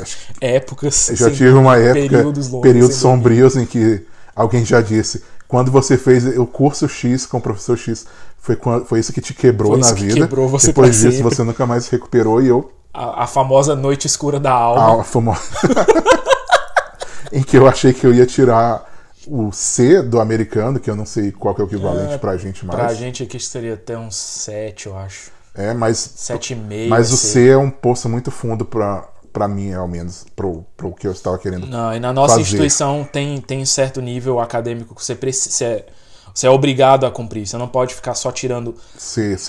Acho 0.00 0.16
Épocas. 0.40 1.08
Eu 1.10 1.16
já 1.16 1.30
tive 1.30 1.50
uma 1.50 1.76
época, 1.76 2.08
Períodos 2.16 2.48
longos. 2.48 2.62
períodos 2.68 2.96
sombrios 2.96 3.56
em 3.56 3.66
que 3.66 4.04
alguém 4.34 4.64
já 4.64 4.80
disse, 4.80 5.22
quando 5.48 5.70
você 5.70 5.96
fez 5.96 6.24
o 6.38 6.46
curso 6.46 6.88
X 6.88 7.24
com 7.26 7.38
o 7.38 7.40
professor 7.40 7.76
X, 7.76 8.06
foi, 8.38 8.58
foi 8.86 9.00
isso 9.00 9.12
que 9.12 9.20
te 9.20 9.32
quebrou 9.34 9.72
Foi 9.72 9.80
na 9.80 9.92
vida. 9.92 10.14
quebrou 10.14 10.48
você 10.48 10.68
Depois 10.68 10.90
disso 10.96 11.16
sempre. 11.18 11.22
você 11.22 11.42
nunca 11.42 11.66
mais 11.66 11.84
se 11.84 11.92
recuperou 11.92 12.40
e 12.42 12.48
eu 12.48 12.70
A, 12.94 13.24
a 13.24 13.26
famosa 13.26 13.74
noite 13.76 14.06
escura 14.06 14.38
da 14.40 14.52
alma. 14.52 15.00
a 15.00 15.04
famo- 15.04 15.36
em 17.32 17.42
que 17.42 17.56
eu 17.56 17.66
achei 17.66 17.92
que 17.92 18.06
eu 18.06 18.14
ia 18.14 18.26
tirar 18.26 18.84
o 19.26 19.50
C 19.52 20.02
do 20.02 20.20
americano, 20.20 20.78
que 20.78 20.88
eu 20.88 20.94
não 20.96 21.04
sei 21.04 21.32
qual 21.32 21.54
é 21.58 21.62
o 21.62 21.66
equivalente 21.66 22.12
É, 22.14 22.18
pra 22.18 22.36
gente 22.36 22.64
mais. 22.64 22.78
Pra 22.78 22.94
gente 22.94 23.22
aqui 23.24 23.40
seria 23.40 23.74
até 23.74 23.98
uns 23.98 24.14
7, 24.14 24.86
eu 24.86 24.96
acho. 24.96 25.30
É, 25.54 25.72
mas 25.74 25.96
7,5. 26.16 26.88
mas 26.88 27.12
o. 27.12 27.16
C 27.16 27.48
é 27.48 27.56
um 27.56 27.70
poço 27.70 28.08
muito 28.08 28.30
fundo 28.30 28.64
pra 28.64 29.08
para 29.36 29.46
mim, 29.46 29.74
ao 29.74 29.86
menos, 29.86 30.24
pro, 30.34 30.64
pro 30.74 30.94
que 30.94 31.06
eu 31.06 31.12
estava 31.12 31.36
querendo. 31.36 31.66
Não, 31.66 31.94
e 31.94 32.00
na 32.00 32.10
nossa 32.10 32.36
fazer. 32.36 32.42
instituição 32.44 33.06
tem, 33.12 33.38
tem 33.38 33.60
um 33.60 33.66
certo 33.66 34.00
nível 34.00 34.40
acadêmico 34.40 34.94
que 34.94 35.04
você 35.04 35.14
precisa. 35.14 35.50
Você 35.50 35.64
é, 35.64 35.86
você 36.32 36.46
é 36.46 36.50
obrigado 36.50 37.04
a 37.04 37.10
cumprir. 37.10 37.46
Você 37.46 37.58
não 37.58 37.68
pode 37.68 37.94
ficar 37.94 38.14
só 38.14 38.32
tirando 38.32 38.74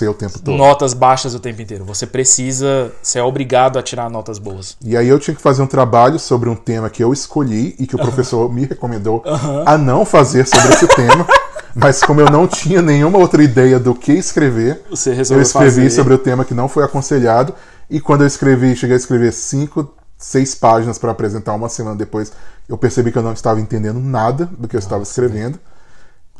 o 0.06 0.14
tempo 0.14 0.38
todo. 0.40 0.54
notas 0.54 0.92
baixas 0.92 1.34
o 1.34 1.40
tempo 1.40 1.62
inteiro. 1.62 1.86
Você 1.86 2.06
precisa. 2.06 2.92
Você 3.02 3.18
é 3.18 3.22
obrigado 3.22 3.78
a 3.78 3.82
tirar 3.82 4.10
notas 4.10 4.38
boas. 4.38 4.76
E 4.84 4.94
aí 4.94 5.08
eu 5.08 5.18
tinha 5.18 5.34
que 5.34 5.40
fazer 5.40 5.62
um 5.62 5.66
trabalho 5.66 6.18
sobre 6.18 6.50
um 6.50 6.54
tema 6.54 6.90
que 6.90 7.02
eu 7.02 7.10
escolhi 7.10 7.74
e 7.78 7.86
que 7.86 7.96
o 7.96 7.98
professor 7.98 8.52
me 8.52 8.66
recomendou 8.66 9.22
a 9.64 9.78
não 9.78 10.04
fazer 10.04 10.46
sobre 10.46 10.68
esse 10.68 10.86
tema. 10.88 11.26
Mas 11.74 12.02
como 12.02 12.20
eu 12.20 12.30
não 12.30 12.46
tinha 12.46 12.82
nenhuma 12.82 13.18
outra 13.18 13.42
ideia 13.42 13.78
do 13.78 13.94
que 13.94 14.12
escrever, 14.12 14.82
eu 14.90 14.94
escrevi 15.40 15.44
fazer. 15.44 15.90
sobre 15.90 16.12
o 16.12 16.18
tema 16.18 16.44
que 16.44 16.52
não 16.52 16.68
foi 16.68 16.84
aconselhado. 16.84 17.54
E 17.90 18.00
quando 18.00 18.22
eu 18.22 18.26
escrevi, 18.26 18.76
cheguei 18.76 18.94
a 18.94 18.98
escrever 18.98 19.32
cinco, 19.32 19.94
seis 20.16 20.54
páginas 20.54 20.98
para 20.98 21.10
apresentar 21.10 21.54
uma 21.54 21.68
semana 21.68 21.96
depois, 21.96 22.32
eu 22.68 22.76
percebi 22.76 23.10
que 23.12 23.18
eu 23.18 23.22
não 23.22 23.32
estava 23.32 23.60
entendendo 23.60 23.98
nada 24.00 24.46
do 24.46 24.68
que 24.68 24.76
eu 24.76 24.80
estava 24.80 25.02
escrevendo. 25.02 25.58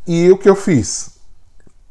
E 0.07 0.31
o 0.31 0.37
que 0.39 0.49
eu 0.49 0.57
fiz? 0.57 1.11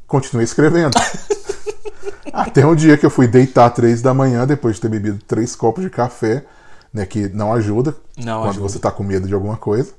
Continuei 0.05 0.43
escrevendo. 0.43 0.93
Até 2.33 2.65
um 2.65 2.75
dia 2.75 2.97
que 2.97 3.05
eu 3.05 3.09
fui 3.09 3.27
deitar 3.27 3.69
três 3.71 4.01
da 4.01 4.13
manhã, 4.13 4.45
depois 4.45 4.75
de 4.75 4.81
ter 4.81 4.89
bebido 4.89 5.19
três 5.27 5.55
copos 5.55 5.83
de 5.83 5.89
café, 5.89 6.45
né, 6.93 7.05
que 7.05 7.27
não 7.29 7.53
ajuda 7.53 7.95
Não 8.17 8.41
quando 8.41 8.49
ajuda. 8.51 8.69
você 8.69 8.77
está 8.77 8.91
com 8.91 9.03
medo 9.03 9.27
de 9.27 9.33
alguma 9.33 9.57
coisa. 9.57 9.91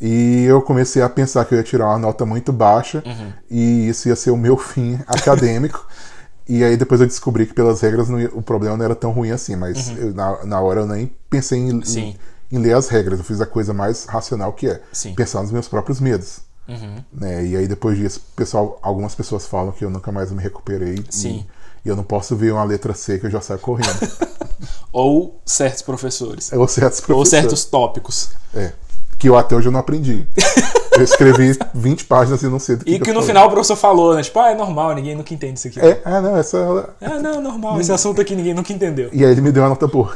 E 0.00 0.44
eu 0.44 0.62
comecei 0.62 1.02
a 1.02 1.08
pensar 1.08 1.44
que 1.44 1.54
eu 1.54 1.58
ia 1.58 1.64
tirar 1.64 1.86
uma 1.88 1.98
nota 1.98 2.24
muito 2.26 2.52
baixa 2.52 3.02
Uhum. 3.06 3.32
e 3.50 3.88
isso 3.88 4.08
ia 4.08 4.16
ser 4.16 4.30
o 4.30 4.36
meu 4.36 4.56
fim 4.56 4.98
acadêmico. 5.06 5.86
E 6.58 6.64
aí 6.64 6.76
depois 6.76 7.00
eu 7.00 7.06
descobri 7.06 7.46
que 7.46 7.54
pelas 7.54 7.80
regras 7.80 8.08
não 8.08 8.18
o 8.32 8.42
problema 8.42 8.76
não 8.76 8.84
era 8.84 8.94
tão 8.94 9.10
ruim 9.12 9.30
assim, 9.30 9.56
mas 9.56 9.90
eu- 9.96 10.12
na, 10.14 10.44
na 10.44 10.60
hora 10.60 10.80
eu 10.80 10.86
nem 10.86 11.10
pensei 11.28 11.58
em, 11.58 11.72
Uhum. 11.72 11.82
Em, 11.96 12.16
em 12.52 12.58
ler 12.58 12.74
as 12.76 12.88
regras. 12.88 13.18
Eu 13.20 13.24
fiz 13.24 13.40
a 13.40 13.46
coisa 13.46 13.72
mais 13.72 14.04
racional 14.06 14.52
que 14.52 14.66
é 14.68 14.80
Sim. 14.92 15.14
pensar 15.14 15.42
nos 15.42 15.52
meus 15.52 15.68
próprios 15.68 16.00
medos. 16.00 16.40
Uhum. 16.68 16.96
Né? 17.12 17.46
E 17.46 17.56
aí 17.56 17.66
depois 17.68 17.96
disso, 17.98 18.20
pessoal, 18.36 18.78
algumas 18.82 19.14
pessoas 19.14 19.46
falam 19.46 19.72
que 19.72 19.84
eu 19.84 19.90
nunca 19.90 20.10
mais 20.12 20.30
me 20.32 20.42
recuperei. 20.42 21.04
Sim. 21.10 21.46
E, 21.84 21.86
e 21.86 21.88
eu 21.88 21.96
não 21.96 22.04
posso 22.04 22.34
ver 22.36 22.52
uma 22.52 22.64
letra 22.64 22.92
C 22.94 23.18
que 23.18 23.26
eu 23.26 23.30
já 23.30 23.40
saio 23.40 23.58
correndo. 23.60 23.88
Ou 24.92 25.40
certos 25.46 25.82
professores. 25.82 26.52
Ou 26.52 26.66
certos 26.68 26.98
Ou 27.00 27.06
professores. 27.06 27.28
certos 27.30 27.64
tópicos. 27.64 28.30
É. 28.54 28.72
Que 29.18 29.28
eu 29.28 29.36
até 29.36 29.54
hoje 29.54 29.68
eu 29.68 29.72
não 29.72 29.80
aprendi. 29.80 30.26
Eu 31.00 31.04
escrevi 31.04 31.58
20 31.74 32.04
páginas 32.04 32.42
e 32.42 32.46
não 32.46 32.58
sei 32.58 32.76
do 32.76 32.84
que 32.84 32.90
E 32.90 32.98
que 32.98 33.04
que 33.06 33.08
no 33.12 33.20
falei. 33.20 33.28
final 33.28 33.46
o 33.46 33.50
professor 33.50 33.76
falou, 33.76 34.14
né? 34.14 34.22
Tipo, 34.22 34.38
ah, 34.40 34.50
é 34.50 34.54
normal, 34.54 34.94
ninguém 34.94 35.16
nunca 35.16 35.32
entende 35.32 35.58
isso 35.58 35.68
aqui. 35.68 35.80
É, 35.80 36.00
ah, 36.04 36.20
não, 36.20 36.36
essa. 36.36 36.90
Ah, 37.00 37.18
não, 37.18 37.40
normal. 37.40 37.80
Esse 37.80 37.90
assunto 37.92 38.20
aqui 38.20 38.36
ninguém 38.36 38.52
nunca 38.54 38.72
entendeu. 38.72 39.08
E 39.12 39.24
aí 39.24 39.30
ele 39.32 39.40
me 39.40 39.50
deu 39.50 39.62
uma 39.62 39.70
nota 39.70 39.86
boa. 39.86 40.14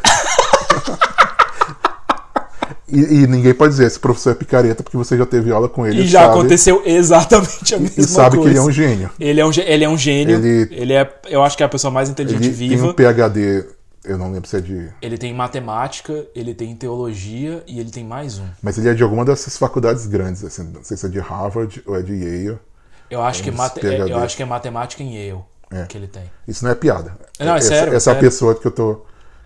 e, 2.87 2.99
e 3.23 3.27
ninguém 3.27 3.55
pode 3.55 3.73
dizer, 3.73 3.87
esse 3.87 3.99
professor 3.99 4.31
é 4.33 4.35
picareta 4.35 4.83
porque 4.83 4.97
você 4.97 5.17
já 5.17 5.25
teve 5.27 5.51
aula 5.51 5.69
com 5.69 5.87
ele. 5.87 5.97
E 5.97 6.01
ele 6.01 6.09
já 6.09 6.21
sabe, 6.21 6.33
aconteceu 6.35 6.83
exatamente 6.85 7.75
a 7.75 7.79
mesma 7.79 7.95
E 8.03 8.05
sabe 8.07 8.37
coisa. 8.37 8.43
que 8.43 8.49
ele 8.51 8.59
é 8.59 8.63
um 8.63 8.71
gênio. 8.71 9.11
Ele 9.19 9.41
é 9.41 9.47
um, 9.47 9.51
ele 9.57 9.85
é 9.85 9.89
um 9.89 9.97
gênio. 9.99 10.37
Ele- 10.37 10.69
Ele... 10.71 10.93
é, 10.93 11.11
eu 11.29 11.43
acho 11.43 11.57
que 11.57 11.63
é 11.63 11.67
a 11.67 11.69
pessoa 11.69 11.91
mais 11.91 12.09
inteligente 12.11 12.45
Ele 12.45 12.53
viva. 12.53 12.83
tem 12.83 12.91
um 12.91 12.93
PhD, 13.15 13.65
eu 14.05 14.17
não 14.19 14.31
lembro 14.33 14.49
se 14.49 14.57
é 14.57 14.61
de. 14.61 14.91
Ele 15.01 15.17
tem 15.19 15.33
matemática, 15.35 16.27
ele 16.35 16.55
tem 16.55 16.75
teologia 16.77 17.63
e 17.67 17.81
ele 17.81 17.91
tem 17.91 18.05
mais 18.05 18.39
um. 18.39 18.47
Mas 18.63 18.79
ele 18.79 18.89
é 18.89 18.95
de 18.95 19.03
alguma 19.03 19.25
dessas 19.25 19.57
faculdades 19.57 20.07
grandes, 20.07 20.45
assim, 20.45 20.65
não 20.65 20.85
sei 20.85 20.97
se 20.97 21.07
é 21.07 21.09
de 21.09 21.19
Harvard 21.21 21.83
ou 21.87 21.97
é 21.97 22.03
de 22.03 22.13
Yale. 22.13 22.59
Eu 23.11 23.23
acho, 23.23 23.43
que, 23.43 23.51
uns 23.51 23.57
mate- 23.57 23.81
PhD. 23.81 24.11
eu 24.11 24.19
acho 24.19 24.37
que 24.37 24.43
é 24.43 24.47
matemática 24.47 25.03
em 25.03 25.15
Yale 25.15 25.43
É. 25.71 25.85
que 25.87 25.97
ele 25.97 26.07
tem. 26.09 26.25
Isso 26.49 26.65
não 26.65 26.71
é 26.73 26.75
piada. 26.75 27.17
Não, 27.39 27.55
é 27.55 27.59
essa, 27.59 27.69
sério, 27.69 27.93
é 27.93 27.97
Essa 27.97 28.11
é 28.11 28.17
a 28.17 28.19
pessoa 28.19 28.55
que 28.55 28.67
eu 28.67 28.71
tô. 28.73 28.95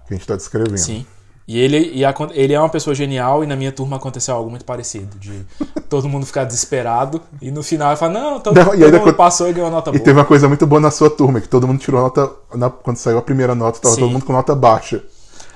que 0.06 0.14
a 0.14 0.16
gente 0.16 0.26
tá 0.26 0.36
descrevendo. 0.36 0.78
Sim. 0.78 1.06
E 1.50 1.58
ele, 1.58 1.92
e 1.94 2.04
acon- 2.04 2.28
ele 2.32 2.52
é 2.52 2.60
uma 2.60 2.68
pessoa 2.68 2.94
genial 2.94 3.42
e 3.42 3.46
na 3.46 3.56
minha 3.56 3.72
turma 3.72 3.96
aconteceu 3.96 4.34
algo 4.34 4.50
muito 4.50 4.66
parecido. 4.66 5.18
De 5.18 5.46
todo 5.88 6.06
mundo 6.06 6.26
ficar 6.26 6.44
desesperado 6.44 7.22
e 7.40 7.50
no 7.50 7.62
final 7.62 7.88
ele 7.88 7.96
fala, 7.96 8.12
não, 8.12 8.38
todo, 8.38 8.54
Não, 8.54 8.74
e 8.74 8.78
todo 8.80 8.92
mundo 8.92 8.96
acon- 9.08 9.12
passou 9.14 9.48
e 9.48 9.54
ganhou 9.54 9.70
nota 9.70 9.88
E 9.88 9.92
boa. 9.94 10.04
teve 10.04 10.18
uma 10.18 10.26
coisa 10.26 10.46
muito 10.46 10.66
boa 10.66 10.78
na 10.78 10.90
sua 10.90 11.08
turma, 11.08 11.40
que 11.40 11.48
todo 11.48 11.66
mundo 11.66 11.78
tirou 11.80 12.02
nota. 12.02 12.30
na- 12.54 12.68
quando 12.68 12.98
saiu 12.98 13.16
a 13.16 13.22
primeira 13.22 13.54
nota, 13.54 13.80
tava 13.80 13.94
Sim. 13.94 14.02
todo 14.02 14.10
mundo 14.10 14.26
com 14.26 14.32
nota 14.34 14.54
baixa. 14.54 15.02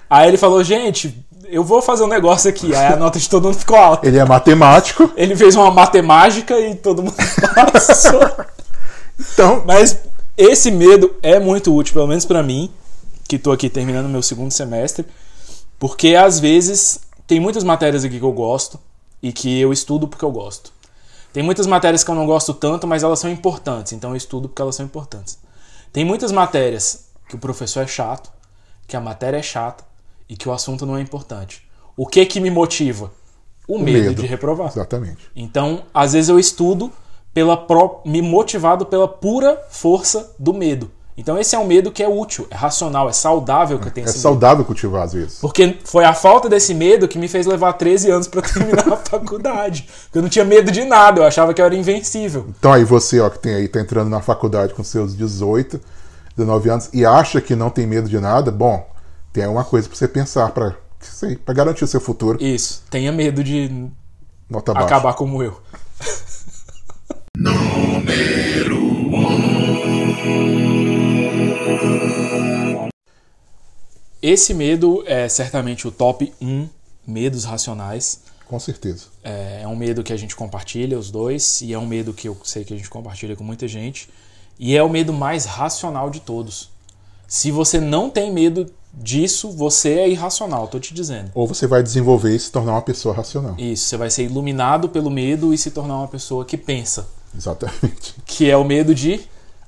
Aí 0.08 0.28
ele 0.28 0.38
falou, 0.38 0.64
gente, 0.64 1.22
eu 1.46 1.62
vou 1.62 1.82
fazer 1.82 2.04
um 2.04 2.08
negócio 2.08 2.48
aqui. 2.48 2.74
Aí 2.74 2.86
a 2.94 2.96
nota 2.96 3.18
de 3.18 3.28
todo 3.28 3.44
mundo 3.44 3.58
ficou 3.58 3.76
alta. 3.76 4.06
Ele 4.08 4.16
é 4.18 4.24
matemático, 4.24 5.10
Ele 5.14 5.36
fez 5.36 5.54
uma 5.56 5.70
matemática 5.70 6.58
e 6.58 6.74
todo 6.74 7.02
mundo 7.02 7.14
passou. 7.70 8.30
então. 9.20 9.62
Mas 9.66 9.98
esse 10.38 10.70
medo 10.70 11.14
é 11.22 11.38
muito 11.38 11.74
útil, 11.74 11.92
pelo 11.94 12.06
menos 12.06 12.24
pra 12.24 12.42
mim, 12.42 12.70
que 13.28 13.38
tô 13.38 13.52
aqui 13.52 13.68
terminando 13.68 14.08
meu 14.08 14.22
segundo 14.22 14.50
semestre, 14.50 15.06
porque 15.82 16.14
às 16.14 16.38
vezes 16.38 17.00
tem 17.26 17.40
muitas 17.40 17.64
matérias 17.64 18.04
aqui 18.04 18.20
que 18.20 18.24
eu 18.24 18.30
gosto 18.30 18.78
e 19.20 19.32
que 19.32 19.58
eu 19.60 19.72
estudo 19.72 20.06
porque 20.06 20.24
eu 20.24 20.30
gosto. 20.30 20.72
Tem 21.32 21.42
muitas 21.42 21.66
matérias 21.66 22.04
que 22.04 22.10
eu 22.12 22.14
não 22.14 22.24
gosto 22.24 22.54
tanto, 22.54 22.86
mas 22.86 23.02
elas 23.02 23.18
são 23.18 23.28
importantes, 23.28 23.92
então 23.92 24.10
eu 24.10 24.16
estudo 24.16 24.48
porque 24.48 24.62
elas 24.62 24.76
são 24.76 24.86
importantes. 24.86 25.40
Tem 25.92 26.04
muitas 26.04 26.30
matérias 26.30 27.06
que 27.28 27.34
o 27.34 27.38
professor 27.38 27.80
é 27.80 27.86
chato, 27.88 28.30
que 28.86 28.96
a 28.96 29.00
matéria 29.00 29.38
é 29.38 29.42
chata 29.42 29.82
e 30.28 30.36
que 30.36 30.48
o 30.48 30.52
assunto 30.52 30.86
não 30.86 30.96
é 30.96 31.00
importante. 31.00 31.68
O 31.96 32.06
que 32.06 32.24
que 32.26 32.38
me 32.38 32.48
motiva? 32.48 33.10
O, 33.66 33.76
medo, 33.76 34.10
medo. 34.10 34.22
de 34.22 34.28
reprovar. 34.28 34.68
Exatamente. 34.68 35.18
Então, 35.34 35.82
às 35.92 36.12
vezes 36.12 36.28
eu 36.28 36.38
estudo 36.38 36.92
pela 37.34 37.56
pró- 37.56 38.02
me 38.06 38.22
motivado 38.22 38.86
pela 38.86 39.08
pura 39.08 39.60
força 39.68 40.32
do 40.38 40.54
medo. 40.54 40.92
Então, 41.16 41.38
esse 41.38 41.54
é 41.54 41.58
um 41.58 41.66
medo 41.66 41.92
que 41.92 42.02
é 42.02 42.08
útil, 42.08 42.46
é 42.50 42.54
racional, 42.54 43.08
é 43.08 43.12
saudável 43.12 43.78
que 43.78 43.88
eu 43.88 43.92
tenho 43.92 44.06
É 44.06 44.08
esse 44.08 44.18
medo. 44.18 44.22
saudável 44.22 44.64
cultivar 44.64 45.02
às 45.02 45.12
vezes. 45.12 45.38
Porque 45.40 45.78
foi 45.84 46.04
a 46.04 46.14
falta 46.14 46.48
desse 46.48 46.72
medo 46.72 47.06
que 47.06 47.18
me 47.18 47.28
fez 47.28 47.46
levar 47.46 47.74
13 47.74 48.10
anos 48.10 48.26
pra 48.28 48.40
terminar 48.42 48.90
a 48.90 48.96
faculdade. 48.96 49.86
Porque 50.04 50.18
eu 50.18 50.22
não 50.22 50.28
tinha 50.30 50.44
medo 50.44 50.70
de 50.72 50.84
nada, 50.84 51.20
eu 51.20 51.26
achava 51.26 51.52
que 51.52 51.60
eu 51.60 51.66
era 51.66 51.74
invencível. 51.74 52.46
Então 52.58 52.72
aí 52.72 52.84
você, 52.84 53.20
ó, 53.20 53.28
que 53.28 53.38
tem 53.38 53.54
aí, 53.54 53.68
tá 53.68 53.80
entrando 53.80 54.08
na 54.08 54.20
faculdade 54.20 54.72
com 54.72 54.82
seus 54.82 55.14
18, 55.14 55.78
19 56.36 56.70
anos 56.70 56.88
e 56.94 57.04
acha 57.04 57.40
que 57.40 57.54
não 57.54 57.68
tem 57.68 57.86
medo 57.86 58.08
de 58.08 58.18
nada, 58.18 58.50
bom, 58.50 58.86
tem 59.32 59.46
uma 59.46 59.64
coisa 59.64 59.88
pra 59.88 59.96
você 59.98 60.08
pensar 60.08 60.50
para 60.50 60.74
sei, 61.00 61.36
para 61.36 61.52
garantir 61.52 61.84
o 61.84 61.88
seu 61.88 62.00
futuro. 62.00 62.42
Isso, 62.42 62.82
tenha 62.90 63.12
medo 63.12 63.44
de 63.44 63.90
Nota 64.48 64.72
acabar 64.72 65.14
como 65.14 65.42
eu. 65.42 65.60
Esse 74.22 74.54
medo 74.54 75.02
é 75.06 75.28
certamente 75.28 75.88
o 75.88 75.90
top 75.90 76.32
1 76.40 76.68
medos 77.06 77.44
racionais. 77.44 78.20
Com 78.46 78.60
certeza. 78.60 79.06
É, 79.24 79.62
é 79.62 79.68
um 79.68 79.74
medo 79.74 80.04
que 80.04 80.12
a 80.12 80.16
gente 80.16 80.36
compartilha, 80.36 80.98
os 80.98 81.10
dois, 81.10 81.60
e 81.62 81.72
é 81.72 81.78
um 81.78 81.86
medo 81.86 82.12
que 82.12 82.28
eu 82.28 82.36
sei 82.44 82.64
que 82.64 82.72
a 82.72 82.76
gente 82.76 82.88
compartilha 82.88 83.34
com 83.34 83.42
muita 83.42 83.66
gente. 83.66 84.08
E 84.58 84.76
é 84.76 84.82
o 84.82 84.88
medo 84.88 85.12
mais 85.12 85.44
racional 85.44 86.08
de 86.08 86.20
todos. 86.20 86.70
Se 87.26 87.50
você 87.50 87.80
não 87.80 88.08
tem 88.08 88.32
medo 88.32 88.72
disso, 88.94 89.50
você 89.50 89.94
é 89.94 90.08
irracional, 90.08 90.68
tô 90.68 90.78
te 90.78 90.92
dizendo. 90.94 91.30
Ou 91.34 91.48
você 91.48 91.66
vai 91.66 91.82
desenvolver 91.82 92.36
e 92.36 92.38
se 92.38 92.52
tornar 92.52 92.72
uma 92.72 92.82
pessoa 92.82 93.14
racional. 93.14 93.54
Isso, 93.58 93.86
você 93.86 93.96
vai 93.96 94.10
ser 94.10 94.24
iluminado 94.24 94.88
pelo 94.88 95.10
medo 95.10 95.52
e 95.52 95.58
se 95.58 95.70
tornar 95.70 95.96
uma 95.96 96.08
pessoa 96.08 96.44
que 96.44 96.56
pensa. 96.56 97.08
Exatamente. 97.36 98.14
Que 98.26 98.50
é 98.50 98.56
o 98.56 98.64
medo 98.64 98.94
de 98.94 99.20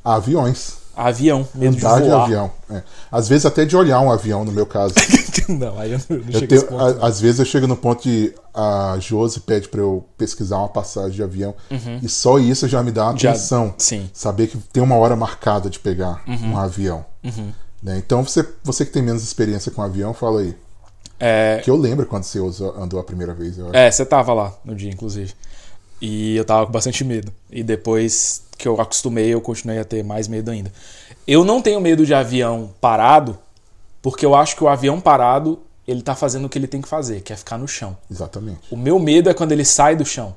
Aviões. 0.05 0.84
Avião, 0.97 1.47
medo 1.55 1.77
Andar 1.77 2.01
de 2.01 2.07
de 2.09 2.13
avião. 2.13 2.51
é. 2.71 2.83
Às 3.11 3.29
vezes 3.29 3.47
até 3.47 3.65
de 3.65 3.77
olhar 3.77 4.01
um 4.01 4.11
avião, 4.11 4.45
no 4.45 4.53
meu 4.53 4.67
caso. 4.67 4.95
não, 5.49 5.79
aí 5.79 5.93
eu 5.93 6.01
não, 6.09 6.17
não 6.19 6.31
Eu 6.41 6.47
tenho- 6.49 6.67
ponto. 6.67 6.81
a- 7.03 7.07
às 7.07 7.21
vezes 7.21 7.39
eu 7.41 7.45
chego 7.45 7.67
no 7.67 7.77
ponto 7.77 8.03
de 8.03 8.33
a 8.53 8.97
Josi 9.01 9.41
pede 9.41 9.69
pra 9.69 9.81
eu 9.81 10.05
pesquisar 10.17 10.59
uma 10.59 10.69
passagem 10.69 11.11
de 11.13 11.23
avião 11.23 11.55
e 12.03 12.09
só 12.09 12.39
isso 12.39 12.67
já 12.69 12.83
me 12.83 12.91
dá 12.93 13.05
uma 13.05 13.13
Uhum. 13.13 13.19
Já- 13.19 13.33
tensão. 13.33 13.75
sim. 13.79 14.09
Saber 14.13 14.47
que 14.47 14.57
tem 14.73 14.83
uma 14.83 14.97
hora 14.97 15.17
marcada 15.17 15.69
de 15.69 15.79
pegar 15.79 16.23
Uhum. 16.27 16.53
um 16.53 16.59
avião. 16.59 17.05
Né? 17.83 17.97
Então 17.99 18.23
você, 18.25 18.47
você 18.63 18.85
que 18.87 18.93
tem 18.93 19.03
menos 19.03 19.23
experiência 19.23 19.71
com 19.71 19.83
avião, 19.83 20.15
fala 20.15 20.41
aí. 20.41 20.57
É, 21.21 21.61
Que 21.63 21.71
eu 21.71 21.77
lembro 21.77 22.07
quando 22.07 22.25
você 22.25 22.39
andou 22.79 22.99
a 22.99 23.05
primeira 23.05 23.33
vez. 23.33 23.55
É, 23.73 23.91
você 23.91 24.05
tava 24.05 24.33
lá 24.35 24.53
no 24.65 24.75
dia, 24.75 24.91
inclusive. 24.91 25.33
E 26.07 26.37
eu 26.37 26.45
tava 26.45 26.67
com 26.67 26.73
bastante 26.73 27.03
medo. 27.03 27.33
E 27.51 27.63
depois 27.63 28.43
que 28.59 28.69
eu 28.69 28.79
acostumei, 28.79 29.33
eu 29.33 29.41
continuei 29.41 29.79
a 29.79 29.85
ter 29.87 30.05
mais 30.05 30.29
medo 30.29 30.51
ainda. 30.51 30.71
Eu 31.27 31.47
não 31.47 31.63
tenho 31.63 31.81
medo 31.81 32.05
de 32.05 32.13
avião 32.13 32.75
parado, 32.79 33.39
porque 34.03 34.27
eu 34.27 34.35
acho 34.35 34.55
que 34.55 34.63
o 34.63 34.69
avião 34.69 35.01
parado, 35.01 35.59
ele 35.89 36.03
tá 36.03 36.15
fazendo 36.15 36.45
o 36.45 36.49
que 36.51 36.59
ele 36.59 36.67
tem 36.67 36.83
que 36.83 36.89
fazer, 36.89 37.23
que 37.23 37.33
é 37.33 37.37
ficar 37.37 37.57
no 37.57 37.67
chão. 37.67 37.97
Exatamente. 38.11 38.61
O 38.71 38.77
meu 38.77 38.99
medo 38.99 39.31
é 39.31 39.35
quando 39.35 39.53
ele 39.53 39.65
sai 39.65 39.97
do 39.97 40.05
chão. 40.05 40.35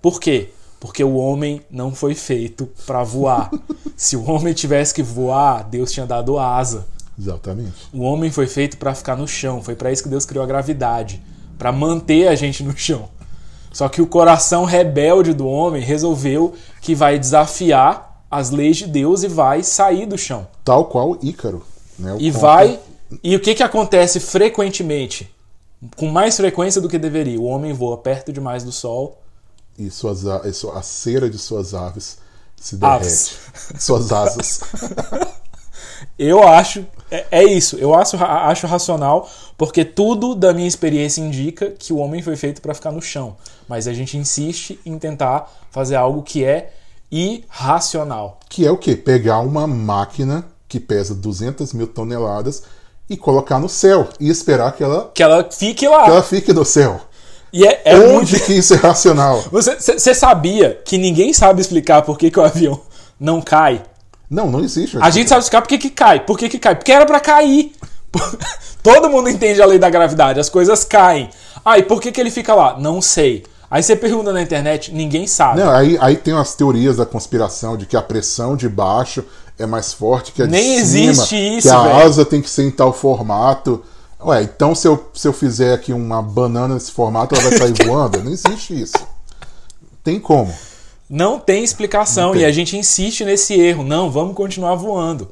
Por 0.00 0.20
quê? 0.20 0.50
Porque 0.78 1.02
o 1.02 1.16
homem 1.16 1.60
não 1.68 1.92
foi 1.92 2.14
feito 2.14 2.70
pra 2.86 3.02
voar. 3.02 3.50
Se 3.96 4.16
o 4.16 4.30
homem 4.30 4.54
tivesse 4.54 4.94
que 4.94 5.02
voar, 5.02 5.64
Deus 5.64 5.90
tinha 5.90 6.06
dado 6.06 6.38
asa. 6.38 6.86
Exatamente. 7.18 7.88
O 7.92 8.02
homem 8.02 8.30
foi 8.30 8.46
feito 8.46 8.76
para 8.76 8.94
ficar 8.94 9.16
no 9.16 9.26
chão. 9.26 9.60
Foi 9.60 9.74
para 9.74 9.90
isso 9.90 10.04
que 10.04 10.08
Deus 10.08 10.24
criou 10.24 10.44
a 10.44 10.46
gravidade, 10.46 11.20
para 11.58 11.72
manter 11.72 12.28
a 12.28 12.36
gente 12.36 12.62
no 12.62 12.76
chão. 12.76 13.08
Só 13.74 13.88
que 13.88 14.00
o 14.00 14.06
coração 14.06 14.64
rebelde 14.64 15.34
do 15.34 15.46
homem 15.46 15.82
resolveu 15.82 16.54
que 16.80 16.94
vai 16.94 17.18
desafiar 17.18 18.22
as 18.30 18.50
leis 18.50 18.76
de 18.78 18.86
Deus 18.86 19.22
e 19.24 19.28
vai 19.28 19.62
sair 19.62 20.06
do 20.06 20.16
chão. 20.16 20.46
Tal 20.64 20.86
qual 20.86 21.18
Ícaro. 21.20 21.62
Né? 21.98 22.16
E 22.18 22.30
conto- 22.30 22.40
vai. 22.40 22.80
E 23.22 23.36
o 23.36 23.40
que 23.40 23.54
que 23.54 23.62
acontece 23.62 24.18
frequentemente? 24.20 25.28
Com 25.96 26.06
mais 26.06 26.36
frequência 26.36 26.80
do 26.80 26.88
que 26.88 26.98
deveria. 26.98 27.38
O 27.38 27.44
homem 27.44 27.72
voa 27.72 27.98
perto 27.98 28.32
demais 28.32 28.62
do 28.64 28.72
sol. 28.72 29.20
E, 29.78 29.90
suas, 29.90 30.24
a, 30.26 30.36
a 30.38 30.82
cera 30.82 31.28
de 31.28 31.36
suas 31.36 31.74
aves 31.74 32.18
se 32.56 32.76
derrete. 32.76 33.04
Aves. 33.04 33.38
Suas 33.78 34.12
asas. 34.12 34.60
Eu 36.18 36.46
acho. 36.46 36.86
É, 37.14 37.26
é 37.30 37.44
isso. 37.44 37.76
Eu 37.76 37.94
acho, 37.94 38.16
acho 38.16 38.66
racional, 38.66 39.28
porque 39.56 39.84
tudo 39.84 40.34
da 40.34 40.52
minha 40.52 40.66
experiência 40.66 41.20
indica 41.20 41.70
que 41.70 41.92
o 41.92 41.98
homem 41.98 42.22
foi 42.22 42.36
feito 42.36 42.60
para 42.60 42.74
ficar 42.74 42.90
no 42.90 43.00
chão. 43.00 43.36
Mas 43.68 43.86
a 43.86 43.92
gente 43.92 44.16
insiste 44.16 44.80
em 44.84 44.98
tentar 44.98 45.50
fazer 45.70 45.94
algo 45.96 46.22
que 46.22 46.44
é 46.44 46.72
irracional. 47.10 48.40
que 48.48 48.66
é 48.66 48.70
o 48.70 48.76
quê? 48.76 48.96
Pegar 48.96 49.40
uma 49.40 49.66
máquina 49.66 50.44
que 50.68 50.80
pesa 50.80 51.14
200 51.14 51.72
mil 51.72 51.86
toneladas 51.86 52.64
e 53.08 53.16
colocar 53.16 53.60
no 53.60 53.68
céu 53.68 54.08
e 54.18 54.28
esperar 54.28 54.72
que 54.72 54.82
ela, 54.82 55.10
Que 55.14 55.22
ela 55.22 55.48
fique 55.50 55.74
que 55.74 55.88
lá. 55.88 56.06
ela 56.08 56.22
fique 56.22 56.52
no 56.52 56.64
céu. 56.64 57.00
E 57.52 57.64
é, 57.64 57.82
é 57.84 57.96
muito. 57.96 58.18
Onde 58.18 58.40
que 58.40 58.52
isso 58.54 58.74
é 58.74 58.78
racional? 58.78 59.40
Você, 59.52 59.76
você 59.78 60.12
sabia 60.12 60.80
que 60.84 60.98
ninguém 60.98 61.32
sabe 61.32 61.60
explicar 61.60 62.02
por 62.02 62.18
que, 62.18 62.30
que 62.30 62.40
o 62.40 62.42
avião 62.42 62.80
não 63.20 63.40
cai? 63.40 63.82
Não, 64.30 64.50
não 64.50 64.60
existe. 64.60 64.96
A 65.00 65.10
gente 65.10 65.28
sabe 65.28 65.40
explicar 65.42 65.62
por 65.62 65.68
que, 65.68 65.78
que 65.78 65.90
cai. 65.90 66.20
Por 66.20 66.38
que, 66.38 66.48
que 66.48 66.58
cai? 66.58 66.74
Porque 66.74 66.92
era 66.92 67.06
pra 67.06 67.20
cair. 67.20 67.72
Todo 68.82 69.08
mundo 69.10 69.28
entende 69.28 69.60
a 69.62 69.66
lei 69.66 69.78
da 69.78 69.90
gravidade, 69.90 70.38
as 70.40 70.48
coisas 70.48 70.84
caem. 70.84 71.30
Ah, 71.64 71.78
e 71.78 71.82
por 71.82 72.00
que, 72.00 72.12
que 72.12 72.20
ele 72.20 72.30
fica 72.30 72.54
lá? 72.54 72.78
Não 72.78 73.00
sei. 73.00 73.44
Aí 73.70 73.82
você 73.82 73.96
pergunta 73.96 74.32
na 74.32 74.42
internet, 74.42 74.92
ninguém 74.92 75.26
sabe. 75.26 75.60
Não, 75.60 75.70
aí, 75.70 75.96
aí 76.00 76.16
tem 76.16 76.32
umas 76.34 76.54
teorias 76.54 76.96
da 76.96 77.06
conspiração 77.06 77.76
de 77.76 77.86
que 77.86 77.96
a 77.96 78.02
pressão 78.02 78.56
de 78.56 78.68
baixo 78.68 79.24
é 79.58 79.66
mais 79.66 79.92
forte 79.92 80.32
que 80.32 80.42
a 80.42 80.46
de 80.46 80.52
Nem 80.52 80.62
cima. 80.84 81.10
existe 81.12 81.34
isso, 81.58 81.68
Que 81.68 81.74
a 81.74 81.82
velho. 81.82 81.96
asa 82.06 82.24
tem 82.24 82.40
que 82.42 82.50
ser 82.50 82.64
em 82.64 82.70
tal 82.70 82.92
formato. 82.92 83.82
Ué, 84.24 84.42
então 84.42 84.74
se 84.74 84.86
eu, 84.86 85.10
se 85.14 85.26
eu 85.26 85.32
fizer 85.32 85.74
aqui 85.74 85.92
uma 85.92 86.22
banana 86.22 86.74
nesse 86.74 86.92
formato, 86.92 87.34
ela 87.34 87.50
vai 87.50 87.58
sair 87.58 87.74
voando? 87.86 88.22
Não 88.22 88.30
existe 88.30 88.80
isso. 88.80 88.96
Tem 90.04 90.20
como. 90.20 90.52
Não 91.08 91.38
tem 91.38 91.62
explicação 91.62 92.28
Não 92.28 92.32
tem. 92.32 92.42
e 92.42 92.44
a 92.44 92.52
gente 92.52 92.76
insiste 92.76 93.24
nesse 93.24 93.54
erro. 93.54 93.84
Não, 93.84 94.10
vamos 94.10 94.34
continuar 94.34 94.74
voando. 94.74 95.30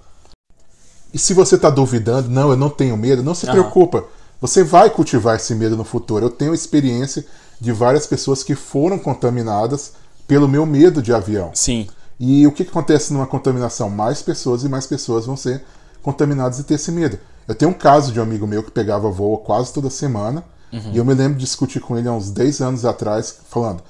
E 1.13 1.19
se 1.19 1.35
você 1.35 1.57
está 1.57 1.71
duvidando, 1.71 2.29
não, 2.29 2.51
eu 2.51 2.57
não 2.57 2.71
tenho 2.71 2.97
medo, 2.97 3.23
não 3.23 3.35
se 3.35 3.47
Aham. 3.47 3.53
preocupa. 3.53 4.05
Você 4.41 4.65
vai 4.65 4.91
cultivar 4.91 5.37
esse 5.37 5.55
medo 5.55 5.77
no 5.77 5.85
futuro. 5.85 6.25
Eu 6.27 6.31
tenho 6.31 6.55
experiência 6.55 7.25
de 7.61 7.71
várias 7.73 8.07
pessoas 8.07 8.43
que 8.43 8.55
foram 8.55 8.99
contaminadas 8.99 9.93
pelo 10.27 10.49
meu 10.49 10.65
medo 10.67 11.03
de 11.03 11.13
avião. 11.13 11.51
Sim. 11.55 11.87
E 12.19 12.47
o 12.47 12.53
que, 12.53 12.65
que 12.65 12.71
acontece 12.71 13.13
numa 13.13 13.27
contaminação? 13.27 13.89
Mais 13.91 14.23
pessoas 14.23 14.65
e 14.65 14.69
mais 14.69 14.87
pessoas 14.87 15.27
vão 15.27 15.37
ser 15.37 15.63
contaminadas 16.03 16.59
e 16.59 16.65
ter 16.65 16.75
esse 16.75 16.91
medo. 16.91 17.19
Eu 17.47 17.55
tenho 17.55 17.71
um 17.71 17.75
caso 17.75 18.13
de 18.13 18.19
um 18.21 18.23
amigo 18.23 18.47
meu 18.47 18.63
que 18.63 18.71
pegava 18.71 19.11
voo 19.11 19.39
quase 19.39 19.73
toda 19.73 19.91
semana. 19.91 20.45
E 20.93 20.97
eu 20.97 21.05
me 21.05 21.13
lembro 21.13 21.35
de 21.35 21.45
discutir 21.45 21.81
com 21.81 21.99
ele 21.99 22.09
há 22.09 22.13
uns 22.13 22.31
10 22.31 22.63
anos 22.63 22.85
atrás, 22.87 23.41
falando: 23.51 23.83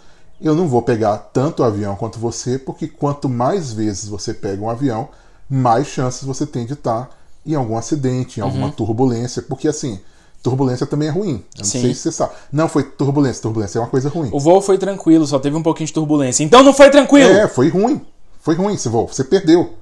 eu 0.43 0.55
não 0.55 0.66
vou 0.66 0.82
pegar 0.82 1.16
tanto 1.18 1.62
avião 1.62 1.97
quanto 1.97 2.18
você, 2.18 2.59
porque 2.59 2.88
quanto 2.88 3.28
mais 3.28 3.72
vezes 3.72 4.09
você 4.09 4.34
pega 4.34 4.62
um 4.62 4.68
avião, 4.68 5.09
mais 5.49 5.86
chances 5.86 6.24
você 6.24 6.47
tem 6.47 6.66
de 6.66 6.72
estar 6.72 7.11
em 7.45 7.55
algum 7.55 7.76
acidente, 7.76 8.40
em 8.40 8.43
alguma 8.43 8.70
turbulência. 8.70 9.43
Porque 9.43 9.68
assim, 9.68 10.01
turbulência 10.43 10.86
também 10.86 11.09
é 11.09 11.11
ruim. 11.11 11.45
Eu 11.55 11.59
não 11.59 11.64
Sim. 11.64 11.82
sei 11.82 11.95
se 11.95 12.01
você 12.01 12.12
sabe. 12.12 12.32
Não, 12.51 12.68
foi 12.68 12.82
turbulência. 12.84 13.43
Turbulência 13.43 13.78
é 13.78 13.82
uma 13.82 13.88
coisa 13.88 14.09
ruim. 14.09 14.30
O 14.32 14.40
voo 14.40 14.61
foi 14.61 14.78
tranquilo, 14.78 15.26
só 15.26 15.38
teve 15.38 15.57
um 15.57 15.62
pouquinho 15.62 15.86
de 15.86 15.93
turbulência. 15.93 16.43
Então 16.43 16.62
não 16.62 16.72
foi 16.72 16.90
tranquilo. 16.90 17.30
É, 17.30 17.47
foi 17.47 17.68
ruim. 17.68 18.01
Foi 18.40 18.55
ruim 18.55 18.74
esse 18.74 18.88
voo. 18.88 19.07
Você 19.07 19.24
perdeu. 19.24 19.74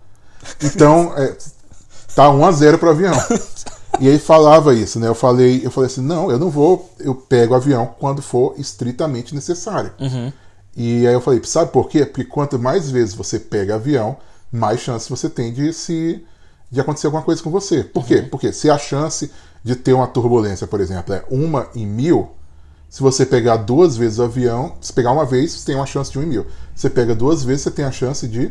Então, 0.63 1.13
é, 1.19 1.37
tá 2.15 2.31
1 2.31 2.45
a 2.45 2.53
0 2.53 2.79
pro 2.79 2.91
avião. 2.91 3.15
E 3.99 4.09
aí 4.09 4.19
falava 4.19 4.75
isso, 4.75 4.99
né? 4.99 5.09
Eu 5.09 5.15
falei, 5.15 5.61
eu 5.65 5.71
falei 5.71 5.89
assim, 5.89 6.01
não, 6.01 6.31
eu 6.31 6.39
não 6.39 6.49
vou, 6.49 6.91
eu 6.99 7.15
pego 7.15 7.53
o 7.53 7.57
avião 7.57 7.95
quando 7.99 8.23
for 8.23 8.55
estritamente 8.57 9.35
necessário. 9.35 9.93
E 10.83 11.07
aí 11.07 11.13
eu 11.13 11.21
falei, 11.21 11.43
sabe 11.45 11.71
por 11.73 11.91
quê? 11.91 12.07
Porque 12.07 12.25
quanto 12.25 12.59
mais 12.59 12.91
vezes 12.91 13.13
você 13.13 13.39
pega 13.39 13.75
avião, 13.75 14.17
mais 14.51 14.81
chance 14.81 15.11
você 15.11 15.29
tem 15.29 15.53
de 15.53 15.75
se 15.75 16.25
de 16.71 16.81
acontecer 16.81 17.07
alguma 17.07 17.23
coisa 17.23 17.43
com 17.43 17.51
você. 17.51 17.85
Por 17.85 18.07
quê? 18.07 18.23
Porque 18.23 18.51
se 18.51 18.71
a 18.71 18.79
chance 18.79 19.31
de 19.63 19.77
ter 19.77 19.93
uma 19.93 20.07
turbulência, 20.07 20.67
por 20.67 20.81
exemplo, 20.81 21.13
é 21.13 21.23
uma 21.31 21.69
em 21.75 21.87
mil, 21.87 22.31
se 22.89 23.03
você 23.03 23.27
pegar 23.27 23.59
duas 23.59 23.95
vezes 23.95 24.19
o 24.21 24.23
avião, 24.23 24.75
se 24.81 24.91
pegar 24.91 25.13
uma 25.13 25.27
vez, 25.27 25.53
você 25.53 25.67
tem 25.67 25.75
uma 25.75 25.85
chance 25.85 26.11
de 26.11 26.19
um 26.19 26.23
em 26.23 26.27
mil. 26.27 26.47
Se 26.75 26.81
você 26.81 26.89
pega 26.89 27.15
duas 27.15 27.45
vezes, 27.45 27.65
você 27.65 27.71
tem 27.73 27.85
a 27.85 27.93
chance 27.93 28.27
de 28.27 28.51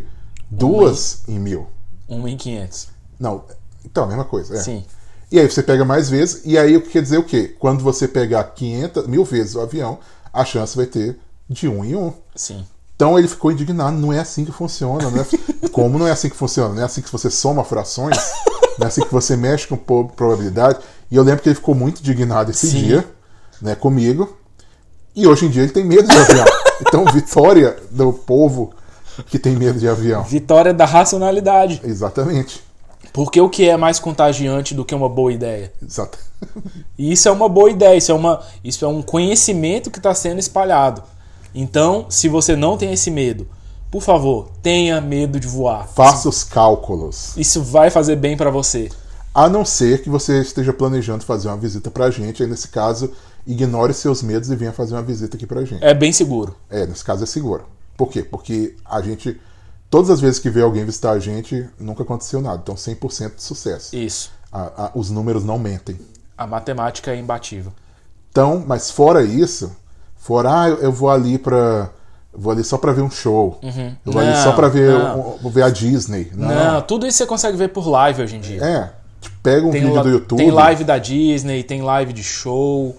duas 0.51 1.23
em 1.27 1.39
mil. 1.39 1.65
Um 2.07 2.27
em 2.27 2.37
500. 2.37 2.89
Não, 3.19 3.43
então, 3.83 4.03
a 4.03 4.07
mesma 4.07 4.25
coisa. 4.25 4.55
É. 4.55 4.59
Sim. 4.59 4.85
E 5.31 5.39
aí 5.39 5.49
você 5.49 5.63
pega 5.63 5.83
mais 5.83 6.11
vezes, 6.11 6.43
e 6.45 6.59
aí 6.59 6.77
o 6.77 6.81
que 6.83 6.89
quer 6.89 7.01
dizer 7.01 7.17
o 7.17 7.23
quê? 7.23 7.55
Quando 7.57 7.83
você 7.83 8.07
pegar 8.07 8.43
500, 8.43 9.07
mil 9.07 9.25
vezes 9.25 9.55
o 9.55 9.61
avião, 9.61 9.97
a 10.31 10.45
chance 10.45 10.77
vai 10.77 10.85
ter 10.85 11.17
de 11.49 11.67
um 11.67 11.83
em 11.83 11.95
um. 11.95 12.13
Sim. 12.35 12.65
Então 12.95 13.17
ele 13.17 13.27
ficou 13.27 13.51
indignado, 13.51 13.97
não 13.97 14.11
é 14.11 14.19
assim 14.19 14.43
que 14.43 14.51
funciona, 14.51 15.09
não 15.09 15.21
é... 15.21 15.25
como 15.71 15.97
não 15.97 16.07
é 16.07 16.11
assim 16.11 16.29
que 16.29 16.35
funciona? 16.35 16.73
Não 16.75 16.81
é 16.81 16.85
assim 16.85 17.01
que 17.01 17.11
você 17.11 17.29
soma 17.29 17.63
frações, 17.63 18.17
não 18.77 18.85
é 18.85 18.87
assim 18.87 19.01
que 19.01 19.11
você 19.11 19.35
mexe 19.35 19.67
com 19.67 19.77
probabilidade. 19.77 20.79
E 21.09 21.15
eu 21.15 21.23
lembro 21.23 21.41
que 21.41 21.49
ele 21.49 21.55
ficou 21.55 21.73
muito 21.73 21.99
indignado 22.01 22.51
esse 22.51 22.69
Sim. 22.69 22.83
dia, 22.83 23.07
né, 23.61 23.73
comigo. 23.73 24.37
E 25.15 25.25
hoje 25.25 25.45
em 25.45 25.49
dia 25.49 25.63
ele 25.63 25.71
tem 25.71 25.83
medo 25.83 26.07
de 26.07 26.17
avião. 26.17 26.45
Então, 26.81 27.03
vitória 27.03 27.75
do 27.91 28.13
povo 28.13 28.73
que 29.27 29.37
tem 29.37 29.53
medo 29.53 29.77
de 29.77 29.85
avião. 29.85 30.23
Vitória 30.23 30.73
da 30.73 30.85
racionalidade. 30.85 31.81
Exatamente. 31.83 32.63
Porque 33.11 33.41
o 33.41 33.49
que 33.49 33.67
é 33.67 33.75
mais 33.75 33.99
contagiante 33.99 34.73
do 34.73 34.85
que 34.85 34.95
uma 34.95 35.09
boa 35.09 35.33
ideia? 35.33 35.73
Exato. 35.81 36.17
E 36.97 37.11
isso 37.11 37.27
é 37.27 37.31
uma 37.31 37.49
boa 37.49 37.69
ideia, 37.69 37.97
isso 37.97 38.11
é, 38.13 38.15
uma, 38.15 38.41
isso 38.63 38.85
é 38.85 38.87
um 38.87 39.01
conhecimento 39.01 39.91
que 39.91 39.99
está 39.99 40.13
sendo 40.13 40.39
espalhado. 40.39 41.03
Então, 41.53 42.05
se 42.09 42.27
você 42.27 42.55
não 42.55 42.77
tem 42.77 42.93
esse 42.93 43.09
medo, 43.09 43.47
por 43.91 44.01
favor, 44.01 44.49
tenha 44.61 45.01
medo 45.01 45.39
de 45.39 45.47
voar. 45.47 45.87
Faça 45.87 46.29
os 46.29 46.43
cálculos. 46.43 47.35
Isso 47.37 47.61
vai 47.63 47.89
fazer 47.89 48.15
bem 48.15 48.37
para 48.37 48.49
você. 48.51 48.89
A 49.33 49.47
não 49.49 49.63
ser 49.65 50.01
que 50.01 50.09
você 50.09 50.41
esteja 50.41 50.73
planejando 50.73 51.23
fazer 51.23 51.47
uma 51.47 51.57
visita 51.57 51.89
pra 51.89 52.09
gente. 52.11 52.43
Aí, 52.43 52.49
nesse 52.49 52.67
caso, 52.67 53.11
ignore 53.47 53.93
seus 53.93 54.21
medos 54.21 54.49
e 54.49 54.55
venha 54.55 54.71
fazer 54.73 54.95
uma 54.95 55.01
visita 55.03 55.37
aqui 55.37 55.45
pra 55.47 55.63
gente. 55.65 55.83
É 55.83 55.93
bem 55.93 56.11
seguro. 56.11 56.55
É, 56.69 56.85
nesse 56.85 57.03
caso 57.03 57.23
é 57.23 57.27
seguro. 57.27 57.63
Por 57.97 58.09
quê? 58.09 58.21
Porque 58.23 58.75
a 58.85 59.01
gente. 59.01 59.39
Todas 59.89 60.09
as 60.11 60.19
vezes 60.19 60.39
que 60.39 60.49
vê 60.51 60.61
alguém 60.61 60.85
visitar 60.85 61.11
a 61.11 61.19
gente, 61.19 61.67
nunca 61.79 62.03
aconteceu 62.03 62.41
nada. 62.41 62.59
Então, 62.61 62.75
100% 62.75 63.35
de 63.37 63.43
sucesso. 63.43 63.95
Isso. 63.95 64.31
A- 64.51 64.85
a- 64.85 64.91
os 64.93 65.09
números 65.09 65.43
não 65.43 65.57
mentem. 65.57 65.99
A 66.37 66.45
matemática 66.45 67.11
é 67.11 67.15
imbatível. 67.17 67.71
Então, 68.31 68.63
mas 68.67 68.91
fora 68.91 69.23
isso, 69.23 69.71
for, 70.19 70.45
ah, 70.45 70.67
eu 70.69 70.91
vou 70.91 71.09
ali 71.09 71.37
pra. 71.39 71.89
eu 72.33 72.39
Vou 72.39 72.51
ali 72.51 72.63
só 72.63 72.77
pra 72.77 72.91
ver 72.91 73.01
um 73.01 73.09
show. 73.09 73.59
Eu 73.63 74.11
vou 74.11 74.21
ali 74.21 74.31
Não, 74.31 74.43
só 74.43 74.51
pra 74.51 74.67
ver, 74.67 74.93
um- 74.95 75.37
vou 75.41 75.51
ver 75.51 75.63
a 75.63 75.69
Disney. 75.69 76.31
Não. 76.35 76.47
Não, 76.47 76.81
tudo 76.81 77.07
isso 77.07 77.17
você 77.17 77.25
consegue 77.25 77.57
ver 77.57 77.69
por 77.69 77.87
live 77.87 78.21
hoje 78.21 78.35
em 78.35 78.39
dia. 78.39 78.63
É. 78.63 78.91
Pega 79.41 79.65
um 79.65 79.71
Tem, 79.71 79.81
vídeo 79.83 80.03
do 80.03 80.09
YouTube. 80.09 80.37
tem 80.37 80.51
live 80.51 80.83
da 80.83 80.97
Disney, 80.97 81.63
tem 81.63 81.81
live 81.81 82.13
de 82.13 82.23
show. 82.23 82.95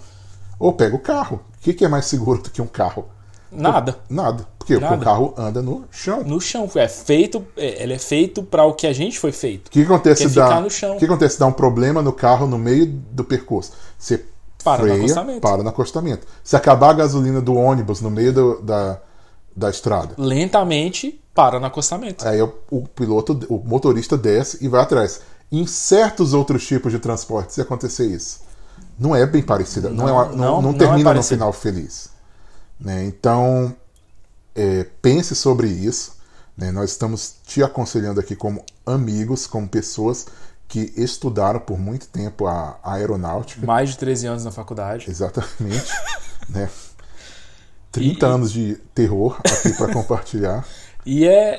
Ou 0.59 0.73
pega 0.73 0.95
o 0.97 0.99
carro. 0.99 1.41
O 1.57 1.63
que, 1.63 1.73
que 1.73 1.85
é 1.85 1.89
mais 1.89 2.07
seguro 2.07 2.43
do 2.43 2.51
que 2.51 2.61
um 2.61 2.67
carro? 2.67 3.07
Nada. 3.53 3.97
Nada. 4.09 4.47
Porque 4.59 4.79
Nada. 4.79 4.95
o 4.97 5.01
carro 5.01 5.35
anda 5.37 5.61
no 5.63 5.85
chão. 5.91 6.23
No 6.23 6.41
chão. 6.41 6.71
É 6.75 6.87
feito. 6.89 7.45
é, 7.57 7.83
Ele 7.83 7.95
é 7.95 7.99
feito 7.99 8.43
para 8.43 8.65
o 8.65 8.75
que 8.75 8.87
a 8.87 8.93
gente 8.93 9.19
foi 9.19 9.33
feito. 9.33 9.69
O 9.69 9.71
que 9.71 9.83
acontece 9.83 10.23
Que 10.23 10.27
é 10.27 10.29
se 10.31 10.37
dá, 10.37 10.61
no 10.61 10.71
chão. 10.71 10.97
O 10.97 10.99
que 10.99 11.05
acontece 11.05 11.35
se 11.35 11.41
dá 11.41 11.47
um 11.47 11.53
problema 11.53 12.01
no 12.03 12.13
carro 12.13 12.47
no 12.47 12.59
meio 12.59 12.87
do 12.87 13.25
percurso? 13.25 13.73
Você 13.99 14.25
Para 14.65 14.83
no 14.83 14.89
freia, 14.89 15.03
acostamento. 15.05 15.41
para 15.41 15.63
no 15.63 15.69
acostamento. 15.69 16.27
Se 16.45 16.57
acabar 16.57 16.91
a 16.91 16.95
gasolina 16.95 17.41
do 17.41 17.55
ônibus 17.55 18.01
no 18.01 18.11
meio 18.11 18.33
do- 18.33 18.61
da, 18.63 18.99
da 19.57 19.71
estrada, 19.71 20.15
Lentamente 20.19 21.21
para 21.35 21.59
no 21.61 21.67
acostamento. 21.67 22.27
aí 22.27 22.41
o, 22.43 22.53
o 22.71 22.87
piloto, 22.89 23.39
o 23.49 23.59
motorista 23.65 24.17
desce 24.19 24.59
e 24.61 24.69
vai 24.69 24.83
atrás. 24.83 25.21
Em 25.51 25.67
certos 25.67 26.35
outros 26.35 26.67
tipos 26.67 26.93
de 26.93 26.99
transporte, 26.99 27.53
se 27.55 27.61
acontecer 27.61 28.07
isso, 28.07 28.41
não 28.99 29.15
é 29.17 29.27
bem 29.27 29.43
parecida. 29.43 29.89
Não, 29.91 30.09
é 30.09 30.13
uma- 30.13 30.25
não, 30.27 30.37
não- 30.37 30.37
não 30.57 30.63
não 30.63 30.71
é 30.71 30.75
termina 30.79 30.99
no 30.99 31.05
parecido. 31.05 31.35
final 31.37 31.53
feliz. 31.53 32.09
né? 32.79 33.05
Então, 33.05 33.75
é, 34.55 34.87
pense 35.03 35.35
sobre 35.35 35.69
isso. 35.69 36.19
né? 36.57 36.71
Nós 36.71 36.91
estamos 36.91 37.35
te 37.47 37.63
aconselhando 37.63 38.21
aqui 38.21 38.37
como 38.37 38.63
amigos, 38.85 39.47
como 39.47 39.67
pessoas 39.69 40.27
que 40.71 40.93
estudaram 40.97 41.59
por 41.61 41.77
muito 41.79 42.07
tempo 42.07 42.47
a, 42.47 42.79
a 42.83 42.95
aeronáutica. 42.95 43.67
Mais 43.67 43.91
de 43.91 43.99
13 43.99 44.27
anos 44.29 44.45
na 44.45 44.53
faculdade. 44.53 45.11
Exatamente. 45.11 45.93
né? 46.49 46.71
30 47.93 48.25
E- 48.25 48.29
anos 48.31 48.53
de 48.53 48.77
terror 48.95 49.37
aqui 49.45 49.73
para 49.77 49.93
compartilhar. 49.93 50.65
E 51.07 51.27
é. 51.27 51.59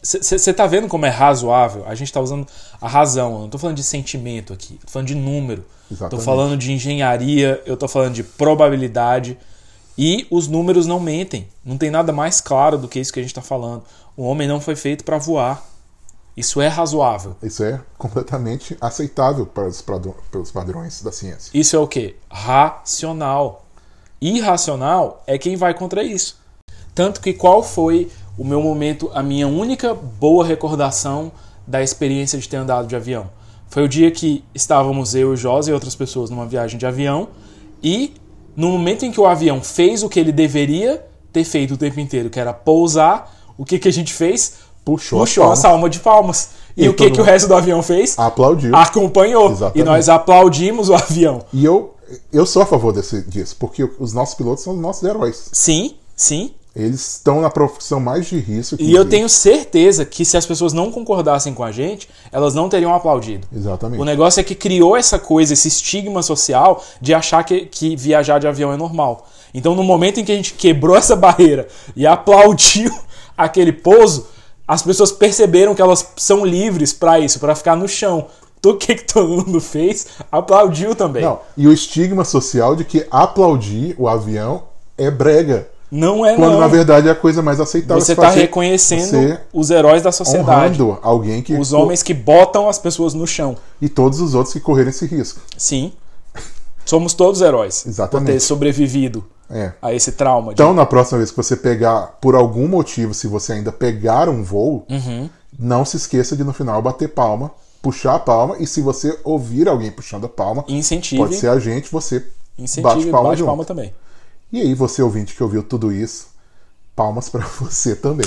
Você 0.00 0.54
tá 0.54 0.68
vendo 0.68 0.86
como 0.86 1.04
é 1.04 1.08
razoável? 1.08 1.84
A 1.88 1.96
gente 1.96 2.12
tá 2.12 2.20
usando 2.20 2.46
a 2.80 2.86
razão. 2.86 3.32
Eu 3.34 3.38
não 3.40 3.48
tô 3.48 3.58
falando 3.58 3.76
de 3.76 3.82
sentimento 3.82 4.52
aqui. 4.52 4.78
Tô 4.86 4.92
falando 4.92 5.08
de 5.08 5.16
número. 5.16 5.62
Tô 5.88 5.94
Exatamente. 5.96 6.24
falando 6.24 6.56
de 6.56 6.72
engenharia. 6.72 7.60
Eu 7.66 7.76
tô 7.76 7.88
falando 7.88 8.14
de 8.14 8.22
probabilidade. 8.22 9.36
E 9.98 10.28
os 10.30 10.46
números 10.46 10.86
não 10.86 11.00
mentem. 11.00 11.48
Não 11.64 11.76
tem 11.76 11.90
nada 11.90 12.12
mais 12.12 12.40
claro 12.40 12.78
do 12.78 12.86
que 12.86 13.00
isso 13.00 13.12
que 13.12 13.18
a 13.18 13.22
gente 13.22 13.34
tá 13.34 13.42
falando. 13.42 13.82
O 14.16 14.22
homem 14.22 14.46
não 14.46 14.60
foi 14.60 14.76
feito 14.76 15.02
para 15.02 15.18
voar. 15.18 15.60
Isso 16.36 16.60
é 16.60 16.68
razoável. 16.68 17.34
Isso 17.42 17.64
é 17.64 17.80
completamente 17.96 18.76
aceitável 18.80 19.46
para 19.46 19.66
os, 19.66 19.82
pelos 20.30 20.50
padrões 20.50 21.02
da 21.02 21.10
ciência. 21.10 21.50
Isso 21.54 21.74
é 21.74 21.78
o 21.78 21.86
que? 21.86 22.16
Racional. 22.30 23.64
Irracional 24.20 25.22
é 25.26 25.38
quem 25.38 25.56
vai 25.56 25.72
contra 25.72 26.02
isso. 26.02 26.38
Tanto 26.94 27.20
que 27.20 27.32
qual 27.32 27.62
foi 27.62 28.10
o 28.36 28.44
meu 28.44 28.60
momento, 28.60 29.10
a 29.14 29.22
minha 29.22 29.48
única 29.48 29.94
boa 29.94 30.44
recordação 30.44 31.32
da 31.66 31.82
experiência 31.82 32.38
de 32.38 32.48
ter 32.48 32.56
andado 32.56 32.86
de 32.86 32.94
avião? 32.94 33.30
Foi 33.68 33.82
o 33.82 33.88
dia 33.88 34.10
que 34.10 34.44
estávamos 34.54 35.14
eu, 35.14 35.30
o 35.30 35.36
Josi 35.36 35.70
e 35.70 35.74
outras 35.74 35.94
pessoas 35.94 36.28
numa 36.28 36.46
viagem 36.46 36.78
de 36.78 36.86
avião 36.86 37.28
e 37.82 38.14
no 38.54 38.68
momento 38.68 39.04
em 39.04 39.12
que 39.12 39.20
o 39.20 39.26
avião 39.26 39.62
fez 39.62 40.02
o 40.02 40.08
que 40.08 40.18
ele 40.18 40.32
deveria 40.32 41.04
ter 41.32 41.44
feito 41.44 41.74
o 41.74 41.76
tempo 41.76 42.00
inteiro, 42.00 42.30
que 42.30 42.40
era 42.40 42.52
pousar, 42.52 43.34
o 43.58 43.64
que, 43.64 43.78
que 43.78 43.88
a 43.88 43.92
gente 43.92 44.12
fez? 44.12 44.58
Puxou, 44.86 45.18
Puxou 45.18 45.42
a 45.42 45.52
a 45.52 45.88
de 45.88 45.98
palmas. 45.98 46.50
E, 46.76 46.84
E 46.84 46.88
o 46.88 46.94
que, 46.94 47.10
que 47.10 47.20
o 47.20 47.24
resto 47.24 47.48
do 47.48 47.56
avião 47.56 47.82
fez? 47.82 48.16
Aplaudiu. 48.16 48.74
Acompanhou. 48.76 49.50
Exatamente. 49.50 49.80
E 49.80 49.82
nós 49.82 50.08
aplaudimos 50.08 50.88
o 50.88 50.94
avião. 50.94 51.42
E 51.52 51.64
eu, 51.64 51.92
eu 52.32 52.46
sou 52.46 52.62
a 52.62 52.66
favor 52.66 52.92
desse, 52.92 53.20
disso, 53.22 53.56
porque 53.58 53.82
os 53.98 54.12
nossos 54.12 54.36
pilotos 54.36 54.62
são 54.62 54.74
os 54.74 54.80
nossos 54.80 55.02
heróis. 55.02 55.48
Sim, 55.52 55.96
sim. 56.14 56.52
Eles 56.76 57.14
estão 57.14 57.40
na 57.40 57.50
profissão 57.50 57.98
mais 57.98 58.26
de 58.26 58.38
risco. 58.38 58.76
que 58.76 58.84
E 58.84 58.92
eu 58.92 58.98
existe. 59.00 59.10
tenho 59.10 59.28
certeza 59.28 60.04
que 60.04 60.24
se 60.24 60.36
as 60.36 60.46
pessoas 60.46 60.72
não 60.72 60.92
concordassem 60.92 61.52
com 61.52 61.64
a 61.64 61.72
gente, 61.72 62.08
elas 62.30 62.54
não 62.54 62.68
teriam 62.68 62.94
aplaudido. 62.94 63.48
Exatamente. 63.52 64.00
O 64.00 64.04
negócio 64.04 64.38
é 64.38 64.44
que 64.44 64.54
criou 64.54 64.96
essa 64.96 65.18
coisa, 65.18 65.52
esse 65.52 65.66
estigma 65.66 66.22
social 66.22 66.80
de 67.00 67.12
achar 67.12 67.42
que, 67.42 67.66
que 67.66 67.96
viajar 67.96 68.38
de 68.38 68.46
avião 68.46 68.72
é 68.72 68.76
normal. 68.76 69.26
Então, 69.52 69.74
no 69.74 69.82
momento 69.82 70.20
em 70.20 70.24
que 70.24 70.30
a 70.30 70.36
gente 70.36 70.52
quebrou 70.54 70.94
essa 70.94 71.16
barreira 71.16 71.66
e 71.96 72.06
aplaudiu 72.06 72.94
aquele 73.36 73.72
pouso, 73.72 74.35
as 74.66 74.82
pessoas 74.82 75.12
perceberam 75.12 75.74
que 75.74 75.82
elas 75.82 76.06
são 76.16 76.44
livres 76.44 76.92
para 76.92 77.20
isso, 77.20 77.38
para 77.38 77.54
ficar 77.54 77.76
no 77.76 77.88
chão. 77.88 78.26
Tudo 78.60 78.78
que, 78.78 78.94
que 78.94 79.04
todo 79.04 79.28
mundo 79.28 79.60
fez, 79.60 80.06
aplaudiu 80.30 80.94
também. 80.94 81.22
Não, 81.22 81.38
e 81.56 81.68
o 81.68 81.72
estigma 81.72 82.24
social 82.24 82.74
de 82.74 82.84
que 82.84 83.06
aplaudir 83.10 83.94
o 83.98 84.08
avião 84.08 84.64
é 84.98 85.10
brega. 85.10 85.68
Não 85.88 86.26
é 86.26 86.34
Quando 86.34 86.54
não. 86.54 86.60
na 86.60 86.66
verdade 86.66 87.06
é 87.06 87.12
a 87.12 87.14
coisa 87.14 87.42
mais 87.42 87.60
aceitável. 87.60 88.02
Você 88.02 88.12
está 88.12 88.28
reconhecendo 88.30 89.38
os 89.52 89.70
heróis 89.70 90.02
da 90.02 90.10
sociedade. 90.10 90.82
honrando 90.82 90.98
alguém 91.00 91.42
que. 91.42 91.54
Os 91.54 91.72
homens 91.72 92.02
que 92.02 92.12
botam 92.12 92.68
as 92.68 92.76
pessoas 92.76 93.14
no 93.14 93.24
chão. 93.24 93.56
E 93.80 93.88
todos 93.88 94.20
os 94.20 94.34
outros 94.34 94.52
que 94.52 94.58
correram 94.58 94.90
esse 94.90 95.06
risco. 95.06 95.40
Sim. 95.56 95.92
Somos 96.84 97.14
todos 97.14 97.40
heróis. 97.40 97.86
Exatamente. 97.86 98.26
Por 98.26 98.32
ter 98.32 98.40
sobrevivido 98.40 99.24
É. 99.50 99.72
a 99.80 99.92
esse 99.94 100.12
trauma. 100.12 100.48
de- 100.48 100.54
Então, 100.54 100.74
na 100.74 100.84
próxima 100.84 101.18
vez 101.18 101.30
que 101.30 101.36
você 101.36 101.56
pegar, 101.56 102.18
por 102.20 102.34
algum 102.34 102.66
motivo, 102.66 103.14
se 103.14 103.26
você 103.28 103.52
ainda 103.52 103.70
pegar 103.70 104.28
um 104.28 104.42
voo, 104.42 104.84
Uhum. 104.90 105.28
não 105.58 105.84
se 105.84 105.96
esqueça 105.96 106.36
de 106.36 106.42
no 106.44 106.52
final 106.52 106.82
bater 106.82 107.08
palma, 107.08 107.50
puxar 107.80 108.16
a 108.16 108.18
palma, 108.18 108.56
e 108.58 108.66
se 108.66 108.80
você 108.80 109.16
ouvir 109.22 109.68
alguém 109.68 109.90
puxando 109.92 110.24
a 110.26 110.28
palma, 110.28 110.64
Incentive. 110.66 111.20
pode 111.22 111.36
ser 111.36 111.48
a 111.48 111.58
gente, 111.60 111.90
você 111.92 112.24
Incentive, 112.58 112.82
bate 112.82 113.06
palma 113.10 113.28
bate 113.30 113.38
junto. 113.38 113.46
palma 113.48 113.64
também. 113.64 113.94
E 114.52 114.60
aí, 114.60 114.74
você 114.74 115.00
ouvinte 115.02 115.34
que 115.34 115.42
ouviu 115.42 115.62
tudo 115.62 115.92
isso, 115.92 116.26
palmas 116.96 117.28
pra 117.28 117.44
você 117.60 117.94
também. 117.94 118.26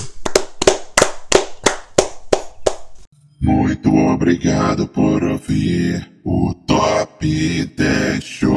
Muito 3.42 3.90
obrigado 3.96 4.88
por 4.88 5.24
ouvir 5.24 6.10
o 6.26 6.54
Top 6.68 7.26
10 7.78 8.24
Show. 8.24 8.50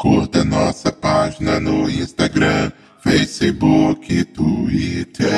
Curta 0.00 0.42
nossa 0.46 0.90
página 0.90 1.60
no 1.60 1.86
Instagram, 1.86 2.72
Facebook, 3.04 4.24
Twitter. 4.32 5.28